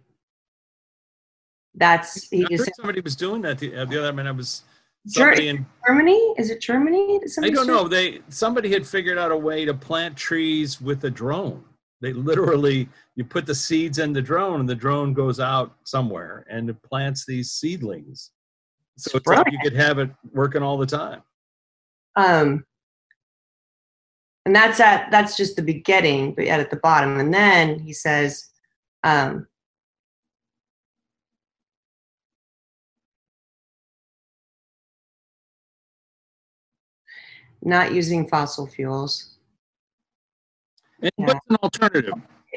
That's 1.76 2.30
he 2.30 2.45
I 2.45 2.47
just 2.49 2.65
heard 2.65 2.76
somebody 2.76 3.01
was 3.01 3.15
doing 3.15 3.41
that 3.43 3.59
the, 3.59 3.76
uh, 3.76 3.86
the 3.86 3.99
other. 3.99 4.13
Mean, 4.13 4.28
I 4.28 4.32
was 4.32 4.63
somebody 5.07 5.47
in 5.47 5.65
Germany. 5.88 6.34
Is 6.38 6.49
it 6.49 6.61
Germany? 6.61 7.19
I 7.41 7.49
don't 7.49 7.67
know. 7.67 7.88
They 7.88 8.22
somebody 8.30 8.72
had 8.72 8.86
figured 8.86 9.17
out 9.17 9.32
a 9.32 9.38
way 9.38 9.65
to 9.65 9.74
plant 9.74 10.17
trees 10.17 10.82
with 10.82 11.03
a 11.05 11.09
drone. 11.09 11.63
They 12.01 12.13
literally 12.13 12.89
you 13.15 13.24
put 13.24 13.45
the 13.45 13.55
seeds 13.55 13.99
in 13.99 14.11
the 14.11 14.22
drone, 14.22 14.59
and 14.59 14.69
the 14.69 14.76
drone 14.76 15.13
goes 15.13 15.39
out 15.39 15.76
somewhere 15.86 16.45
and 16.49 16.69
it 16.69 16.82
plants 16.84 17.26
these 17.26 17.51
seedlings. 17.51 18.32
So 18.97 19.17
it's 19.17 19.28
like 19.28 19.51
you 19.51 19.59
could 19.63 19.76
have 19.76 19.97
it 19.99 20.11
working 20.34 20.61
all 20.61 20.78
the 20.78 20.86
time. 20.86 21.24
um 22.15 22.65
and 24.45 24.55
that's 24.55 24.80
at 24.80 25.09
that's 25.11 25.38
just 25.38 25.55
the 25.55 25.61
beginning 25.61 26.34
but 26.34 26.45
yet 26.45 26.59
at 26.59 26.69
the 26.69 26.78
bottom 26.78 27.19
and 27.19 27.34
then 27.34 27.80
he 27.80 27.93
says 27.93 28.49
um 29.03 29.47
not 37.64 37.93
using 37.93 38.28
fossil 38.28 38.68
fuels 38.68 39.28
And 41.03 41.12
Yeah. 41.18 41.26
what's 41.28 41.39
an 41.49 41.55
alternative? 41.64 42.14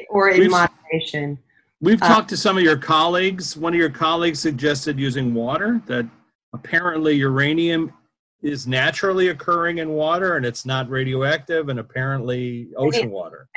or 0.09 0.29
in 0.29 0.39
We've- 0.41 0.49
moderation 0.51 1.39
We've 1.81 2.01
Uh, 2.01 2.07
talked 2.07 2.29
to 2.29 2.37
some 2.37 2.57
of 2.57 2.63
your 2.63 2.77
colleagues. 2.77 3.57
One 3.57 3.73
of 3.73 3.79
your 3.79 3.89
colleagues 3.89 4.39
suggested 4.39 4.97
using 4.99 5.33
water. 5.33 5.81
That 5.87 6.07
apparently 6.53 7.13
uranium 7.15 7.91
is 8.41 8.65
naturally 8.65 9.27
occurring 9.27 9.79
in 9.79 9.89
water, 9.89 10.37
and 10.37 10.45
it's 10.45 10.65
not 10.65 10.89
radioactive, 10.89 11.67
and 11.69 11.79
apparently 11.79 12.69
ocean 12.77 13.11
water 13.11 13.49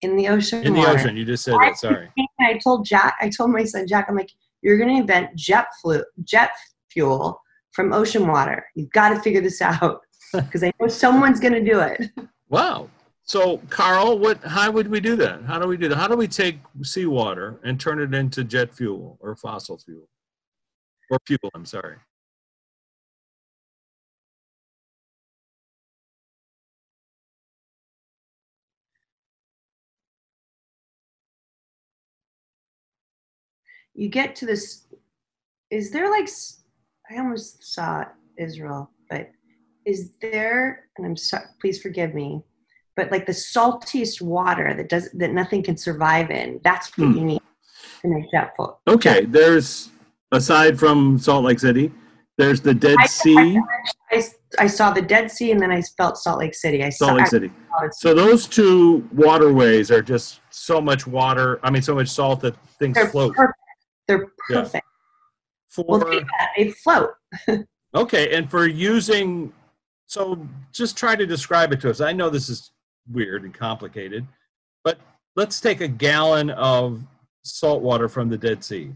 in 0.00 0.16
the 0.16 0.28
ocean 0.28 0.64
in 0.64 0.72
the 0.72 0.78
water. 0.80 0.92
ocean. 0.92 1.16
You 1.16 1.24
just 1.26 1.44
said 1.44 1.54
that. 1.60 1.76
Sorry. 1.76 2.10
I 2.40 2.58
told 2.58 2.86
Jack, 2.86 3.16
I 3.20 3.28
told 3.28 3.50
my 3.50 3.64
son 3.64 3.86
Jack, 3.86 4.06
I'm 4.08 4.16
like, 4.16 4.30
you're 4.62 4.78
going 4.78 4.90
to 4.90 4.96
invent 5.00 5.34
jet 5.36 5.66
flu, 5.82 6.02
jet 6.22 6.50
fuel 6.90 7.40
from 7.72 7.92
ocean 7.92 8.26
water. 8.26 8.64
You've 8.74 8.90
got 8.90 9.10
to 9.10 9.20
figure 9.20 9.40
this 9.42 9.60
out 9.62 10.00
because 10.42 10.62
I 10.62 10.72
know 10.80 10.88
someone's 10.88 11.40
going 11.40 11.54
to 11.54 11.64
do 11.64 11.80
it. 11.80 12.10
Wow. 12.48 12.90
So, 13.22 13.58
Carl, 13.70 14.18
what? 14.18 14.42
How 14.44 14.70
would 14.70 14.88
we 14.88 15.00
do 15.00 15.16
that? 15.16 15.42
How 15.44 15.58
do 15.58 15.66
we 15.66 15.76
do 15.76 15.88
that? 15.88 15.96
How 15.96 16.06
do 16.08 16.16
we 16.16 16.28
take 16.28 16.58
seawater 16.82 17.58
and 17.64 17.80
turn 17.80 17.98
it 17.98 18.12
into 18.12 18.44
jet 18.44 18.74
fuel 18.74 19.18
or 19.20 19.34
fossil 19.34 19.78
fuel 19.78 20.08
or 21.10 21.18
fuel? 21.26 21.50
I'm 21.54 21.64
sorry. 21.64 21.96
You 33.94 34.08
get 34.08 34.36
to 34.36 34.46
this. 34.46 34.84
Is 35.70 35.90
there 35.90 36.10
like? 36.10 36.28
I 37.10 37.18
almost 37.18 37.64
saw 37.64 38.04
Israel, 38.36 38.90
but 39.08 39.30
is 39.86 40.12
there? 40.20 40.86
And 40.96 41.06
I'm 41.06 41.16
sorry. 41.16 41.44
Please 41.60 41.80
forgive 41.80 42.14
me. 42.14 42.42
But 42.96 43.10
like 43.10 43.26
the 43.26 43.32
saltiest 43.32 44.22
water 44.22 44.74
that 44.74 44.88
does 44.88 45.10
that 45.14 45.32
nothing 45.32 45.62
can 45.62 45.76
survive 45.76 46.30
in. 46.30 46.60
That's 46.64 46.96
what 46.96 47.08
Hmm. 47.08 47.18
you 47.18 47.24
need 47.24 47.42
to 48.02 48.08
make 48.08 48.30
jet 48.30 48.52
fuel. 48.56 48.80
Okay. 48.86 49.24
There's 49.24 49.90
aside 50.32 50.78
from 50.78 51.18
Salt 51.18 51.44
Lake 51.44 51.58
City, 51.58 51.92
there's 52.38 52.60
the 52.60 52.74
Dead 52.74 52.96
I- 52.98 53.06
Sea, 53.06 53.60
I, 54.12 54.22
I 54.58 54.66
saw 54.68 54.92
the 54.92 55.02
Dead 55.02 55.30
Sea 55.30 55.50
and 55.52 55.60
then 55.60 55.70
I 55.72 55.82
felt 55.96 56.16
Salt 56.18 56.38
Lake 56.38 56.54
City. 56.54 56.82
I 56.84 56.90
saw, 56.90 57.06
Salt 57.06 57.18
Lake 57.18 57.26
I 57.26 57.30
City. 57.30 57.52
saw 57.68 57.84
it. 57.86 57.94
So 57.94 58.14
those 58.14 58.46
two 58.46 59.08
waterways 59.12 59.90
are 59.90 60.02
just 60.02 60.40
so 60.50 60.80
much 60.80 61.06
water. 61.06 61.58
I 61.64 61.70
mean, 61.70 61.82
so 61.82 61.94
much 61.96 62.08
salt 62.08 62.40
that 62.42 62.56
things 62.78 62.94
They're 62.94 63.08
float. 63.08 63.34
perfect. 63.34 63.58
They're 64.06 64.28
Yeah. 64.50 64.60
perfect. 64.62 64.86
For 65.70 65.84
Well, 65.88 66.08
at. 66.12 66.22
They 66.56 66.70
float. 66.70 67.10
Okay, 67.96 68.34
and 68.36 68.50
for 68.50 68.66
using, 68.66 69.52
so 70.06 70.46
just 70.72 70.96
try 70.96 71.16
to 71.16 71.26
describe 71.26 71.72
it 71.72 71.80
to 71.82 71.90
us. 71.90 72.00
I 72.00 72.12
know 72.12 72.30
this 72.30 72.48
is 72.48 72.72
weird 73.10 73.44
and 73.44 73.54
complicated, 73.54 74.26
but 74.82 74.98
let's 75.36 75.60
take 75.60 75.80
a 75.80 75.88
gallon 75.88 76.50
of 76.50 77.02
salt 77.42 77.82
water 77.82 78.08
from 78.08 78.28
the 78.28 78.38
Dead 78.38 78.62
Sea. 78.64 78.92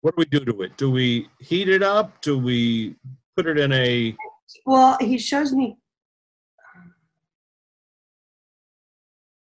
What 0.00 0.16
do 0.16 0.20
we 0.30 0.38
do 0.38 0.44
to 0.44 0.62
it? 0.62 0.76
Do 0.76 0.90
we 0.90 1.28
heat 1.40 1.68
it 1.68 1.82
up? 1.82 2.20
Do 2.22 2.38
we 2.38 2.96
put 3.34 3.46
it 3.46 3.58
in 3.58 3.72
a, 3.72 4.16
Well, 4.64 4.96
he 5.00 5.18
shows 5.18 5.52
me. 5.52 5.76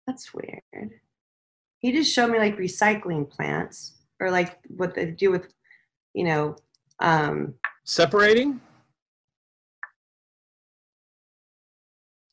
That's 0.05 0.33
weird. 0.33 0.91
He 1.79 1.91
just 1.91 2.13
showed 2.13 2.31
me 2.31 2.39
like 2.39 2.57
recycling 2.57 3.29
plants 3.29 3.95
or 4.19 4.31
like 4.31 4.57
what 4.67 4.95
they 4.95 5.07
do 5.07 5.31
with, 5.31 5.53
you 6.13 6.23
know, 6.23 6.55
um, 6.99 7.55
separating? 7.83 8.61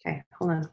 Okay, 0.07 0.23
hold 0.39 0.51
on. 0.51 0.69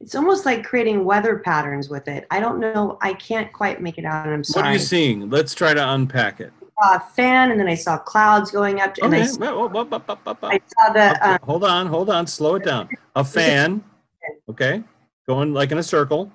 It's 0.00 0.14
almost 0.16 0.44
like 0.44 0.64
creating 0.64 1.04
weather 1.04 1.38
patterns 1.38 1.88
with 1.88 2.08
it. 2.08 2.26
I 2.30 2.40
don't 2.40 2.58
know. 2.58 2.98
I 3.00 3.14
can't 3.14 3.52
quite 3.52 3.80
make 3.80 3.98
it 3.98 4.04
out, 4.04 4.26
and 4.26 4.34
I'm 4.34 4.42
sorry. 4.44 4.64
What 4.64 4.70
are 4.70 4.72
you 4.72 4.78
seeing? 4.80 5.30
Let's 5.30 5.54
try 5.54 5.74
to 5.74 5.90
unpack 5.92 6.40
it. 6.40 6.52
saw 6.82 6.96
a 6.96 7.00
fan, 7.00 7.52
and 7.52 7.60
then 7.60 7.68
I 7.68 7.76
saw 7.76 7.98
clouds 7.98 8.50
going 8.50 8.80
up, 8.80 8.94
and 9.00 9.14
I, 9.14 9.18
Okay, 9.18 9.26
s- 9.28 9.38
well, 9.38 9.56
well, 9.60 9.68
well, 9.68 9.84
well, 9.88 10.18
well, 10.24 10.36
well. 10.42 10.50
I 10.52 10.60
saw 10.76 10.92
the. 10.92 11.28
Um, 11.30 11.38
hold 11.44 11.62
on, 11.64 11.86
hold 11.86 12.10
on, 12.10 12.26
slow 12.26 12.56
it 12.56 12.64
down. 12.64 12.88
A 13.14 13.22
fan, 13.24 13.84
okay, 14.50 14.82
going 15.26 15.52
like 15.52 15.70
in 15.72 15.78
a 15.78 15.82
circle. 15.82 16.30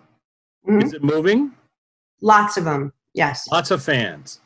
mhm. 0.68 0.84
Is 0.84 0.94
it 0.94 1.04
moving? 1.04 1.52
Lots 2.22 2.58
of 2.58 2.66
them. 2.66 2.94
Yes. 3.14 3.48
Lots 3.52 3.72
of 3.72 3.84
fans. 3.84 4.42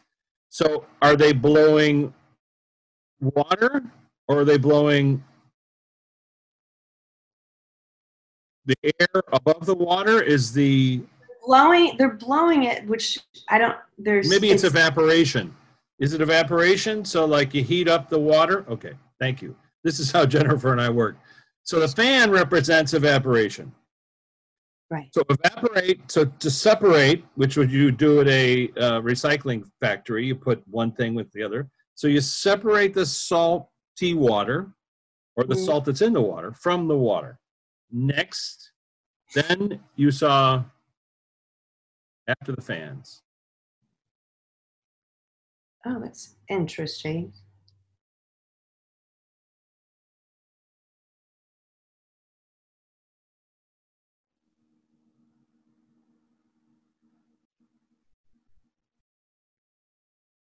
So 0.50 0.86
are 1.02 1.16
they 1.16 1.34
blowing 1.34 2.14
water 3.20 3.84
or 4.28 4.39
are 4.39 4.46
they 4.46 4.58
blowing 4.58 5.24
the 8.66 8.76
air 8.84 9.22
above 9.32 9.66
the 9.66 9.76
water? 9.76 10.22
Is 10.22 10.54
the 10.54 11.02
Blowing. 11.46 11.96
They're 11.98 12.14
blowing 12.14 12.64
it, 12.66 12.86
which 12.88 13.18
I 13.50 13.58
don't. 13.58 13.76
There's 13.98 14.30
maybe 14.30 14.52
it's 14.52 14.64
evaporation. 14.64 15.56
Is 16.00 16.14
it 16.14 16.22
evaporation? 16.22 17.04
So 17.04 17.26
like 17.26 17.54
you 17.56 17.64
heat 17.64 17.88
up 17.88 18.10
the 18.10 18.20
water? 18.20 18.64
Okay, 18.70 18.94
thank 19.20 19.42
you. 19.42 19.56
This 19.84 20.00
is 20.00 20.12
how 20.12 20.26
Jennifer 20.36 20.72
and 20.72 20.80
I 20.80 20.89
work. 20.89 21.18
So 21.64 21.80
the 21.80 21.88
fan 21.88 22.30
represents 22.30 22.94
evaporation. 22.94 23.74
Right. 24.92 25.10
So 25.16 25.24
evaporate. 25.30 26.12
So 26.12 26.26
to 26.26 26.52
separate, 26.52 27.26
which 27.36 27.58
would 27.58 27.72
you 27.72 27.92
do 27.92 28.22
at 28.22 28.28
a 28.28 28.68
uh, 28.78 29.02
recycling 29.02 29.64
factory, 29.80 30.26
you 30.26 30.36
put 30.36 30.62
one 30.68 30.92
thing 30.92 31.16
with 31.16 31.32
the 31.32 31.42
other. 31.42 31.70
So 31.96 32.08
you 32.08 32.22
separate 32.22 32.94
the 32.94 33.06
salty 33.06 34.14
water, 34.14 34.72
or 35.36 35.46
the 35.46 35.56
Mm. 35.56 35.66
salt 35.66 35.86
that's 35.86 36.02
in 36.02 36.14
the 36.14 36.22
water, 36.22 36.52
from 36.52 36.88
the 36.88 36.98
water. 36.98 37.39
Next, 37.89 38.72
then 39.34 39.82
you 39.96 40.12
saw 40.12 40.64
after 42.28 42.52
the 42.54 42.62
fans. 42.62 43.24
Oh, 45.86 46.00
that's 46.00 46.36
interesting. 46.50 47.34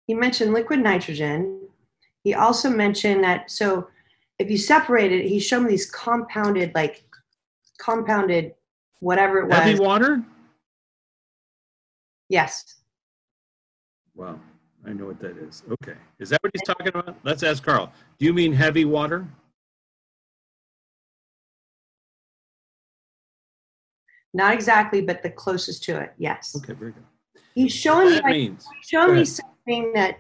He 0.06 0.14
mentioned 0.14 0.52
liquid 0.52 0.80
nitrogen. 0.80 1.60
He 2.24 2.34
also 2.34 2.70
mentioned 2.70 3.24
that 3.24 3.50
so 3.50 3.88
if 4.38 4.50
you 4.50 4.58
separate 4.58 5.12
it, 5.12 5.24
he 5.26 5.38
showed 5.38 5.60
me 5.60 5.70
these 5.70 5.90
compounded, 5.90 6.74
like 6.74 7.04
compounded, 7.78 8.54
whatever 9.00 9.38
it 9.38 9.48
was. 9.48 9.58
Heavy 9.58 9.78
water. 9.78 10.22
yes. 12.28 12.76
Wow, 14.14 14.38
I 14.86 14.92
know 14.92 15.06
what 15.06 15.20
that 15.20 15.38
is. 15.38 15.62
Okay, 15.70 15.94
is 16.18 16.28
that 16.30 16.42
what 16.42 16.50
he's 16.52 16.62
talking 16.62 16.88
about? 16.88 17.16
Let's 17.22 17.42
ask 17.42 17.62
Carl. 17.62 17.92
Do 18.18 18.26
you 18.26 18.32
mean 18.32 18.52
heavy 18.52 18.84
water? 18.84 19.26
Not 24.34 24.54
exactly, 24.54 25.02
but 25.02 25.22
the 25.22 25.30
closest 25.30 25.82
to 25.84 25.98
it. 26.00 26.14
Yes. 26.18 26.54
Okay, 26.56 26.72
very 26.72 26.92
good. 26.92 27.04
He's 27.54 27.72
showing 27.72 28.08
me 28.08 28.14
That 28.16 28.24
like, 28.24 28.32
means, 28.32 28.66
showing 28.82 29.08
Go 29.08 29.14
me 29.14 29.22
ahead. 29.22 29.51
Something 29.66 29.92
that 29.94 30.18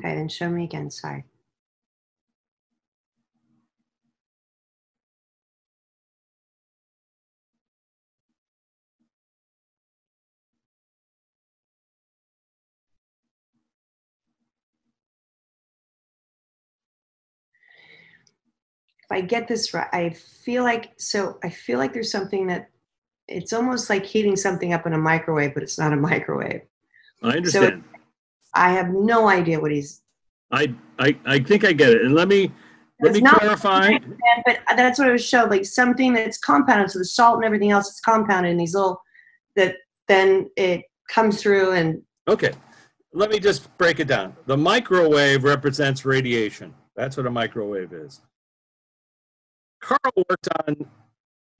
Okay, 0.00 0.14
then 0.14 0.28
show 0.28 0.48
me 0.48 0.64
again. 0.64 0.90
Sorry. 0.90 1.24
If 19.08 19.16
I 19.16 19.20
get 19.20 19.46
this 19.46 19.72
right, 19.72 19.86
I 19.92 20.10
feel 20.10 20.64
like 20.64 20.92
so 20.98 21.38
I 21.44 21.50
feel 21.50 21.78
like 21.78 21.92
there's 21.92 22.10
something 22.10 22.48
that 22.48 22.70
it's 23.28 23.52
almost 23.52 23.88
like 23.88 24.04
heating 24.04 24.36
something 24.36 24.72
up 24.72 24.86
in 24.86 24.94
a 24.94 24.98
microwave, 24.98 25.54
but 25.54 25.62
it's 25.62 25.78
not 25.78 25.92
a 25.92 25.96
microwave. 25.96 26.62
I 27.22 27.36
understand. 27.36 27.84
I 28.54 28.70
have 28.70 28.90
no 28.90 29.28
idea 29.28 29.60
what 29.60 29.70
he's. 29.70 30.02
I, 30.50 30.74
I, 30.98 31.16
I 31.24 31.38
think 31.40 31.64
I 31.64 31.72
get 31.72 31.90
it. 31.90 32.02
And 32.02 32.14
let 32.14 32.28
me, 32.28 32.52
let 33.00 33.12
me 33.12 33.20
clarify. 33.20 33.98
But 34.44 34.58
that's 34.76 34.98
what 34.98 35.08
it 35.08 35.12
was 35.12 35.24
showed, 35.24 35.50
like 35.50 35.64
something 35.64 36.12
that's 36.12 36.38
compounded. 36.38 36.90
So 36.90 37.00
the 37.00 37.04
salt 37.04 37.36
and 37.36 37.44
everything 37.44 37.72
else 37.72 37.88
is 37.88 38.00
compounded 38.00 38.52
in 38.52 38.56
these 38.56 38.74
little 38.74 39.00
that 39.56 39.74
then 40.08 40.48
it 40.56 40.82
comes 41.08 41.40
through 41.40 41.72
and 41.72 42.02
Okay, 42.28 42.52
let 43.12 43.30
me 43.30 43.38
just 43.38 43.76
break 43.78 44.00
it 44.00 44.08
down. 44.08 44.36
The 44.46 44.56
microwave 44.56 45.44
represents 45.44 46.04
radiation. 46.04 46.74
That's 46.96 47.16
what 47.16 47.26
a 47.26 47.30
microwave 47.30 47.92
is. 47.92 48.20
Carl 49.86 50.24
worked 50.28 50.48
on 50.66 50.76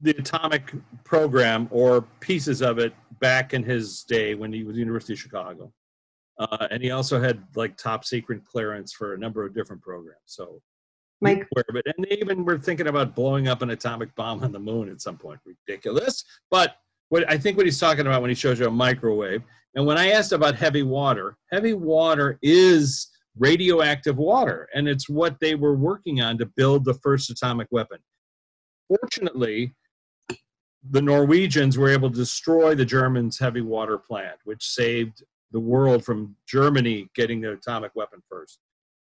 the 0.00 0.10
atomic 0.10 0.72
program 1.04 1.68
or 1.70 2.02
pieces 2.18 2.60
of 2.60 2.78
it 2.80 2.92
back 3.20 3.54
in 3.54 3.62
his 3.62 4.02
day 4.02 4.34
when 4.34 4.52
he 4.52 4.64
was 4.64 4.72
at 4.72 4.74
the 4.74 4.80
University 4.80 5.12
of 5.12 5.20
Chicago. 5.20 5.72
Uh, 6.38 6.66
and 6.72 6.82
he 6.82 6.90
also 6.90 7.20
had 7.20 7.44
like 7.54 7.76
top 7.76 8.04
secret 8.04 8.44
clearance 8.44 8.92
for 8.92 9.14
a 9.14 9.18
number 9.18 9.46
of 9.46 9.54
different 9.54 9.80
programs. 9.80 10.18
So, 10.26 10.60
Mike, 11.20 11.46
it. 11.56 11.86
And 11.96 12.04
they 12.04 12.16
even 12.16 12.44
were 12.44 12.58
thinking 12.58 12.88
about 12.88 13.14
blowing 13.14 13.46
up 13.46 13.62
an 13.62 13.70
atomic 13.70 14.12
bomb 14.16 14.42
on 14.42 14.50
the 14.50 14.58
moon 14.58 14.90
at 14.90 15.00
some 15.00 15.16
point. 15.16 15.38
Ridiculous. 15.46 16.24
But 16.50 16.74
what 17.10 17.30
I 17.30 17.38
think 17.38 17.56
what 17.56 17.64
he's 17.64 17.78
talking 17.78 18.06
about 18.08 18.22
when 18.22 18.28
he 18.28 18.34
shows 18.34 18.58
you 18.58 18.66
a 18.66 18.70
microwave, 18.70 19.42
and 19.76 19.86
when 19.86 19.98
I 19.98 20.10
asked 20.10 20.32
about 20.32 20.56
heavy 20.56 20.82
water, 20.82 21.38
heavy 21.52 21.74
water 21.74 22.40
is 22.42 23.08
radioactive 23.38 24.16
water, 24.16 24.68
and 24.74 24.88
it's 24.88 25.08
what 25.08 25.38
they 25.40 25.54
were 25.54 25.76
working 25.76 26.20
on 26.20 26.38
to 26.38 26.46
build 26.46 26.84
the 26.84 26.94
first 26.94 27.30
atomic 27.30 27.68
weapon. 27.70 27.98
Fortunately, 28.88 29.74
the 30.90 31.02
Norwegians 31.02 31.76
were 31.76 31.88
able 31.88 32.10
to 32.10 32.16
destroy 32.16 32.74
the 32.74 32.84
Germans' 32.84 33.38
heavy 33.38 33.60
water 33.60 33.98
plant, 33.98 34.38
which 34.44 34.64
saved 34.64 35.24
the 35.52 35.60
world 35.60 36.04
from 36.04 36.36
Germany 36.46 37.08
getting 37.14 37.40
the 37.40 37.52
atomic 37.52 37.92
weapon 37.94 38.22
first. 38.30 38.58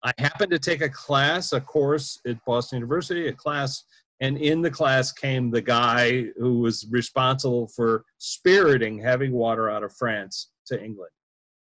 I 0.03 0.13
happened 0.17 0.51
to 0.51 0.59
take 0.59 0.81
a 0.81 0.89
class, 0.89 1.53
a 1.53 1.61
course 1.61 2.19
at 2.27 2.43
Boston 2.45 2.77
University, 2.77 3.27
a 3.27 3.33
class, 3.33 3.83
and 4.19 4.37
in 4.37 4.61
the 4.61 4.71
class 4.71 5.11
came 5.11 5.49
the 5.49 5.61
guy 5.61 6.25
who 6.37 6.59
was 6.59 6.87
responsible 6.89 7.67
for 7.67 8.05
spiriting 8.17 8.99
heavy 8.99 9.29
water 9.29 9.69
out 9.69 9.83
of 9.83 9.93
France 9.93 10.51
to 10.67 10.81
England. 10.81 11.11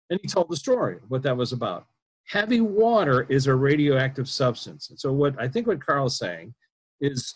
And 0.09 0.19
he 0.21 0.27
told 0.27 0.49
the 0.49 0.57
story 0.57 0.97
what 1.07 1.23
that 1.23 1.37
was 1.37 1.53
about. 1.53 1.85
Heavy 2.27 2.61
water 2.61 3.25
is 3.29 3.47
a 3.47 3.55
radioactive 3.55 4.29
substance. 4.29 4.89
And 4.89 4.99
so 4.99 5.11
what 5.11 5.35
I 5.39 5.47
think 5.47 5.67
what 5.67 5.83
Carl's 5.83 6.17
saying 6.17 6.53
is 7.01 7.35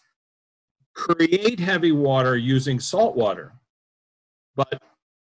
create 0.94 1.60
heavy 1.60 1.92
water 1.92 2.38
using 2.38 2.80
salt 2.80 3.16
water. 3.16 3.54
But 4.56 4.82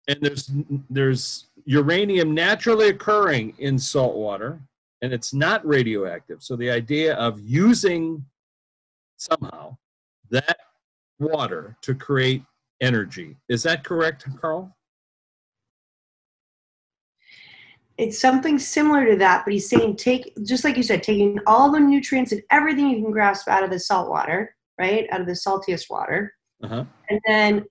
and 0.09 0.18
there's 0.20 0.50
there's 0.90 1.46
uranium 1.64 2.34
naturally 2.34 2.88
occurring 2.88 3.54
in 3.59 3.78
salt 3.78 4.14
water 4.14 4.61
and 5.02 5.12
it's 5.12 5.34
not 5.34 5.66
radioactive. 5.66 6.42
So 6.42 6.57
the 6.57 6.70
idea 6.70 7.14
of 7.14 7.40
using 7.40 8.24
somehow 9.16 9.76
that 10.30 10.59
water 11.18 11.76
to 11.82 11.94
create 11.94 12.42
energy 12.80 13.36
is 13.48 13.62
that 13.62 13.84
correct, 13.84 14.26
Carl? 14.40 14.76
it's 17.98 18.20
something 18.20 18.59
similar 18.59 19.07
to 19.07 19.16
that, 19.16 19.44
but 19.44 19.52
he's 19.52 19.68
saying 19.68 19.96
take 19.96 20.32
just 20.44 20.64
like 20.64 20.76
you 20.76 20.82
said, 20.82 21.02
taking 21.02 21.38
all 21.46 21.70
the 21.70 21.80
nutrients 21.80 22.32
and 22.32 22.42
everything 22.50 22.90
you 22.90 23.02
can 23.02 23.11
grasp 23.11 23.48
out 23.48 23.64
of 23.64 23.70
the 23.70 23.78
salt 23.78 24.11
water, 24.11 24.54
right? 24.79 25.07
Out 25.11 25.20
of 25.20 25.27
the 25.27 25.33
saltiest 25.33 25.91
water. 25.91 26.33
Uh-huh. 26.62 26.85
and 27.11 27.20
then 27.27 27.64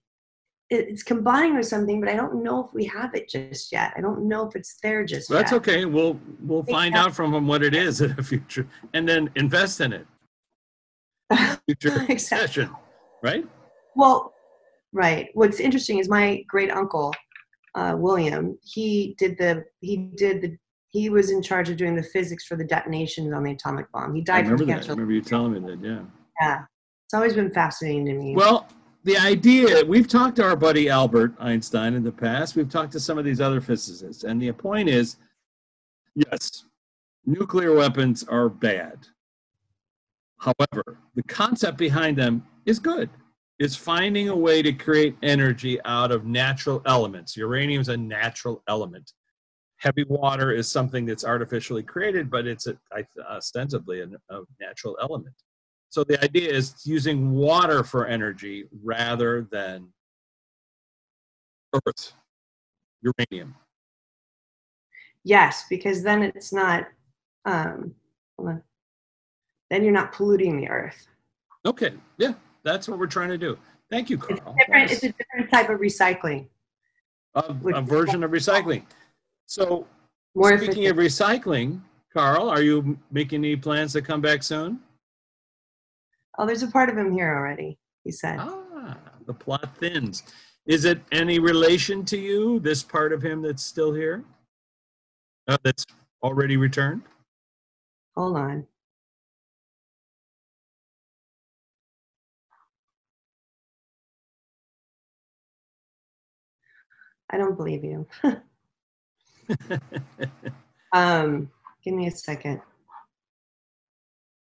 it's 0.70 1.02
combining 1.02 1.56
with 1.56 1.66
something, 1.66 2.00
but 2.00 2.08
I 2.10 2.16
don't 2.16 2.44
know 2.44 2.64
if 2.64 2.72
we 2.74 2.86
have 2.86 3.16
it 3.16 3.28
just 3.30 3.72
yet. 3.72 3.94
I 3.98 4.02
don't 4.02 4.28
know 4.28 4.48
if 4.48 4.56
it's 4.56 4.78
there 4.84 5.04
just 5.06 5.30
yet. 5.30 5.38
That's 5.38 5.52
yet. 5.52 5.58
okay. 5.58 5.86
We'll 5.86 6.20
we'll 6.42 6.64
find 6.64 6.96
out 6.96 7.14
from 7.16 7.32
them 7.32 7.48
what 7.48 7.64
it 7.64 7.76
is 7.76 8.02
in 8.02 8.16
the 8.16 8.24
future, 8.24 8.68
and 8.94 9.08
then 9.10 9.30
invest 9.36 9.82
in 9.82 9.94
it. 9.94 10.06
Future 11.66 12.06
Exactly. 12.10 12.18
session, 12.20 12.70
right? 13.24 13.46
Well, 13.96 14.34
right. 14.94 15.30
What's 15.34 15.60
interesting 15.60 15.98
is 16.00 16.08
my 16.10 16.44
great 16.48 16.72
uncle, 16.72 17.14
uh, 17.76 17.96
William. 17.98 18.58
He 18.64 19.16
did 19.18 19.38
the 19.38 19.64
he 19.82 19.98
did 20.16 20.42
the 20.42 20.58
he 20.90 21.10
was 21.10 21.30
in 21.32 21.42
charge 21.42 21.70
of 21.70 21.78
doing 21.78 21.96
the 21.96 22.04
physics 22.04 22.46
for 22.46 22.56
the 22.56 22.64
detonations 22.66 23.34
on 23.34 23.44
the 23.44 23.52
atomic 23.52 23.92
bomb. 23.92 24.14
He 24.16 24.22
I 24.22 24.24
died 24.24 24.46
from 24.46 24.54
remember 24.54 24.66
that. 24.66 24.72
I 24.72 24.76
cancer. 24.76 24.92
remember 24.92 25.14
you 25.14 25.22
telling 25.22 25.54
me 25.54 25.60
that. 25.72 25.80
Yeah. 25.84 26.02
Yeah, 26.42 26.64
it's 27.06 27.14
always 27.14 27.36
been 27.36 27.52
fascinating 27.52 28.06
to 28.08 28.14
me. 28.14 28.36
Well, 28.36 28.68
the 29.04 29.18
idea 29.18 29.86
we've 29.86 30.08
talked 30.08 30.38
to 30.38 30.44
our 30.44 30.56
buddy 30.56 30.90
Albert 30.90 31.36
Einstein 31.40 31.94
in 31.94 32.04
the 32.04 32.12
past. 32.12 32.56
We've 32.56 32.70
talked 32.70 32.92
to 32.94 33.00
some 33.00 33.20
of 33.20 33.26
these 33.26 33.40
other 33.40 33.62
physicists, 33.62 34.24
and 34.24 34.42
the 34.42 34.52
point 34.52 34.90
is, 34.90 35.18
yes, 36.16 36.66
nuclear 37.26 37.76
weapons 37.76 38.24
are 38.24 38.50
bad. 38.50 39.08
However, 40.40 40.98
the 41.14 41.24
concept 41.24 41.78
behind 41.78 42.18
them 42.18 42.44
is 42.66 42.80
good. 42.80 43.10
It's 43.60 43.76
finding 43.76 44.30
a 44.30 44.36
way 44.36 44.64
to 44.64 44.74
create 44.74 45.16
energy 45.22 45.80
out 45.86 46.12
of 46.12 46.26
natural 46.26 46.82
elements. 46.88 47.38
Uranium 47.38 47.82
is 47.82 47.90
a 47.90 47.96
natural 47.96 48.64
element. 48.68 49.14
Heavy 49.78 50.04
water 50.10 50.52
is 50.52 50.68
something 50.68 51.06
that's 51.06 51.24
artificially 51.24 51.84
created, 51.84 52.32
but 52.32 52.48
it's 52.48 52.66
a, 52.66 52.76
ostensibly 53.30 54.02
a, 54.02 54.08
a 54.30 54.42
natural 54.60 54.98
element. 55.00 55.36
So 55.96 56.04
the 56.04 56.22
idea 56.22 56.52
is 56.52 56.76
using 56.84 57.32
water 57.32 57.82
for 57.82 58.06
energy 58.06 58.66
rather 58.84 59.48
than 59.50 59.94
earth, 61.74 62.12
uranium. 63.02 63.56
yes, 65.24 65.64
because 65.70 66.04
then 66.04 66.22
it's 66.22 66.52
not. 66.52 66.90
Um, 67.46 67.96
hold 68.38 68.50
on. 68.50 68.64
Then 69.70 69.86
you're 69.86 69.94
not 69.94 70.12
polluting 70.12 70.58
the 70.58 70.68
earth. 70.68 71.08
Okay, 71.66 71.94
yeah, 72.18 72.34
that's 72.64 72.90
what 72.90 73.00
we're 73.00 73.08
trying 73.08 73.30
to 73.30 73.38
do. 73.38 73.58
Thank 73.90 74.10
you, 74.10 74.18
Carl. 74.18 74.54
It's 74.58 74.66
different. 74.66 74.92
It's 74.92 75.04
a 75.04 75.14
different 75.14 75.50
type 75.50 75.70
of 75.70 75.80
recycling. 75.80 76.50
a, 77.36 77.56
a 77.74 77.82
version 77.82 78.22
of 78.26 78.32
recycling. 78.32 78.84
So 79.46 79.88
More 80.36 80.58
speaking 80.58 80.88
of 80.88 80.98
recycling, 80.98 81.80
Carl, 82.14 82.50
are 82.50 82.62
you 82.62 83.00
making 83.12 83.46
any 83.46 83.56
plans 83.56 83.94
to 83.94 84.02
come 84.02 84.20
back 84.20 84.44
soon? 84.44 84.82
Oh, 86.38 86.46
there's 86.46 86.64
a 86.64 86.68
part 86.68 86.90
of 86.90 86.98
him 86.98 87.12
here 87.12 87.34
already. 87.36 87.78
He 88.04 88.12
said. 88.12 88.38
Ah, 88.40 88.98
the 89.26 89.34
plot 89.34 89.78
thins. 89.78 90.24
Is 90.66 90.86
it 90.86 91.00
any 91.12 91.40
relation 91.40 92.04
to 92.06 92.18
you, 92.18 92.60
this 92.60 92.84
part 92.84 93.14
of 93.14 93.22
him 93.22 93.42
that's 93.42 93.64
still 93.64 93.94
here? 93.94 94.24
Uh, 95.48 95.58
that's 95.64 95.86
already 96.24 96.58
returned? 96.58 97.04
Hold 98.16 98.38
on. 98.38 98.68
I 107.30 107.38
don't 107.38 107.56
believe 107.56 107.84
you. 107.84 108.08
Um, 110.94 111.52
give 111.84 111.94
me 111.94 112.08
a 112.08 112.12
second. 112.12 112.62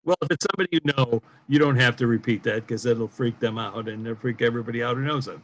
Well, 0.05 0.17
if 0.23 0.31
it's 0.31 0.47
somebody 0.51 0.69
you 0.73 0.93
know, 0.97 1.23
you 1.49 1.59
don't 1.59 1.77
have 1.77 1.97
to 1.97 2.07
repeat 2.07 2.43
that 2.43 2.67
because 2.67 2.85
it'll 2.85 3.09
freak 3.09 3.39
them 3.41 3.59
out 3.59 3.89
and 3.89 4.07
it'll 4.07 4.19
freak 4.19 4.43
everybody 4.43 4.83
out 4.83 4.97
who 4.97 5.03
knows 5.03 5.25
them. 5.27 5.43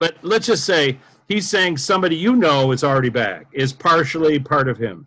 But 0.00 0.16
let's 0.22 0.46
just 0.46 0.64
say 0.64 0.98
he's 1.28 1.48
saying 1.48 1.76
somebody 1.76 2.16
you 2.16 2.34
know 2.34 2.72
is 2.72 2.82
already 2.82 3.10
back, 3.10 3.46
is 3.52 3.72
partially 3.72 4.38
part 4.40 4.68
of 4.68 4.78
him. 4.78 5.06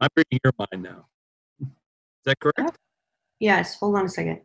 I'm 0.00 0.08
reading 0.16 0.40
your 0.44 0.52
mind 0.58 0.82
now. 0.82 1.06
Is 1.60 1.68
that 2.24 2.38
correct? 2.40 2.76
Yes, 3.38 3.76
hold 3.76 3.96
on 3.96 4.06
a 4.06 4.08
second. 4.08 4.40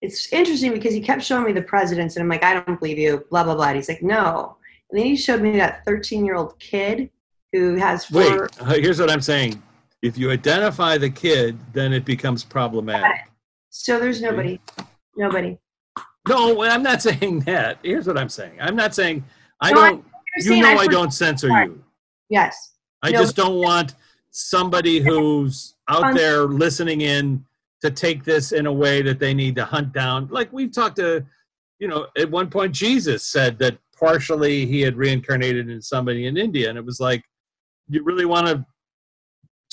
it's 0.00 0.32
interesting 0.32 0.72
because 0.72 0.94
he 0.94 1.00
kept 1.00 1.22
showing 1.22 1.44
me 1.44 1.52
the 1.52 1.62
presidents, 1.62 2.16
and 2.16 2.22
I'm 2.22 2.28
like, 2.28 2.44
I 2.44 2.54
don't 2.54 2.78
believe 2.78 2.98
you, 2.98 3.24
blah 3.30 3.44
blah 3.44 3.54
blah. 3.54 3.66
And 3.66 3.76
he's 3.76 3.88
like, 3.88 4.02
no. 4.02 4.56
And 4.90 4.98
then 4.98 5.06
he 5.06 5.16
showed 5.16 5.42
me 5.42 5.56
that 5.56 5.84
13 5.84 6.24
year 6.24 6.36
old 6.36 6.58
kid 6.60 7.10
who 7.52 7.74
has 7.74 8.06
four. 8.06 8.48
uh, 8.60 8.74
here's 8.74 9.00
what 9.00 9.10
I'm 9.10 9.20
saying. 9.20 9.60
If 10.04 10.18
you 10.18 10.30
identify 10.30 10.98
the 10.98 11.08
kid, 11.08 11.58
then 11.72 11.94
it 11.94 12.04
becomes 12.04 12.44
problematic. 12.44 13.10
So 13.70 13.98
there's 13.98 14.20
nobody, 14.20 14.60
nobody. 15.16 15.56
No, 16.28 16.62
I'm 16.62 16.82
not 16.82 17.00
saying 17.08 17.40
that. 17.40 17.78
Here's 17.82 18.06
what 18.06 18.18
I'm 18.18 18.28
saying. 18.28 18.58
I'm 18.60 18.76
not 18.76 18.94
saying 18.94 19.24
I 19.62 19.70
No, 19.72 19.76
don't. 19.80 20.04
You 20.36 20.60
know 20.60 20.76
I 20.76 20.84
for- 20.84 20.90
don't 20.90 21.10
censor 21.14 21.48
Sorry. 21.48 21.66
you. 21.68 21.82
Yes. 22.28 22.74
I 23.02 23.12
No, 23.12 23.20
just 23.20 23.34
don't 23.34 23.54
want 23.62 23.94
somebody 24.30 25.00
who's 25.00 25.74
out 25.88 26.04
Um, 26.04 26.14
there 26.14 26.42
listening 26.44 27.00
in 27.00 27.42
to 27.80 27.90
take 27.90 28.24
this 28.24 28.52
in 28.52 28.66
a 28.66 28.72
way 28.72 29.00
that 29.00 29.18
they 29.18 29.32
need 29.32 29.54
to 29.56 29.64
hunt 29.64 29.94
down. 29.94 30.28
Like 30.28 30.52
we've 30.52 30.70
talked 30.72 30.96
to, 30.96 31.24
you 31.78 31.88
know, 31.88 32.08
at 32.18 32.30
one 32.30 32.50
point 32.50 32.72
Jesus 32.72 33.24
said 33.24 33.58
that 33.60 33.78
partially 33.98 34.66
he 34.66 34.82
had 34.82 34.96
reincarnated 34.96 35.70
in 35.70 35.80
somebody 35.80 36.26
in 36.26 36.36
India, 36.36 36.68
and 36.68 36.76
it 36.76 36.84
was 36.84 37.00
like, 37.00 37.22
you 37.88 38.02
really 38.04 38.26
want 38.26 38.46
to 38.48 38.66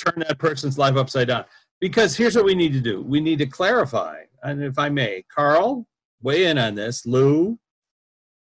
turn 0.04 0.16
that 0.28 0.38
person's 0.40 0.78
life 0.78 0.96
upside 0.96 1.28
down. 1.28 1.46
Because 1.80 2.16
here's 2.16 2.36
what 2.36 2.46
we 2.46 2.56
need 2.56 2.74
to 2.74 2.82
do: 2.82 3.02
we 3.02 3.20
need 3.20 3.40
to 3.40 3.46
clarify, 3.46 4.22
and 4.44 4.64
if 4.64 4.78
I 4.78 4.90
may, 4.90 5.24
Carl, 5.34 5.88
weigh 6.22 6.46
in 6.46 6.58
on 6.58 6.76
this. 6.76 7.06
Lou, 7.06 7.58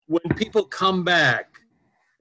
when 0.08 0.22
people 0.36 0.64
come 0.64 1.04
back 1.04 1.48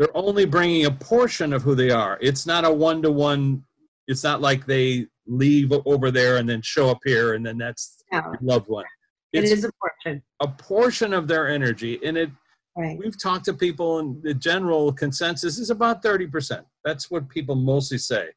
they're 0.00 0.16
only 0.16 0.46
bringing 0.46 0.86
a 0.86 0.90
portion 0.90 1.52
of 1.52 1.60
who 1.60 1.74
they 1.74 1.90
are. 1.90 2.16
It's 2.22 2.46
not 2.46 2.64
a 2.64 2.72
one 2.72 3.02
to 3.02 3.10
one. 3.12 3.62
It's 4.08 4.24
not 4.24 4.40
like 4.40 4.64
they 4.64 5.06
leave 5.26 5.70
over 5.84 6.10
there 6.10 6.38
and 6.38 6.48
then 6.48 6.62
show 6.62 6.88
up 6.88 7.00
here 7.04 7.34
and 7.34 7.44
then 7.44 7.58
that's 7.58 8.02
No, 8.10 8.20
your 8.20 8.38
loved 8.40 8.68
one. 8.68 8.86
it 9.34 9.44
It's 9.44 9.62
a 9.62 9.70
portion. 9.78 10.22
a 10.40 10.48
portion 10.48 11.12
of 11.12 11.28
their 11.28 11.48
energy, 11.48 12.00
and 12.02 12.16
it. 12.16 12.30
Right. 12.78 12.96
We've 12.98 13.20
talked 13.20 13.44
to 13.44 13.52
people, 13.52 13.98
and 13.98 14.22
the 14.22 14.32
general 14.32 14.90
consensus 14.90 15.58
is 15.58 15.68
about 15.68 16.02
thirty 16.02 16.26
percent. 16.26 16.64
That's 16.82 17.10
what 17.10 17.28
people 17.28 17.54
mostly 17.54 17.98
say. 17.98 18.30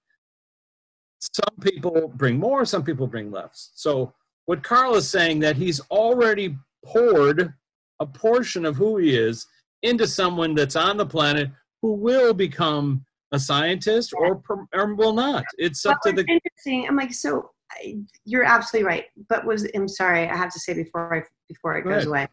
Some 1.33 1.55
people 1.61 2.11
bring 2.15 2.37
more, 2.37 2.65
some 2.65 2.83
people 2.83 3.07
bring 3.07 3.31
less. 3.31 3.71
So 3.75 4.13
what 4.45 4.63
Carl 4.63 4.95
is 4.95 5.09
saying 5.09 5.39
that 5.39 5.55
he's 5.55 5.79
already 5.89 6.57
poured 6.85 7.53
a 7.99 8.05
portion 8.05 8.65
of 8.65 8.75
who 8.75 8.97
he 8.97 9.15
is 9.15 9.47
into 9.83 10.07
someone 10.07 10.55
that's 10.55 10.75
on 10.75 10.97
the 10.97 11.05
planet 11.05 11.49
who 11.81 11.93
will 11.93 12.33
become 12.33 13.05
a 13.31 13.39
scientist 13.39 14.13
or, 14.15 14.41
or 14.73 14.93
will 14.95 15.13
not. 15.13 15.43
It's 15.57 15.85
up 15.85 15.99
to 16.05 16.11
the 16.11 16.25
interesting. 16.25 16.87
I'm 16.87 16.95
like, 16.95 17.13
so 17.13 17.51
I, 17.71 17.97
you're 18.25 18.43
absolutely 18.43 18.87
right. 18.87 19.05
But 19.27 19.45
was 19.45 19.67
I'm 19.75 19.87
sorry, 19.87 20.27
I 20.29 20.35
have 20.35 20.53
to 20.53 20.59
say 20.59 20.73
before 20.73 21.15
I 21.15 21.23
before 21.47 21.77
it 21.77 21.83
Go 21.83 21.89
goes 21.89 21.97
ahead. 21.97 22.07
away. 22.07 22.27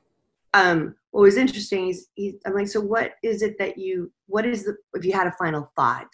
Um, 0.53 0.95
what 1.12 1.22
was 1.22 1.36
interesting 1.36 1.88
is 1.88 2.09
he, 2.14 2.38
I'm 2.47 2.55
like, 2.55 2.68
so 2.68 2.80
what 2.80 3.14
is 3.22 3.43
it 3.43 3.57
that 3.59 3.78
you? 3.78 4.12
What 4.26 4.47
is 4.47 4.64
the? 4.64 4.76
If 4.95 5.05
you 5.05 5.12
had 5.12 5.26
a 5.26 5.32
final 5.32 5.72
thought, 5.74 6.09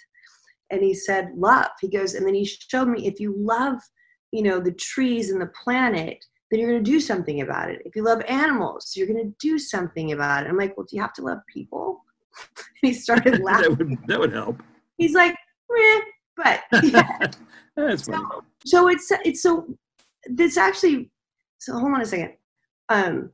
and 0.70 0.82
he 0.82 0.94
said 0.94 1.30
love. 1.36 1.70
He 1.80 1.88
goes, 1.88 2.14
and 2.14 2.26
then 2.26 2.34
he 2.34 2.44
showed 2.44 2.88
me 2.88 3.06
if 3.06 3.20
you 3.20 3.34
love, 3.36 3.78
you 4.32 4.42
know, 4.42 4.60
the 4.60 4.72
trees 4.72 5.30
and 5.30 5.40
the 5.40 5.50
planet, 5.62 6.24
then 6.50 6.60
you're 6.60 6.70
going 6.70 6.84
to 6.84 6.90
do 6.90 7.00
something 7.00 7.40
about 7.40 7.70
it. 7.70 7.82
If 7.84 7.96
you 7.96 8.04
love 8.04 8.22
animals, 8.28 8.92
you're 8.96 9.06
going 9.06 9.24
to 9.24 9.34
do 9.40 9.58
something 9.58 10.12
about 10.12 10.44
it. 10.44 10.48
I'm 10.48 10.56
like, 10.56 10.76
well, 10.76 10.86
do 10.88 10.96
you 10.96 11.02
have 11.02 11.12
to 11.14 11.22
love 11.22 11.38
people? 11.52 12.02
and 12.58 12.66
he 12.82 12.92
started 12.92 13.40
laughing. 13.40 13.70
that 13.70 13.78
would 13.78 13.98
that 14.08 14.20
would 14.20 14.32
help. 14.32 14.62
He's 14.98 15.14
like, 15.14 15.34
Meh. 15.70 16.00
but 16.36 16.60
yeah. 16.82 17.18
That's 17.76 18.02
funny. 18.08 18.24
so 18.64 18.88
it's 18.88 19.10
it's 19.24 19.42
so 19.42 19.66
this 20.28 20.56
actually 20.56 21.10
so 21.58 21.78
hold 21.78 21.92
on 21.92 22.00
a 22.00 22.06
second 22.06 22.32
um 22.88 23.30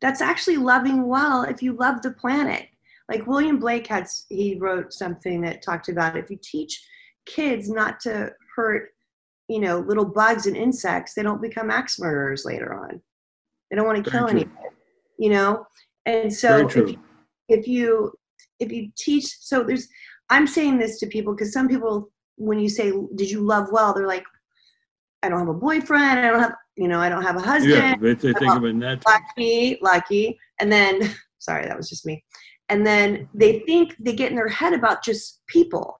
that's 0.00 0.20
actually 0.20 0.56
loving 0.56 1.06
well 1.06 1.42
if 1.44 1.62
you 1.62 1.72
love 1.74 2.02
the 2.02 2.10
planet 2.10 2.66
like 3.08 3.26
william 3.26 3.58
blake 3.58 3.86
had 3.86 4.06
he 4.28 4.56
wrote 4.58 4.92
something 4.92 5.40
that 5.40 5.62
talked 5.62 5.88
about 5.88 6.16
if 6.16 6.30
you 6.30 6.38
teach 6.42 6.82
kids 7.26 7.68
not 7.68 8.00
to 8.00 8.30
hurt 8.56 8.90
you 9.48 9.60
know 9.60 9.80
little 9.80 10.04
bugs 10.04 10.46
and 10.46 10.56
insects 10.56 11.14
they 11.14 11.22
don't 11.22 11.42
become 11.42 11.70
axe 11.70 11.98
murderers 11.98 12.44
later 12.44 12.74
on. 12.74 13.00
They 13.70 13.76
don't 13.76 13.86
want 13.86 14.02
to 14.02 14.10
kill 14.10 14.28
anything 14.28 14.52
you 15.18 15.30
know? 15.30 15.66
And 16.06 16.32
so 16.32 16.66
if 16.66 16.74
you 16.76 16.98
if 17.48 17.68
you 17.68 18.12
if 18.60 18.72
you 18.72 18.90
teach 18.96 19.24
so 19.40 19.62
there's 19.62 19.88
i'm 20.30 20.46
saying 20.46 20.78
this 20.78 20.98
to 20.98 21.06
people 21.06 21.34
because 21.34 21.52
some 21.52 21.68
people 21.68 22.10
when 22.36 22.58
you 22.58 22.68
say 22.68 22.92
did 23.14 23.30
you 23.30 23.40
love 23.40 23.68
well? 23.72 23.94
they're 23.94 24.06
like 24.06 24.24
i 25.22 25.28
don't 25.28 25.38
have 25.38 25.48
a 25.48 25.54
boyfriend 25.54 26.18
i 26.20 26.30
don't 26.30 26.40
have 26.40 26.54
you 26.76 26.88
know 26.88 26.98
i 27.00 27.08
don't 27.08 27.22
have 27.22 27.36
a 27.36 27.40
husband 27.40 27.72
Yeah, 27.74 27.94
they 28.00 28.14
think 28.14 28.42
of 28.42 28.64
it 28.64 28.68
in 28.68 28.78
that. 28.80 29.02
lucky 29.06 29.78
lucky. 29.80 30.38
And 30.60 30.70
then 30.70 31.14
sorry 31.38 31.66
that 31.66 31.76
was 31.76 31.88
just 31.88 32.06
me 32.06 32.24
and 32.68 32.86
then 32.86 33.28
they 33.34 33.60
think 33.60 33.94
they 33.98 34.12
get 34.12 34.30
in 34.30 34.36
their 34.36 34.48
head 34.48 34.72
about 34.72 35.02
just 35.04 35.42
people 35.46 35.98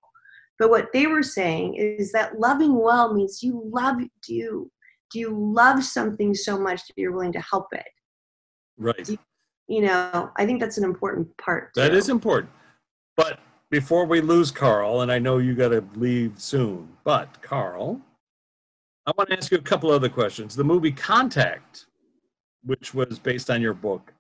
but 0.59 0.71
what 0.71 0.93
they 0.93 1.07
were 1.07 1.23
saying 1.23 1.75
is 1.77 2.11
that 2.13 2.39
loving 2.39 2.79
well 2.81 3.15
means 3.15 3.43
you 3.43 3.63
love 3.73 3.97
do 4.23 4.35
you 4.35 4.71
do 5.13 5.19
you 5.19 5.31
love 5.31 5.83
something 5.83 6.35
so 6.35 6.59
much 6.59 6.87
that 6.87 6.95
you're 6.97 7.13
willing 7.13 7.33
to 7.33 7.41
help 7.41 7.67
it 7.73 7.87
Right. 8.77 9.09
you 9.67 9.83
know 9.83 10.31
i 10.37 10.47
think 10.47 10.61
that's 10.61 10.79
an 10.79 10.85
important 10.85 11.27
part 11.39 11.71
That 11.75 11.95
is 11.95 12.09
important. 12.09 12.51
But 13.17 13.41
before 13.71 14.07
we 14.07 14.21
lose 14.21 14.51
Carl, 14.53 15.01
and 15.03 15.11
I 15.11 15.19
know 15.19 15.39
you 15.39 15.55
got 15.55 15.71
to 15.71 15.85
leave 15.97 16.35
soon, 16.37 16.89
but 17.05 17.43
Carl, 17.43 18.01
I 19.07 19.13
want 19.19 19.29
to 19.31 19.37
ask 19.37 19.51
you 19.51 19.59
a 19.59 19.63
couple 19.63 19.91
other 19.91 20.09
questions. 20.09 20.55
The 20.55 20.65
movie 20.65 20.93
Contact, 20.93 21.87
which 22.65 22.95
was 22.95 23.19
based 23.19 23.51
on 23.51 23.61
your 23.61 23.75
book, 23.75 24.15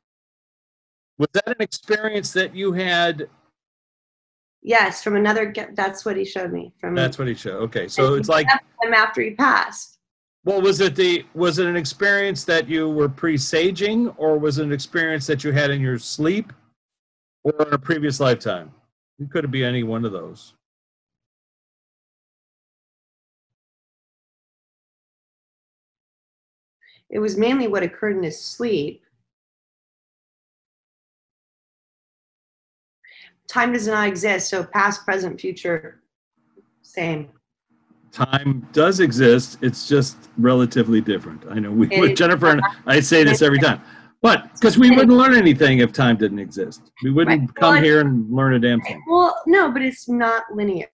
was 1.18 1.28
that 1.34 1.48
an 1.48 1.60
experience 1.60 2.32
that 2.32 2.54
you 2.54 2.72
had? 2.72 3.28
yes 4.60 5.04
from 5.04 5.14
another 5.14 5.54
that's 5.74 6.04
what 6.04 6.16
he 6.16 6.24
showed 6.24 6.52
me 6.52 6.72
from 6.80 6.94
That's 6.94 7.16
what 7.16 7.28
he 7.28 7.34
showed. 7.34 7.62
Okay, 7.62 7.86
so 7.86 8.14
it's 8.14 8.28
like, 8.28 8.48
him 8.82 8.92
after 8.92 9.22
he 9.22 9.30
passed 9.30 9.98
well, 10.44 10.62
was 10.62 10.80
it 10.80 10.96
the 10.96 11.26
was 11.34 11.58
it 11.58 11.66
an 11.66 11.76
experience 11.76 12.44
that 12.44 12.68
you 12.68 12.88
were 12.88 13.08
presaging, 13.08 14.08
or 14.16 14.38
was 14.38 14.58
it 14.58 14.64
an 14.64 14.72
experience 14.72 15.26
that 15.26 15.44
you 15.44 15.52
had 15.52 15.70
in 15.70 15.80
your 15.80 15.98
sleep, 15.98 16.52
or 17.44 17.66
in 17.66 17.74
a 17.74 17.78
previous 17.78 18.18
lifetime? 18.18 18.72
It 19.18 19.30
could 19.30 19.50
be 19.50 19.62
any 19.64 19.82
one 19.82 20.04
of 20.04 20.12
those. 20.12 20.54
it 27.10 27.18
was 27.18 27.36
mainly 27.36 27.68
what 27.68 27.82
occurred 27.82 28.16
in 28.16 28.22
his 28.22 28.40
sleep 28.40 29.02
time 33.48 33.72
does 33.72 33.88
not 33.88 34.06
exist 34.06 34.50
so 34.50 34.62
past 34.62 35.04
present 35.04 35.40
future 35.40 36.02
same 36.82 37.28
time 38.10 38.66
does 38.72 39.00
exist. 39.00 39.58
It's 39.60 39.86
just 39.86 40.16
relatively 40.38 41.00
different. 41.00 41.44
I 41.50 41.58
know 41.58 41.70
we, 41.70 41.88
It. 41.90 42.16
Jennifer 42.16 42.48
and 42.48 42.62
I 42.86 43.00
say 43.00 43.22
this 43.22 43.42
every 43.42 43.58
time, 43.58 43.82
but 44.22 44.52
because 44.54 44.78
we 44.78 44.90
wouldn't 44.90 45.12
learn 45.16 45.34
anything 45.34 45.78
if 45.80 45.92
time 45.92 46.16
didn't 46.16 46.38
exist. 46.38 46.90
We 47.04 47.10
wouldn't 47.10 47.40
Right. 47.42 47.54
come 47.54 47.74
Well, 47.74 47.82
here 47.82 48.00
and 48.00 48.28
learn 48.34 48.54
a 48.54 48.58
damn 48.58 48.80
thing. 48.80 49.02
well 49.08 49.36
no 49.46 49.70
but 49.70 49.82
it's 49.82 50.08
not 50.08 50.44
linear 50.54 50.86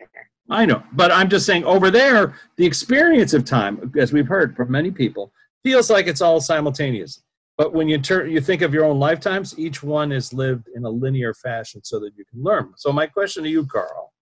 I 0.50 0.66
know, 0.66 0.82
but 0.92 1.10
I'm 1.10 1.30
just 1.30 1.46
saying 1.46 1.64
over 1.64 1.90
there, 1.90 2.34
the 2.56 2.66
experience 2.66 3.32
of 3.32 3.44
time, 3.46 3.90
as 3.98 4.12
we've 4.12 4.28
heard 4.28 4.54
from 4.54 4.70
many 4.70 4.90
people, 4.90 5.32
feels 5.62 5.88
like 5.88 6.06
it's 6.06 6.20
all 6.20 6.38
simultaneous. 6.40 7.22
But 7.56 7.72
when 7.72 7.88
you 7.88 7.98
turn, 7.98 8.30
you 8.30 8.40
think 8.40 8.62
of 8.62 8.74
your 8.74 8.84
own 8.84 8.98
lifetimes, 8.98 9.58
each 9.58 9.82
one 9.82 10.10
is 10.10 10.32
lived 10.32 10.68
in 10.74 10.84
a 10.84 10.90
linear 10.90 11.34
fashion 11.34 11.82
so 11.84 12.00
that 12.00 12.12
you 12.16 12.24
can 12.24 12.42
learn. 12.42 12.72
So 12.76 12.92
my 12.92 13.06
question 13.06 13.44
to 13.44 13.48
you, 13.48 13.64
Carl, 13.66 14.12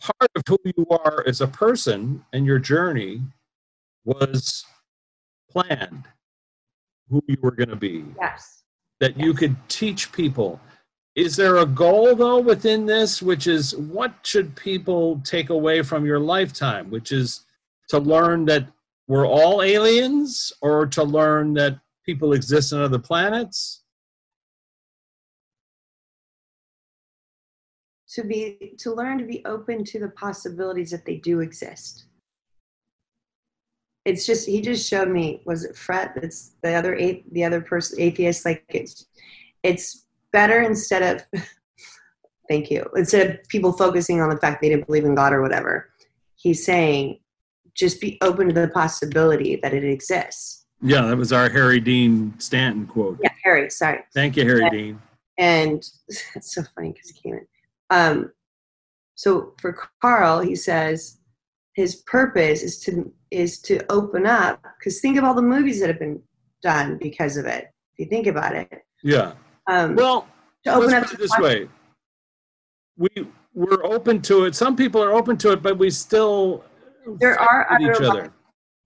part 0.00 0.30
of 0.36 0.42
who 0.46 0.58
you 0.76 0.86
are 0.90 1.24
as 1.26 1.40
a 1.40 1.46
person 1.46 2.24
and 2.32 2.44
your 2.44 2.58
journey 2.58 3.22
was 4.04 4.64
planned, 5.50 6.04
who 7.08 7.22
you 7.26 7.36
were 7.40 7.52
going 7.52 7.70
to 7.70 7.76
be 7.76 8.04
yes 8.20 8.60
that 9.00 9.18
you 9.18 9.34
could 9.34 9.56
teach 9.68 10.12
people. 10.12 10.60
Is 11.16 11.34
there 11.34 11.56
a 11.56 11.66
goal 11.66 12.14
though 12.14 12.38
within 12.38 12.86
this, 12.86 13.20
which 13.20 13.46
is 13.46 13.76
what 13.76 14.14
should 14.22 14.54
people 14.54 15.20
take 15.24 15.50
away 15.50 15.82
from 15.82 16.06
your 16.06 16.20
lifetime, 16.20 16.88
which 16.90 17.10
is 17.10 17.44
to 17.88 17.98
learn 17.98 18.44
that 18.44 18.66
we're 19.10 19.26
all 19.26 19.60
aliens 19.60 20.52
or 20.62 20.86
to 20.86 21.02
learn 21.02 21.52
that 21.54 21.80
people 22.06 22.32
exist 22.32 22.72
on 22.72 22.80
other 22.80 23.00
planets? 23.00 23.82
to 28.14 28.24
be 28.24 28.74
to 28.76 28.92
learn 28.92 29.18
to 29.18 29.24
be 29.24 29.40
open 29.44 29.84
to 29.84 30.00
the 30.00 30.08
possibilities 30.08 30.90
that 30.90 31.04
they 31.04 31.16
do 31.16 31.40
exist. 31.40 32.06
It's 34.04 34.26
just 34.26 34.48
he 34.48 34.60
just 34.60 34.88
showed 34.88 35.08
me 35.08 35.42
was 35.44 35.64
it 35.64 35.76
fred 35.76 36.12
it's 36.16 36.56
the 36.62 36.74
other 36.74 36.96
the 37.30 37.44
other 37.44 37.60
person 37.60 38.00
atheist? 38.00 38.44
Like 38.44 38.64
it's 38.68 39.06
it's 39.62 40.06
better 40.32 40.60
instead 40.62 41.02
of 41.02 41.42
thank 42.48 42.68
you 42.68 42.84
instead 42.96 43.30
of 43.30 43.48
people 43.48 43.72
focusing 43.72 44.20
on 44.20 44.28
the 44.28 44.38
fact 44.38 44.60
they 44.60 44.70
didn't 44.70 44.88
believe 44.88 45.04
in 45.04 45.14
god 45.14 45.32
or 45.32 45.40
whatever. 45.40 45.90
He's 46.34 46.64
saying 46.64 47.20
just 47.74 48.00
be 48.00 48.18
open 48.22 48.48
to 48.48 48.54
the 48.54 48.68
possibility 48.68 49.56
that 49.62 49.72
it 49.74 49.84
exists. 49.84 50.66
Yeah, 50.82 51.02
that 51.02 51.16
was 51.16 51.32
our 51.32 51.48
Harry 51.48 51.80
Dean 51.80 52.34
Stanton 52.38 52.86
quote. 52.86 53.18
Yeah, 53.22 53.30
Harry, 53.44 53.68
sorry. 53.70 54.00
Thank 54.14 54.36
you, 54.36 54.44
Harry 54.44 54.62
Yeah. 54.62 54.70
Dean. 54.70 55.02
And 55.38 55.82
it's 56.08 56.54
so 56.54 56.62
funny 56.74 56.92
because 56.92 57.10
he 57.10 57.20
came 57.20 57.34
in. 57.38 57.46
Um, 57.90 58.32
so 59.14 59.54
for 59.60 59.76
Carl, 60.00 60.40
he 60.40 60.54
says 60.54 61.18
his 61.74 61.96
purpose 62.06 62.62
is 62.62 62.80
to 62.80 63.12
is 63.30 63.60
to 63.60 63.80
open 63.92 64.26
up 64.26 64.60
because 64.78 65.00
think 65.00 65.16
of 65.16 65.24
all 65.24 65.34
the 65.34 65.42
movies 65.42 65.80
that 65.80 65.88
have 65.88 65.98
been 65.98 66.20
done 66.62 66.98
because 66.98 67.36
of 67.36 67.46
it. 67.46 67.66
If 67.92 67.98
you 67.98 68.06
think 68.06 68.26
about 68.26 68.54
it, 68.56 68.82
Yeah. 69.02 69.32
um, 69.66 69.94
Well, 69.94 70.26
to 70.64 70.74
open 70.74 70.94
up 70.94 71.02
let's 71.02 71.10
to 71.12 71.16
put 71.16 71.24
it 71.24 71.28
this 71.28 71.38
way. 71.38 71.68
We 72.96 73.08
we're 73.52 73.84
open 73.84 74.22
to 74.22 74.44
it. 74.44 74.54
Some 74.54 74.76
people 74.76 75.02
are 75.02 75.12
open 75.12 75.36
to 75.38 75.52
it, 75.52 75.62
but 75.62 75.76
we 75.78 75.90
still 75.90 76.64
There 77.18 77.38
are 77.40 77.66
other 77.72 77.92
each 77.92 78.00
other. 78.00 78.32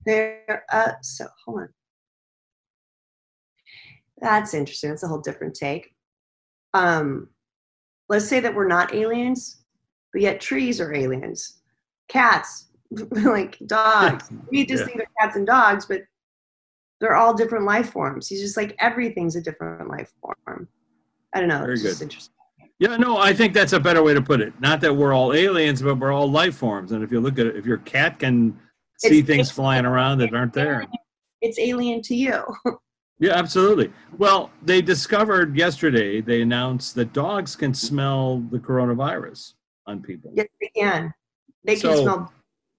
there. 0.07 0.65
Uh, 0.73 0.93
so 1.03 1.27
hold 1.45 1.61
on. 1.63 1.69
That's 4.21 4.55
interesting. 4.55 4.91
That's 4.91 5.03
a 5.03 5.09
whole 5.09 5.21
different 5.21 5.55
take. 5.55 5.95
Um, 6.73 7.29
let's 8.09 8.29
say 8.29 8.41
that 8.41 8.55
we're 8.55 8.69
not 8.69 8.95
aliens, 8.95 9.63
but 10.13 10.23
yet 10.23 10.41
trees 10.41 10.81
are 10.81 10.95
aliens. 10.95 11.61
Cats, 12.09 12.69
like 13.11 13.59
dogs. 13.67 14.31
We 14.51 14.65
just 14.67 14.81
Yeah. 14.81 14.87
think 14.87 14.97
they're 14.99 15.07
cats 15.21 15.37
and 15.37 15.47
dogs, 15.47 15.87
but 15.87 16.03
they're 17.01 17.17
all 17.17 17.35
different 17.35 17.65
life 17.65 17.91
forms. 17.91 18.29
He's 18.29 18.41
just 18.41 18.57
like 18.57 18.75
everything's 18.79 19.37
a 19.37 19.41
different 19.43 19.89
life 19.89 20.13
form. 20.21 20.69
I 21.35 21.41
don't 21.41 21.49
know. 21.49 21.61
Very 21.61 21.75
it's 21.75 21.83
good. 21.83 22.03
interesting. 22.03 22.34
Yeah, 22.81 22.97
no, 22.97 23.19
I 23.19 23.33
think 23.33 23.55
that's 23.55 23.73
a 23.73 23.81
better 23.81 24.03
way 24.03 24.15
to 24.15 24.23
put 24.23 24.41
it. 24.41 24.53
Not 24.61 24.81
that 24.81 24.93
we're 24.95 25.15
all 25.15 25.33
aliens, 25.33 25.81
but 25.81 25.95
we're 25.97 26.13
all 26.13 26.29
life 26.31 26.57
forms. 26.57 26.93
And 26.93 27.05
if 27.05 27.13
you 27.13 27.21
look 27.21 27.39
at 27.39 27.47
it, 27.47 27.57
if 27.57 27.65
your 27.65 27.79
cat 27.79 28.19
can 28.19 28.59
see 28.99 29.19
It's- 29.19 29.27
things 29.27 29.47
it's- 29.47 29.51
flying 29.53 29.85
around 29.87 30.19
that 30.19 30.35
aren't 30.35 30.53
there. 30.53 30.85
It's 31.41 31.59
alien 31.59 32.03
to 32.03 32.15
you. 32.17 32.43
Yeah, 33.21 33.35
absolutely. 33.35 33.93
Well, 34.19 34.51
they 34.63 34.83
discovered 34.83 35.57
yesterday, 35.57 36.21
they 36.21 36.43
announced 36.43 36.97
that 36.97 37.13
dogs 37.13 37.55
can 37.55 37.73
smell 37.73 38.41
the 38.51 38.59
coronavirus 38.59 39.55
on 39.87 40.03
people. 40.03 40.33
yes, 40.35 40.49
they 40.61 40.71
can. 40.75 41.15
They 41.63 41.75
can 41.77 41.81
So, 41.97 42.03
smell. 42.03 42.33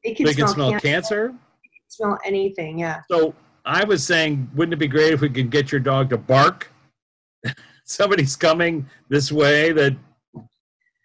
They 0.03 0.13
can 0.13 0.25
They 0.25 0.33
can 0.33 0.47
smell, 0.49 0.69
smell 0.71 0.79
cancer, 0.81 1.27
cancer. 1.29 1.35
smell 1.87 2.19
anything. 2.25 2.79
Yeah. 2.79 3.01
So 3.09 3.33
I 3.63 3.85
was 3.85 4.05
saying, 4.05 4.49
wouldn't 4.55 4.73
it 4.73 4.77
be 4.77 4.87
great 4.89 5.13
if 5.13 5.21
we 5.21 5.29
could 5.29 5.49
get 5.49 5.71
your 5.71 5.79
dog 5.79 6.09
to 6.09 6.17
bark? 6.17 6.69
Somebody's 7.87 8.35
coming 8.35 8.87
this 9.09 9.31
way 9.31 9.71
that 9.71 9.95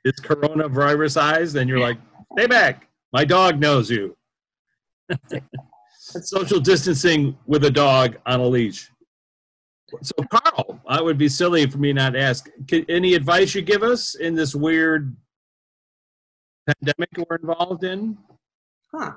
is 0.04 0.14
coronavirusized, 0.14 1.60
and 1.60 1.68
you're 1.68 1.78
like, 1.78 1.98
stay 2.32 2.46
back. 2.46 2.88
My 3.12 3.24
dog 3.24 3.60
knows 3.60 3.90
you. 3.90 4.16
Social 5.98 6.58
distancing 6.58 7.36
with 7.46 7.64
a 7.64 7.70
dog 7.70 8.16
on 8.24 8.40
a 8.40 8.46
leash. 8.46 8.90
So, 10.02 10.14
Carl, 10.30 10.80
I 10.86 11.02
would 11.02 11.18
be 11.18 11.28
silly 11.28 11.68
for 11.68 11.78
me 11.78 11.92
not 11.92 12.14
to 12.14 12.20
ask. 12.20 12.48
Can, 12.68 12.86
any 12.88 13.14
advice 13.14 13.54
you 13.54 13.62
give 13.62 13.82
us 13.82 14.14
in 14.14 14.34
this 14.34 14.54
weird 14.54 15.14
pandemic 16.66 17.10
we're 17.16 17.36
involved 17.36 17.84
in? 17.84 18.16
Huh. 18.94 19.12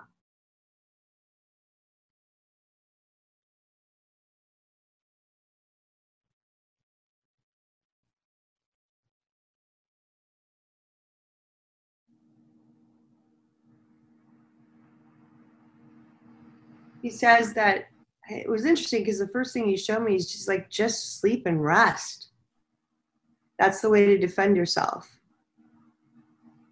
He 17.03 17.09
says 17.09 17.53
that 17.53 17.89
it 18.29 18.49
was 18.49 18.63
interesting 18.63 19.01
because 19.01 19.19
the 19.19 19.27
first 19.27 19.53
thing 19.53 19.67
he 19.67 19.75
showed 19.75 20.03
me 20.03 20.15
is 20.15 20.31
just 20.31 20.47
like 20.47 20.69
just 20.69 21.19
sleep 21.19 21.45
and 21.45 21.61
rest. 21.61 22.29
That's 23.59 23.81
the 23.81 23.89
way 23.89 24.05
to 24.05 24.17
defend 24.17 24.55
yourself. 24.55 25.19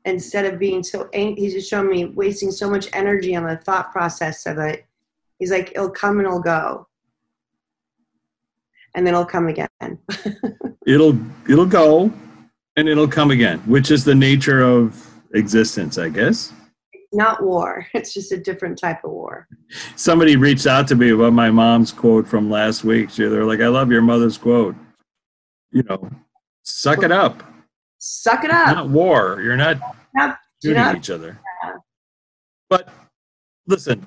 Instead 0.05 0.45
of 0.45 0.57
being 0.57 0.83
so 0.83 1.09
he's 1.13 1.53
just 1.53 1.69
showing 1.69 1.89
me 1.89 2.05
wasting 2.05 2.49
so 2.49 2.69
much 2.69 2.87
energy 2.93 3.35
on 3.35 3.43
the 3.43 3.57
thought 3.57 3.91
process 3.91 4.45
of 4.45 4.57
it. 4.57 4.85
He's 5.37 5.51
like, 5.51 5.73
it'll 5.75 5.89
come 5.89 6.19
and 6.19 6.27
it'll 6.27 6.39
go. 6.39 6.87
And 8.95 9.05
then 9.05 9.13
it'll 9.13 9.25
come 9.25 9.49
again. 9.49 9.67
it'll 10.87 11.19
it'll 11.49 11.65
go 11.65 12.11
and 12.77 12.87
it'll 12.87 13.07
come 13.07 13.31
again 13.31 13.59
which 13.59 13.91
is 13.91 14.03
the 14.03 14.15
nature 14.15 14.61
of 14.61 15.07
existence 15.33 15.97
i 15.97 16.09
guess 16.09 16.51
Not 17.13 17.43
war. 17.43 17.85
It's 17.93 18.13
just 18.13 18.31
a 18.31 18.37
different 18.37 18.77
type 18.77 19.03
of 19.03 19.11
war. 19.11 19.47
somebody 19.95 20.35
reached 20.35 20.67
out 20.67 20.87
to 20.89 20.95
me 20.95 21.09
about 21.11 21.33
my 21.33 21.49
mom's 21.51 21.91
quote 21.91 22.27
from 22.27 22.49
last 22.49 22.83
week 22.83 23.11
they're 23.13 23.45
like 23.45 23.61
i 23.61 23.67
love 23.67 23.89
your 23.91 24.01
mother's 24.01 24.37
quote 24.37 24.75
you 25.71 25.83
know 25.83 26.09
suck 26.63 27.03
it 27.03 27.11
up 27.11 27.43
Suck 27.99 28.43
it 28.43 28.47
It's 28.47 28.53
up. 28.53 28.75
not 28.75 28.89
war 28.89 29.39
you're 29.41 29.55
not 29.57 29.77
Not- 30.13 30.37
shooting 30.61 30.77
not- 30.81 30.95
each 30.97 31.09
other 31.09 31.39
Yeah. 31.63 31.73
but 32.69 32.89
listen 33.67 34.05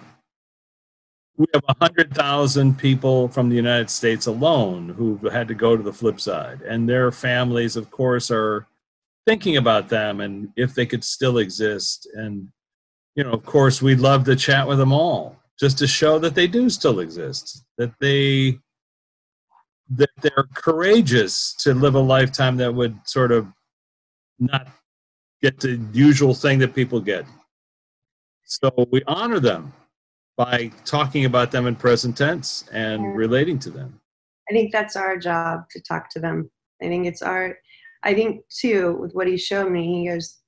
we 1.36 1.46
have 1.52 1.64
100,000 1.66 2.78
people 2.78 3.26
from 3.28 3.48
the 3.48 3.56
United 3.56 3.90
States 3.90 4.26
alone 4.26 4.90
who've 4.90 5.32
had 5.32 5.48
to 5.48 5.54
go 5.54 5.76
to 5.76 5.82
the 5.82 5.92
flip 5.92 6.20
side. 6.20 6.62
And 6.62 6.88
their 6.88 7.10
families, 7.10 7.74
of 7.74 7.90
course, 7.90 8.30
are 8.30 8.68
thinking 9.26 9.56
about 9.56 9.88
them 9.88 10.20
and 10.20 10.50
if 10.54 10.76
they 10.76 10.86
could 10.86 11.02
still 11.02 11.38
exist. 11.38 12.06
And, 12.14 12.50
you 13.14 13.24
know, 13.24 13.32
of 13.32 13.44
course, 13.44 13.80
we'd 13.80 14.00
love 14.00 14.24
to 14.24 14.36
chat 14.36 14.66
with 14.66 14.78
them 14.78 14.92
all 14.92 15.36
just 15.58 15.78
to 15.78 15.86
show 15.86 16.18
that 16.18 16.34
they 16.34 16.46
do 16.46 16.68
still 16.68 17.00
exist, 17.00 17.64
that 17.78 17.92
they 18.00 18.58
that 19.90 20.10
they're 20.22 20.48
courageous 20.54 21.54
to 21.60 21.74
live 21.74 21.94
a 21.94 22.00
lifetime 22.00 22.56
that 22.56 22.74
would 22.74 22.98
sort 23.04 23.30
of 23.30 23.46
not 24.38 24.68
get 25.42 25.60
the 25.60 25.78
usual 25.92 26.34
thing 26.34 26.58
that 26.58 26.74
people 26.74 27.00
get. 27.00 27.26
So 28.44 28.70
we 28.90 29.02
honor 29.06 29.40
them 29.40 29.72
by 30.36 30.72
talking 30.84 31.26
about 31.26 31.50
them 31.50 31.66
in 31.66 31.76
present 31.76 32.16
tense 32.16 32.64
and 32.72 33.14
relating 33.14 33.58
to 33.60 33.70
them. 33.70 34.00
I 34.50 34.54
think 34.54 34.72
that's 34.72 34.96
our 34.96 35.16
job 35.18 35.68
to 35.70 35.80
talk 35.80 36.08
to 36.10 36.18
them. 36.18 36.50
I 36.82 36.86
think 36.86 37.06
it's 37.06 37.22
our, 37.22 37.56
I 38.02 38.14
think 38.14 38.42
too, 38.48 38.96
with 39.00 39.12
what 39.12 39.28
he 39.28 39.36
showed 39.36 39.70
me, 39.70 39.86
he 39.86 40.08
goes, 40.08 40.38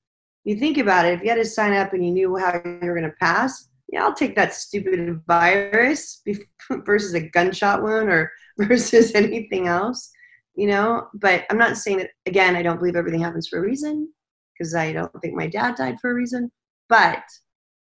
you 0.47 0.55
think 0.55 0.77
about 0.77 1.05
it, 1.05 1.13
if 1.13 1.21
you 1.21 1.29
had 1.29 1.35
to 1.35 1.45
sign 1.45 1.73
up 1.73 1.91
and 1.91 2.05
you 2.05 2.11
knew 2.11 2.37
how 2.37 2.53
you 2.53 2.79
were 2.81 2.95
going 2.95 3.03
to 3.03 3.15
pass, 3.19 3.67
yeah, 3.91 4.03
I'll 4.03 4.13
take 4.13 4.33
that 4.35 4.53
stupid 4.53 5.21
virus 5.27 6.21
versus 6.85 7.13
a 7.13 7.27
gunshot 7.29 7.83
wound 7.83 8.09
or 8.09 8.31
versus 8.57 9.13
anything 9.13 9.67
else, 9.67 10.09
you 10.55 10.67
know? 10.67 11.09
But 11.13 11.45
I'm 11.49 11.57
not 11.57 11.75
saying 11.75 11.97
that, 11.97 12.11
again, 12.25 12.55
I 12.55 12.63
don't 12.63 12.77
believe 12.77 12.95
everything 12.95 13.19
happens 13.19 13.49
for 13.49 13.59
a 13.59 13.61
reason 13.61 14.09
because 14.57 14.73
I 14.73 14.93
don't 14.93 15.11
think 15.21 15.35
my 15.35 15.47
dad 15.47 15.75
died 15.75 15.99
for 15.99 16.11
a 16.11 16.13
reason, 16.13 16.49
but 16.87 17.23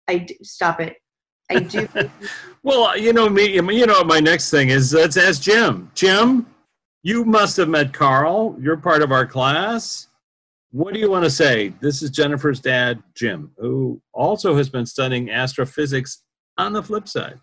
I 0.07 0.19
d- 0.19 0.37
stop 0.41 0.79
it. 0.79 0.95
I 1.51 1.59
do. 1.59 1.87
Well, 2.63 2.87
uh, 2.87 2.95
you 2.95 3.13
know 3.13 3.29
me. 3.29 3.53
You 3.53 3.85
know 3.85 4.03
my 4.03 4.19
next 4.19 4.49
thing 4.49 4.69
is. 4.69 4.93
Let's 4.93 5.15
ask 5.15 5.41
Jim. 5.41 5.89
Jim, 5.93 6.45
you 7.03 7.23
must 7.23 7.55
have 7.57 7.69
met 7.69 7.93
Carl. 7.93 8.57
You're 8.59 8.77
part 8.77 9.01
of 9.01 9.11
our 9.11 9.25
class. 9.25 10.06
What 10.77 10.93
do 10.93 10.99
you 10.99 11.09
want 11.09 11.23
to 11.23 11.31
say? 11.31 11.73
This 11.81 12.03
is 12.03 12.11
Jennifer's 12.11 12.59
dad, 12.59 13.01
Jim, 13.15 13.49
who 13.57 13.99
also 14.13 14.55
has 14.57 14.69
been 14.69 14.85
studying 14.85 15.31
astrophysics 15.31 16.21
on 16.55 16.73
the 16.73 16.83
flip 16.83 17.07
side. 17.07 17.39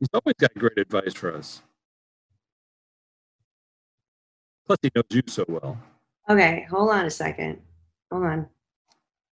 He's 0.00 0.08
always 0.14 0.36
got 0.40 0.54
great 0.54 0.78
advice 0.78 1.12
for 1.12 1.36
us. 1.36 1.60
Plus, 4.64 4.78
he 4.80 4.90
knows 4.96 5.04
you 5.10 5.20
so 5.26 5.44
well. 5.46 5.78
okay, 6.30 6.66
hold 6.70 6.88
on 6.88 7.04
a 7.04 7.10
second. 7.10 7.60
Hold 8.10 8.24
on. 8.24 8.48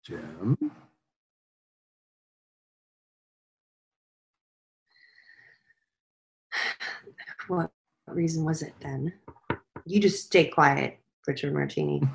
Jim. 0.06 0.58
What 7.48 7.72
reason 8.08 8.44
was 8.44 8.62
it 8.62 8.74
then? 8.82 9.14
You 9.90 10.00
just 10.00 10.28
stay 10.28 10.46
quiet, 10.46 11.00
Richard 11.26 11.52
Martini. 11.52 12.00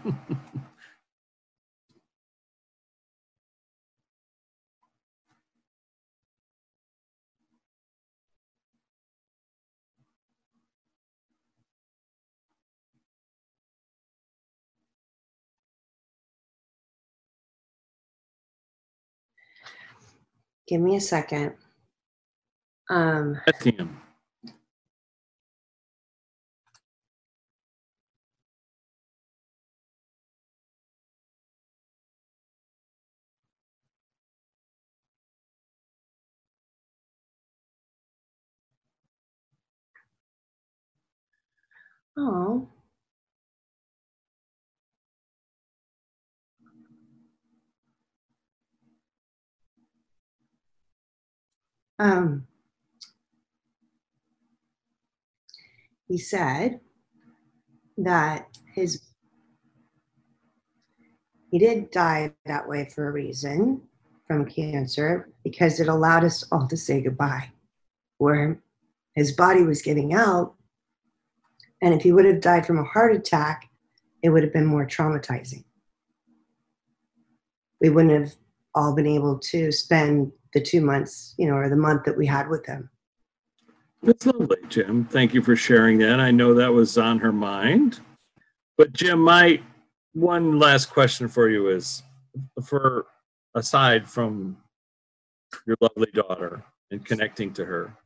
Give 20.68 20.81
me 20.81 20.95
a 20.95 21.01
second. 21.01 21.55
Um, 22.89 23.41
Asking 23.49 23.79
him. 23.79 24.01
Oh. 42.17 42.69
Um, 51.99 52.47
he 56.09 56.19
said 56.19 56.81
that 57.97 58.49
his 58.75 59.03
he 61.51 61.59
did 61.59 61.91
die 61.93 62.33
that 62.47 62.69
way 62.69 62.89
for 62.93 63.09
a 63.09 63.12
reason 63.12 63.83
from 64.27 64.45
cancer 64.45 65.29
because 65.45 65.79
it 65.79 65.87
allowed 65.87 66.25
us 66.25 66.45
all 66.51 66.67
to 66.67 66.77
say 66.77 67.01
goodbye 67.01 67.53
where 68.19 68.61
his 69.15 69.31
body 69.31 69.62
was 69.62 69.81
giving 69.81 70.12
out 70.12 70.55
and 71.83 71.95
if 71.95 72.03
he 72.03 72.12
would 72.12 72.25
have 72.25 72.41
died 72.41 72.66
from 72.66 72.79
a 72.79 72.85
heart 72.85 73.14
attack 73.14 73.68
it 74.22 74.31
would 74.31 74.43
have 74.43 74.53
been 74.53 74.66
more 74.66 74.87
traumatizing 74.87 75.64
we 77.81 77.91
wouldn't 77.91 78.18
have 78.18 78.35
all 78.75 78.95
been 78.95 79.07
able 79.07 79.39
to 79.39 79.70
spend 79.70 80.33
the 80.53 80.61
two 80.61 80.81
months 80.81 81.35
you 81.39 81.47
know 81.47 81.55
or 81.55 81.68
the 81.68 81.77
month 81.77 82.05
that 82.05 82.16
we 82.16 82.27
had 82.27 82.49
with 82.49 82.64
him 82.66 82.91
That's 84.03 84.27
lovely, 84.27 84.59
Jim. 84.68 85.07
Thank 85.07 85.33
you 85.33 85.41
for 85.43 85.57
sharing 85.57 85.99
that. 85.99 86.20
I 86.20 86.31
know 86.31 86.53
that 86.53 86.72
was 86.72 86.99
on 86.99 87.18
her 87.20 87.33
mind. 87.33 88.01
But 88.77 88.93
Jim, 88.93 89.20
my 89.20 89.62
one 90.12 90.59
last 90.59 90.87
question 90.91 91.27
for 91.29 91.49
you 91.49 91.68
is 91.68 92.03
for 92.62 93.07
aside 93.55 94.09
from 94.09 94.59
your 95.66 95.77
lovely 95.81 96.11
daughter 96.12 96.64
and 96.91 97.05
connecting 97.05 97.53
to 97.55 97.64
her, 97.64 97.97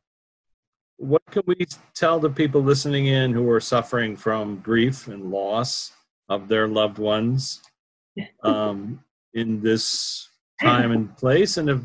what 0.99 1.25
can 1.31 1.43
we 1.45 1.55
tell 1.95 2.19
the 2.19 2.29
people 2.29 2.61
listening 2.61 3.07
in 3.07 3.33
who 3.33 3.49
are 3.49 3.59
suffering 3.59 4.15
from 4.15 4.57
grief 4.57 5.07
and 5.07 5.31
loss 5.31 5.91
of 6.27 6.47
their 6.47 6.67
loved 6.67 6.99
ones 6.99 7.61
um, 8.43 9.03
in 9.33 9.61
this 9.61 10.29
time 10.61 10.91
and 10.91 11.15
place? 11.17 11.57
And 11.57 11.69
if, 11.69 11.79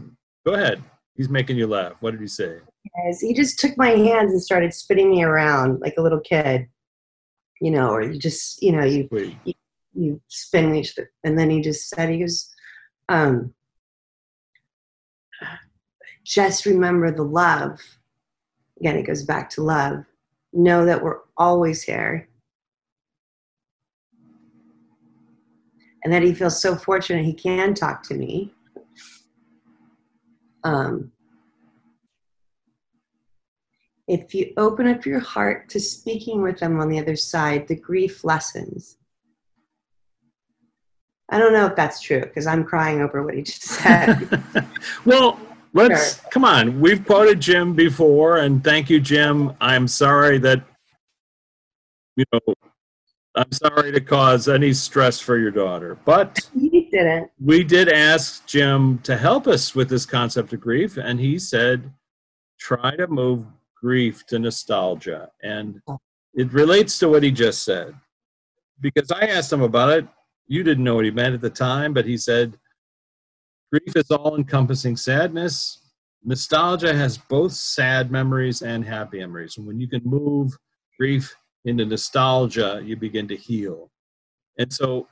go 0.45 0.55
ahead. 0.55 0.83
He's 1.17 1.29
making 1.29 1.57
you 1.57 1.69
laugh. 1.69 1.93
What 2.01 2.11
did 2.11 2.21
he 2.21 2.27
say? 2.27 2.59
Yes, 3.07 3.21
he 3.21 3.33
just 3.35 3.61
took 3.61 3.79
my 3.79 3.91
hands 3.91 4.33
and 4.33 4.43
started 4.43 4.75
spinning 4.75 5.11
me 5.11 5.23
around 5.23 5.81
like 5.81 5.95
a 5.97 6.03
little 6.03 6.21
kid 6.21 6.69
you 7.61 7.71
know 7.71 7.91
or 7.91 8.03
you 8.03 8.19
just 8.19 8.63
you 8.63 8.73
know 8.73 8.85
you 8.85 9.09
Wait. 9.11 9.37
you 9.95 10.21
spin 10.29 10.75
each 10.75 10.99
and 11.25 11.39
then 11.39 11.51
he 11.51 11.61
just 11.61 11.89
said 11.89 12.09
he 12.09 12.19
goes 12.19 12.53
um 13.09 13.55
just 16.25 16.67
remember 16.67 17.11
the 17.11 17.23
love 17.23 17.81
again 18.81 18.97
it 18.97 19.07
goes 19.07 19.23
back 19.25 19.49
to 19.51 19.63
love 19.63 20.05
know 20.53 20.85
that 20.85 21.03
we're 21.03 21.21
always 21.37 21.83
here 21.83 22.29
and 26.05 26.13
that 26.13 26.23
he 26.23 26.35
feels 26.35 26.61
so 26.61 26.77
fortunate 26.77 27.25
he 27.25 27.33
can 27.35 27.75
talk 27.75 28.03
to 28.03 28.15
me 28.15 28.53
um 30.65 31.11
if 34.07 34.35
you 34.35 34.53
open 34.57 34.87
up 34.87 35.07
your 35.07 35.21
heart 35.21 35.69
to 35.71 35.81
speaking 35.81 36.43
with 36.43 36.59
them 36.59 36.79
on 36.79 36.89
the 36.89 36.99
other 36.99 37.17
side, 37.17 37.67
the 37.69 37.77
grief 37.77 38.23
lessens. 38.25 38.99
I 41.31 41.39
don't 41.39 41.55
know 41.55 41.67
if 41.67 41.75
that's 41.75 42.01
true 42.01 42.21
because 42.21 42.47
I'm 42.47 42.65
crying 42.65 43.01
over 43.01 43.23
what 43.23 43.35
he 43.35 43.43
just 43.43 43.63
said. 43.63 44.43
well, 45.07 45.41
let's 45.75 46.17
Sure. 46.21 46.31
come 46.31 46.45
on. 46.45 46.81
We've 46.81 47.05
quoted 47.05 47.41
Jim 47.41 47.75
before, 47.75 48.39
and 48.39 48.65
thank 48.65 48.89
you, 48.89 49.01
Jim. 49.01 49.53
I'm 49.61 49.87
sorry 49.87 50.39
that 50.39 50.63
you 52.17 52.25
know. 52.33 52.41
I'm 53.37 53.51
sorry 53.51 53.91
to 53.91 54.01
cause 54.01 54.49
any 54.49 54.73
stress 54.73 55.19
for 55.19 55.37
your 55.39 55.51
daughter, 55.51 55.99
but 56.05 56.39
he 56.55 56.89
didn't. 56.89 57.31
we 57.41 57.65
did 57.65 57.89
ask 57.89 58.47
Jim 58.47 58.99
to 58.99 59.17
help 59.17 59.49
us 59.49 59.75
with 59.75 59.89
this 59.89 60.07
concept 60.07 60.53
of 60.53 60.61
grief, 60.61 60.97
and 60.97 61.19
he 61.19 61.37
said, 61.41 61.93
try 62.61 62.95
to 62.95 63.09
move 63.09 63.45
grief 63.75 64.25
to 64.27 64.39
nostalgia. 64.39 65.31
And 65.43 65.83
it 66.35 66.53
relates 66.53 66.97
to 67.01 67.09
what 67.09 67.25
he 67.25 67.33
just 67.33 67.65
said. 67.65 67.95
Because 68.81 69.11
I 69.11 69.27
asked 69.27 69.53
him 69.53 69.63
about 69.63 69.91
it. 69.91 70.07
You 70.47 70.63
didn't 70.63 70.85
know 70.85 70.95
what 70.95 71.05
he 71.05 71.11
meant 71.11 71.35
at 71.35 71.41
the 71.41 71.51
time, 71.51 71.93
but 71.93 72.05
he 72.07 72.17
said, 72.17 72.57
grief 73.75 73.97
is 73.97 74.11
all 74.13 74.37
encompassing 74.37 74.97
sadness. 74.97 75.81
Nostalgia 76.23 76.95
has 76.95 77.19
both 77.19 77.53
sad 77.53 78.09
memories 78.11 78.63
and 78.63 78.85
happy 78.85 79.19
memories. 79.19 79.57
And 79.59 79.67
when 79.67 79.81
you 79.81 79.89
can 79.89 80.03
move 80.05 80.57
grief 80.99 81.35
into 81.65 81.85
nostalgia, 81.85 82.81
you 82.85 82.95
begin 82.97 83.27
to 83.29 83.37
heal. 83.37 83.91
And 84.59 84.73
so 84.73 85.09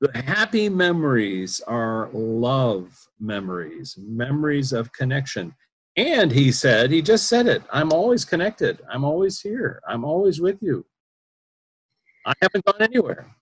the 0.00 0.10
happy 0.20 0.68
memories 0.68 1.60
are 1.68 2.10
love 2.12 2.92
memories, 3.20 3.96
memories 3.98 4.72
of 4.72 4.92
connection. 4.92 5.54
And 5.96 6.32
he 6.32 6.50
said, 6.50 6.90
he 6.90 7.00
just 7.00 7.28
said 7.28 7.46
it 7.46 7.62
I'm 7.72 7.92
always 7.92 8.24
connected. 8.24 8.80
I'm 8.90 9.04
always 9.04 9.40
here. 9.40 9.80
I'm 9.88 10.04
always 10.04 10.40
with 10.40 10.58
you. 10.60 10.84
I 12.26 12.32
haven't 12.42 12.64
gone 12.64 12.82
anywhere. 12.82 13.36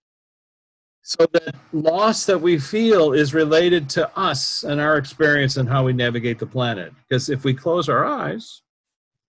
So 1.07 1.27
that 1.33 1.55
loss 1.75 2.25
that 2.25 2.41
we 2.41 2.59
feel 2.59 3.13
is 3.13 3.35
related 3.35 3.91
to 3.91 4.11
us 4.19 4.65
and 4.65 4.81
our 4.81 4.97
experience 4.97 5.59
and 5.59 5.69
how 5.69 5.85
we 5.85 5.93
navigate 5.93 6.39
the 6.39 6.47
planet. 6.47 6.95
Because 6.97 7.29
if 7.29 7.45
we 7.45 7.53
close 7.53 7.91
our 7.91 8.07
eyes, 8.07 8.63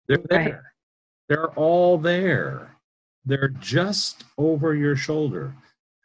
they're 0.07 0.19
Right. 0.19 0.27
there. 0.29 0.73
They're 1.27 1.51
all 1.53 1.97
there. 1.97 2.77
They're 3.25 3.47
just 3.47 4.23
over 4.37 4.75
your 4.75 4.95
shoulder. 4.95 5.55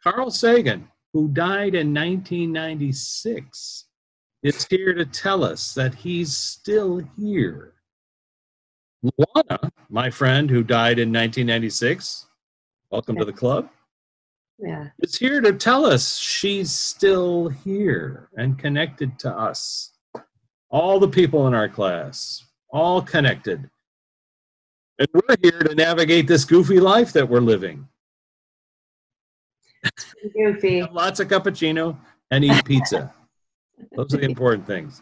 Carl 0.03 0.31
Sagan, 0.31 0.89
who 1.13 1.27
died 1.27 1.75
in 1.75 1.93
1996, 1.93 3.85
is 4.41 4.65
here 4.65 4.95
to 4.95 5.05
tell 5.05 5.43
us 5.43 5.75
that 5.75 5.93
he's 5.93 6.35
still 6.35 6.97
here. 7.15 7.75
Luana, 9.05 9.69
my 9.87 10.09
friend 10.09 10.49
who 10.49 10.63
died 10.63 10.97
in 10.97 11.11
1996, 11.11 12.25
welcome 12.89 13.17
to 13.17 13.25
the 13.25 13.31
club, 13.33 13.69
Yeah. 14.61 14.89
is 14.99 15.17
here 15.17 15.39
to 15.41 15.53
tell 15.53 15.85
us 15.85 16.17
she's 16.17 16.71
still 16.71 17.47
here 17.47 18.29
and 18.35 18.59
connected 18.59 19.17
to 19.19 19.29
us. 19.31 19.93
All 20.69 20.99
the 20.99 21.07
people 21.07 21.47
in 21.47 21.53
our 21.53 21.69
class, 21.69 22.45
all 22.69 23.01
connected. 23.01 23.69
And 24.99 25.07
we're 25.13 25.37
here 25.41 25.59
to 25.61 25.75
navigate 25.75 26.27
this 26.27 26.43
goofy 26.43 26.79
life 26.79 27.13
that 27.13 27.27
we're 27.27 27.39
living. 27.39 27.87
Goofy. 30.35 30.83
Lots 30.91 31.21
of 31.21 31.29
cappuccino 31.29 31.97
and 32.31 32.43
eat 32.43 32.65
pizza. 32.65 33.13
Those 33.95 34.13
are 34.13 34.17
the 34.17 34.25
important 34.25 34.67
things. 34.67 35.01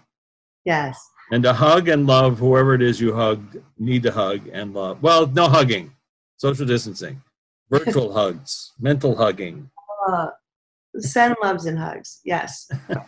Yes. 0.65 0.99
And 1.31 1.43
to 1.43 1.51
hug 1.51 1.89
and 1.89 2.05
love 2.05 2.37
whoever 2.37 2.75
it 2.75 2.81
is 2.81 3.01
you 3.01 3.13
hug, 3.13 3.57
need 3.77 4.03
to 4.03 4.11
hug 4.11 4.47
and 4.53 4.73
love. 4.73 5.01
Well, 5.01 5.27
no 5.27 5.47
hugging, 5.47 5.91
social 6.37 6.65
distancing, 6.65 7.21
virtual 7.69 8.13
hugs, 8.13 8.73
mental 8.79 9.15
hugging. 9.15 9.69
Uh, 10.07 10.27
send 10.99 11.35
loves 11.43 11.65
and 11.65 11.77
hugs. 11.77 12.21
Yes. 12.25 12.69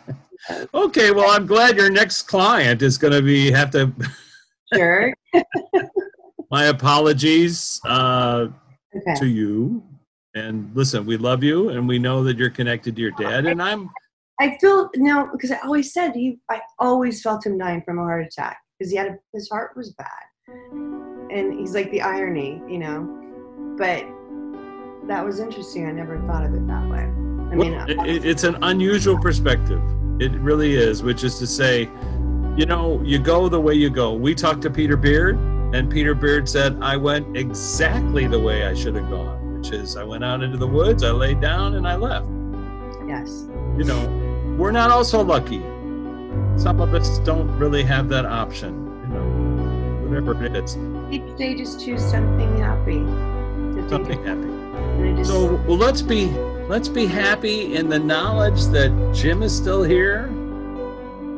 Okay, 0.72 1.10
well, 1.10 1.30
I'm 1.30 1.44
glad 1.44 1.76
your 1.76 1.90
next 1.90 2.22
client 2.22 2.80
is 2.80 2.96
going 2.96 3.12
to 3.12 3.20
be 3.20 3.50
have 3.50 3.70
to. 3.72 3.92
Sure. 4.72 5.12
My 6.50 6.66
apologies 6.66 7.80
uh, 7.84 8.46
Okay. 8.96 9.14
to 9.16 9.26
you. 9.26 9.82
And 10.34 10.70
listen, 10.74 11.04
we 11.04 11.16
love 11.16 11.42
you, 11.42 11.70
and 11.70 11.88
we 11.88 11.98
know 11.98 12.22
that 12.24 12.38
you're 12.38 12.50
connected 12.50 12.94
to 12.96 13.02
your 13.02 13.10
dad. 13.18 13.46
And 13.46 13.60
I'm 13.60 13.90
I 14.40 14.56
feel 14.60 14.88
now 14.96 15.28
because 15.30 15.50
I 15.50 15.58
always 15.64 15.92
said 15.92 16.14
he. 16.14 16.38
I 16.48 16.60
always 16.78 17.20
felt 17.20 17.44
him 17.44 17.58
dying 17.58 17.82
from 17.82 17.98
a 17.98 18.02
heart 18.02 18.24
attack 18.24 18.58
because 18.78 18.90
he 18.92 18.96
had 18.96 19.08
a, 19.08 19.18
his 19.32 19.48
heart 19.50 19.72
was 19.76 19.92
bad, 19.94 20.22
and 21.32 21.58
he's 21.58 21.74
like 21.74 21.90
the 21.90 22.00
irony, 22.00 22.62
you 22.68 22.78
know. 22.78 23.74
But 23.76 24.06
that 25.10 25.24
was 25.24 25.40
interesting. 25.40 25.86
I 25.86 25.90
never 25.92 26.18
thought 26.20 26.44
of 26.44 26.54
it 26.54 26.66
that 26.68 26.88
way. 26.88 26.98
I 27.00 27.54
mean, 27.56 27.72
Well, 27.72 27.90
it, 27.90 27.98
it- 28.08 28.24
it's 28.24 28.44
an 28.44 28.56
unusual 28.62 29.18
perspective. 29.18 29.82
It 30.20 30.30
really 30.32 30.74
is, 30.74 31.02
which 31.02 31.24
is 31.24 31.36
to 31.40 31.46
say, 31.48 31.90
you 32.56 32.64
know, 32.66 33.00
you 33.04 33.18
go 33.18 33.48
the 33.48 33.60
way 33.60 33.74
you 33.74 33.90
go. 33.90 34.14
We 34.14 34.34
talked 34.36 34.62
to 34.62 34.70
Peter 34.70 34.96
Beard, 34.96 35.36
and 35.74 35.90
Peter 35.90 36.14
Beard 36.14 36.48
said, 36.48 36.78
I 36.80 36.96
went 36.96 37.36
exactly 37.36 38.26
the 38.28 38.38
way 38.38 38.64
I 38.66 38.74
should 38.74 38.94
have 38.94 39.08
gone, 39.10 39.58
which 39.58 39.72
is 39.72 39.96
I 39.96 40.04
went 40.04 40.22
out 40.24 40.42
into 40.44 40.58
the 40.58 40.66
woods, 40.66 41.02
I 41.02 41.10
laid 41.10 41.40
down, 41.40 41.74
and 41.74 41.88
I 41.88 41.96
left. 41.96 42.26
yes. 43.08 43.46
You 43.76 43.84
know, 43.84 44.56
we're 44.58 44.72
not 44.72 44.90
also 44.90 45.22
lucky. 45.24 45.60
Some 46.56 46.80
of 46.80 46.94
us 46.94 47.18
don't 47.20 47.50
really 47.58 47.82
have 47.82 48.08
that 48.10 48.26
option, 48.26 48.74
you 49.02 49.14
know, 49.14 50.06
whatever 50.08 50.44
it 50.44 50.54
is, 50.54 50.76
Each 51.10 51.36
day 51.36 51.54
just 51.56 51.84
choose 51.84 52.04
something 52.04 52.58
happy. 52.58 53.00
Something 53.88 54.22
happy. 54.24 54.59
Just, 55.16 55.30
So 55.30 55.54
well, 55.66 55.76
let's 55.76 56.02
be 56.02 56.26
let's 56.68 56.88
be 56.88 57.06
happy 57.06 57.74
in 57.74 57.88
the 57.88 57.98
knowledge 57.98 58.64
that 58.66 59.12
Jim 59.14 59.42
is 59.42 59.54
still 59.56 59.82
here, 59.82 60.28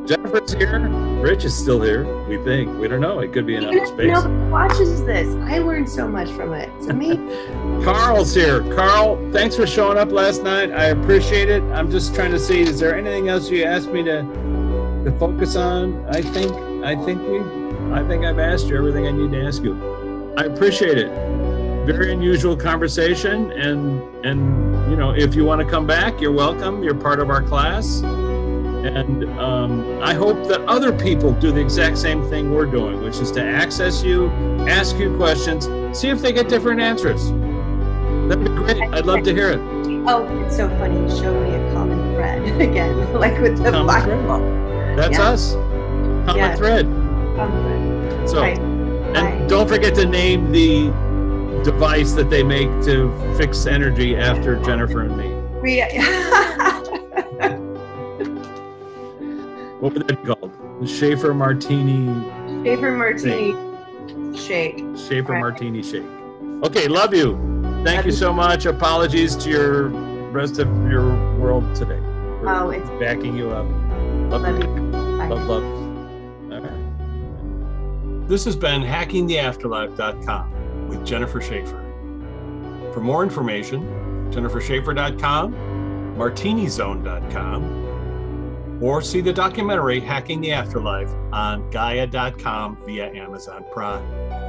Jennifer's 0.05 0.53
here. 0.53 0.79
Rich 1.21 1.45
is 1.45 1.55
still 1.55 1.81
here. 1.81 2.03
We 2.25 2.37
think. 2.43 2.77
We 2.77 2.89
don't 2.89 2.99
know. 2.99 3.19
It 3.19 3.31
could 3.31 3.47
be 3.47 3.55
in 3.55 3.63
outer 3.63 3.85
space. 3.85 4.11
Nobody 4.11 4.51
watches 4.51 5.03
this. 5.05 5.33
I 5.49 5.59
learned 5.59 5.89
so 5.89 6.09
much 6.09 6.29
from 6.31 6.53
it. 6.53 6.69
It's 6.77 6.87
amazing. 6.87 7.29
Carl's 7.83 8.35
here. 8.35 8.61
Carl, 8.73 9.15
thanks 9.31 9.55
for 9.55 9.65
showing 9.65 9.97
up 9.97 10.11
last 10.11 10.43
night. 10.43 10.71
I 10.71 10.85
appreciate 10.85 11.47
it. 11.47 11.63
I'm 11.63 11.89
just 11.89 12.13
trying 12.13 12.31
to 12.31 12.39
see, 12.39 12.61
is 12.61 12.79
there 12.79 12.97
anything 12.97 13.29
else 13.29 13.49
you 13.49 13.63
asked 13.63 13.89
me 13.89 14.03
to 14.03 14.23
to 15.05 15.11
focus 15.19 15.55
on? 15.55 16.05
I 16.09 16.21
think 16.21 16.51
I 16.83 16.95
think 17.05 17.21
we 17.21 17.39
I 17.93 18.05
think 18.05 18.25
I've 18.25 18.39
asked 18.39 18.67
you 18.67 18.75
everything 18.75 19.07
I 19.07 19.11
need 19.11 19.31
to 19.31 19.45
ask 19.45 19.63
you. 19.63 20.33
I 20.37 20.45
appreciate 20.45 20.97
it. 20.97 21.07
Very 21.85 22.13
unusual 22.13 22.55
conversation 22.55 23.51
and 23.51 24.01
and 24.25 24.89
you 24.89 24.95
know, 24.97 25.11
if 25.11 25.35
you 25.35 25.43
want 25.43 25.61
to 25.61 25.67
come 25.67 25.85
back, 25.87 26.21
you're 26.21 26.31
welcome. 26.31 26.83
You're 26.83 26.95
part 26.95 27.19
of 27.19 27.29
our 27.29 27.41
class. 27.41 28.01
And 28.01 29.23
um, 29.39 30.01
I 30.03 30.13
hope 30.13 30.47
that 30.49 30.61
other 30.61 30.91
people 30.91 31.31
do 31.33 31.51
the 31.51 31.61
exact 31.61 31.97
same 31.97 32.21
thing 32.29 32.51
we're 32.53 32.65
doing, 32.65 33.01
which 33.01 33.19
is 33.19 33.31
to 33.31 33.43
access 33.43 34.03
you, 34.03 34.29
ask 34.67 34.97
you 34.97 35.15
questions, 35.17 35.67
see 35.97 36.09
if 36.09 36.19
they 36.21 36.31
get 36.33 36.49
different 36.49 36.81
answers. 36.81 37.31
That'd 38.27 38.43
be 38.43 38.49
great. 38.51 38.81
I'd 38.93 39.05
love 39.05 39.23
to 39.23 39.33
hear 39.33 39.51
it. 39.51 39.59
Oh, 40.07 40.25
it's 40.45 40.55
so 40.57 40.67
funny. 40.77 40.99
You 40.99 41.09
showed 41.09 41.41
me 41.43 41.55
a 41.55 41.73
common 41.73 42.13
thread 42.13 42.43
again, 42.61 43.13
like 43.13 43.39
with 43.39 43.57
the 43.63 43.71
Common 43.71 44.03
thread. 44.03 44.97
That's 44.99 45.17
Yeah. 45.17 45.29
us. 45.29 45.53
Common 45.53 46.35
Yeah. 46.37 46.55
thread. 46.55 46.85
Common 47.35 48.07
thread. 48.09 48.29
So, 48.29 48.39
Right. 48.41 48.59
and 48.59 49.49
don't 49.49 49.67
forget 49.67 49.95
to 49.95 50.05
name 50.05 50.51
the 50.51 50.91
device 51.63 52.13
that 52.13 52.29
they 52.29 52.43
make 52.43 52.67
to 52.85 53.11
fix 53.37 53.65
energy 53.65 54.15
after 54.15 54.55
Jennifer 54.63 55.01
and 55.01 55.17
me. 55.17 55.29
We- 55.61 55.83
What 59.79 59.93
would 59.93 60.07
that 60.07 60.21
be 60.23 60.27
called? 60.33 60.51
The 60.79 60.87
Shaffer 60.87 61.33
Martini, 61.33 62.05
Shaffer 62.65 62.91
Martini 62.91 63.53
shake. 64.37 64.77
Shaffer 64.97 65.33
Right. 65.33 65.39
Martini 65.41 65.83
shake. 65.83 66.05
Okay, 66.63 66.87
love 66.87 67.13
you. 67.13 67.35
Thank 67.83 67.97
Love 67.97 68.05
you 68.05 68.11
you. 68.11 68.17
so 68.17 68.31
much. 68.31 68.65
Apologies 68.65 69.35
to 69.37 69.49
your 69.49 69.89
rest 70.31 70.59
of 70.59 70.67
your 70.89 71.13
world 71.37 71.75
today. 71.75 71.99
Oh, 71.99 72.39
We're 72.43 72.49
Oh, 72.49 72.69
it's 72.69 72.89
backing 72.91 73.35
you 73.35 73.49
up. 73.51 73.65
Love 74.31 74.41
love 74.43 74.57
you. 74.63 74.69
you. 74.73 74.91
Bye. 74.91 75.27
Love, 75.27 75.47
love. 75.49 75.63
All 76.53 76.61
right. 76.61 78.27
This 78.29 78.45
has 78.45 78.55
been 78.55 78.81
hackingtheafterlife.com 78.83 80.53
with 80.87 81.05
Jennifer 81.05 81.41
Shaffer. 81.41 81.81
For 82.93 83.01
more 83.01 83.23
information, 83.23 83.81
jennifershaffer.com, 84.31 85.53
martinizone.com, 86.17 88.79
or 88.81 89.01
see 89.01 89.21
the 89.21 89.33
documentary 89.33 89.99
Hacking 89.99 90.41
the 90.41 90.51
Afterlife 90.51 91.11
on 91.31 91.69
Gaia.com 91.71 92.77
via 92.85 93.11
Amazon 93.13 93.65
Prime. 93.71 94.42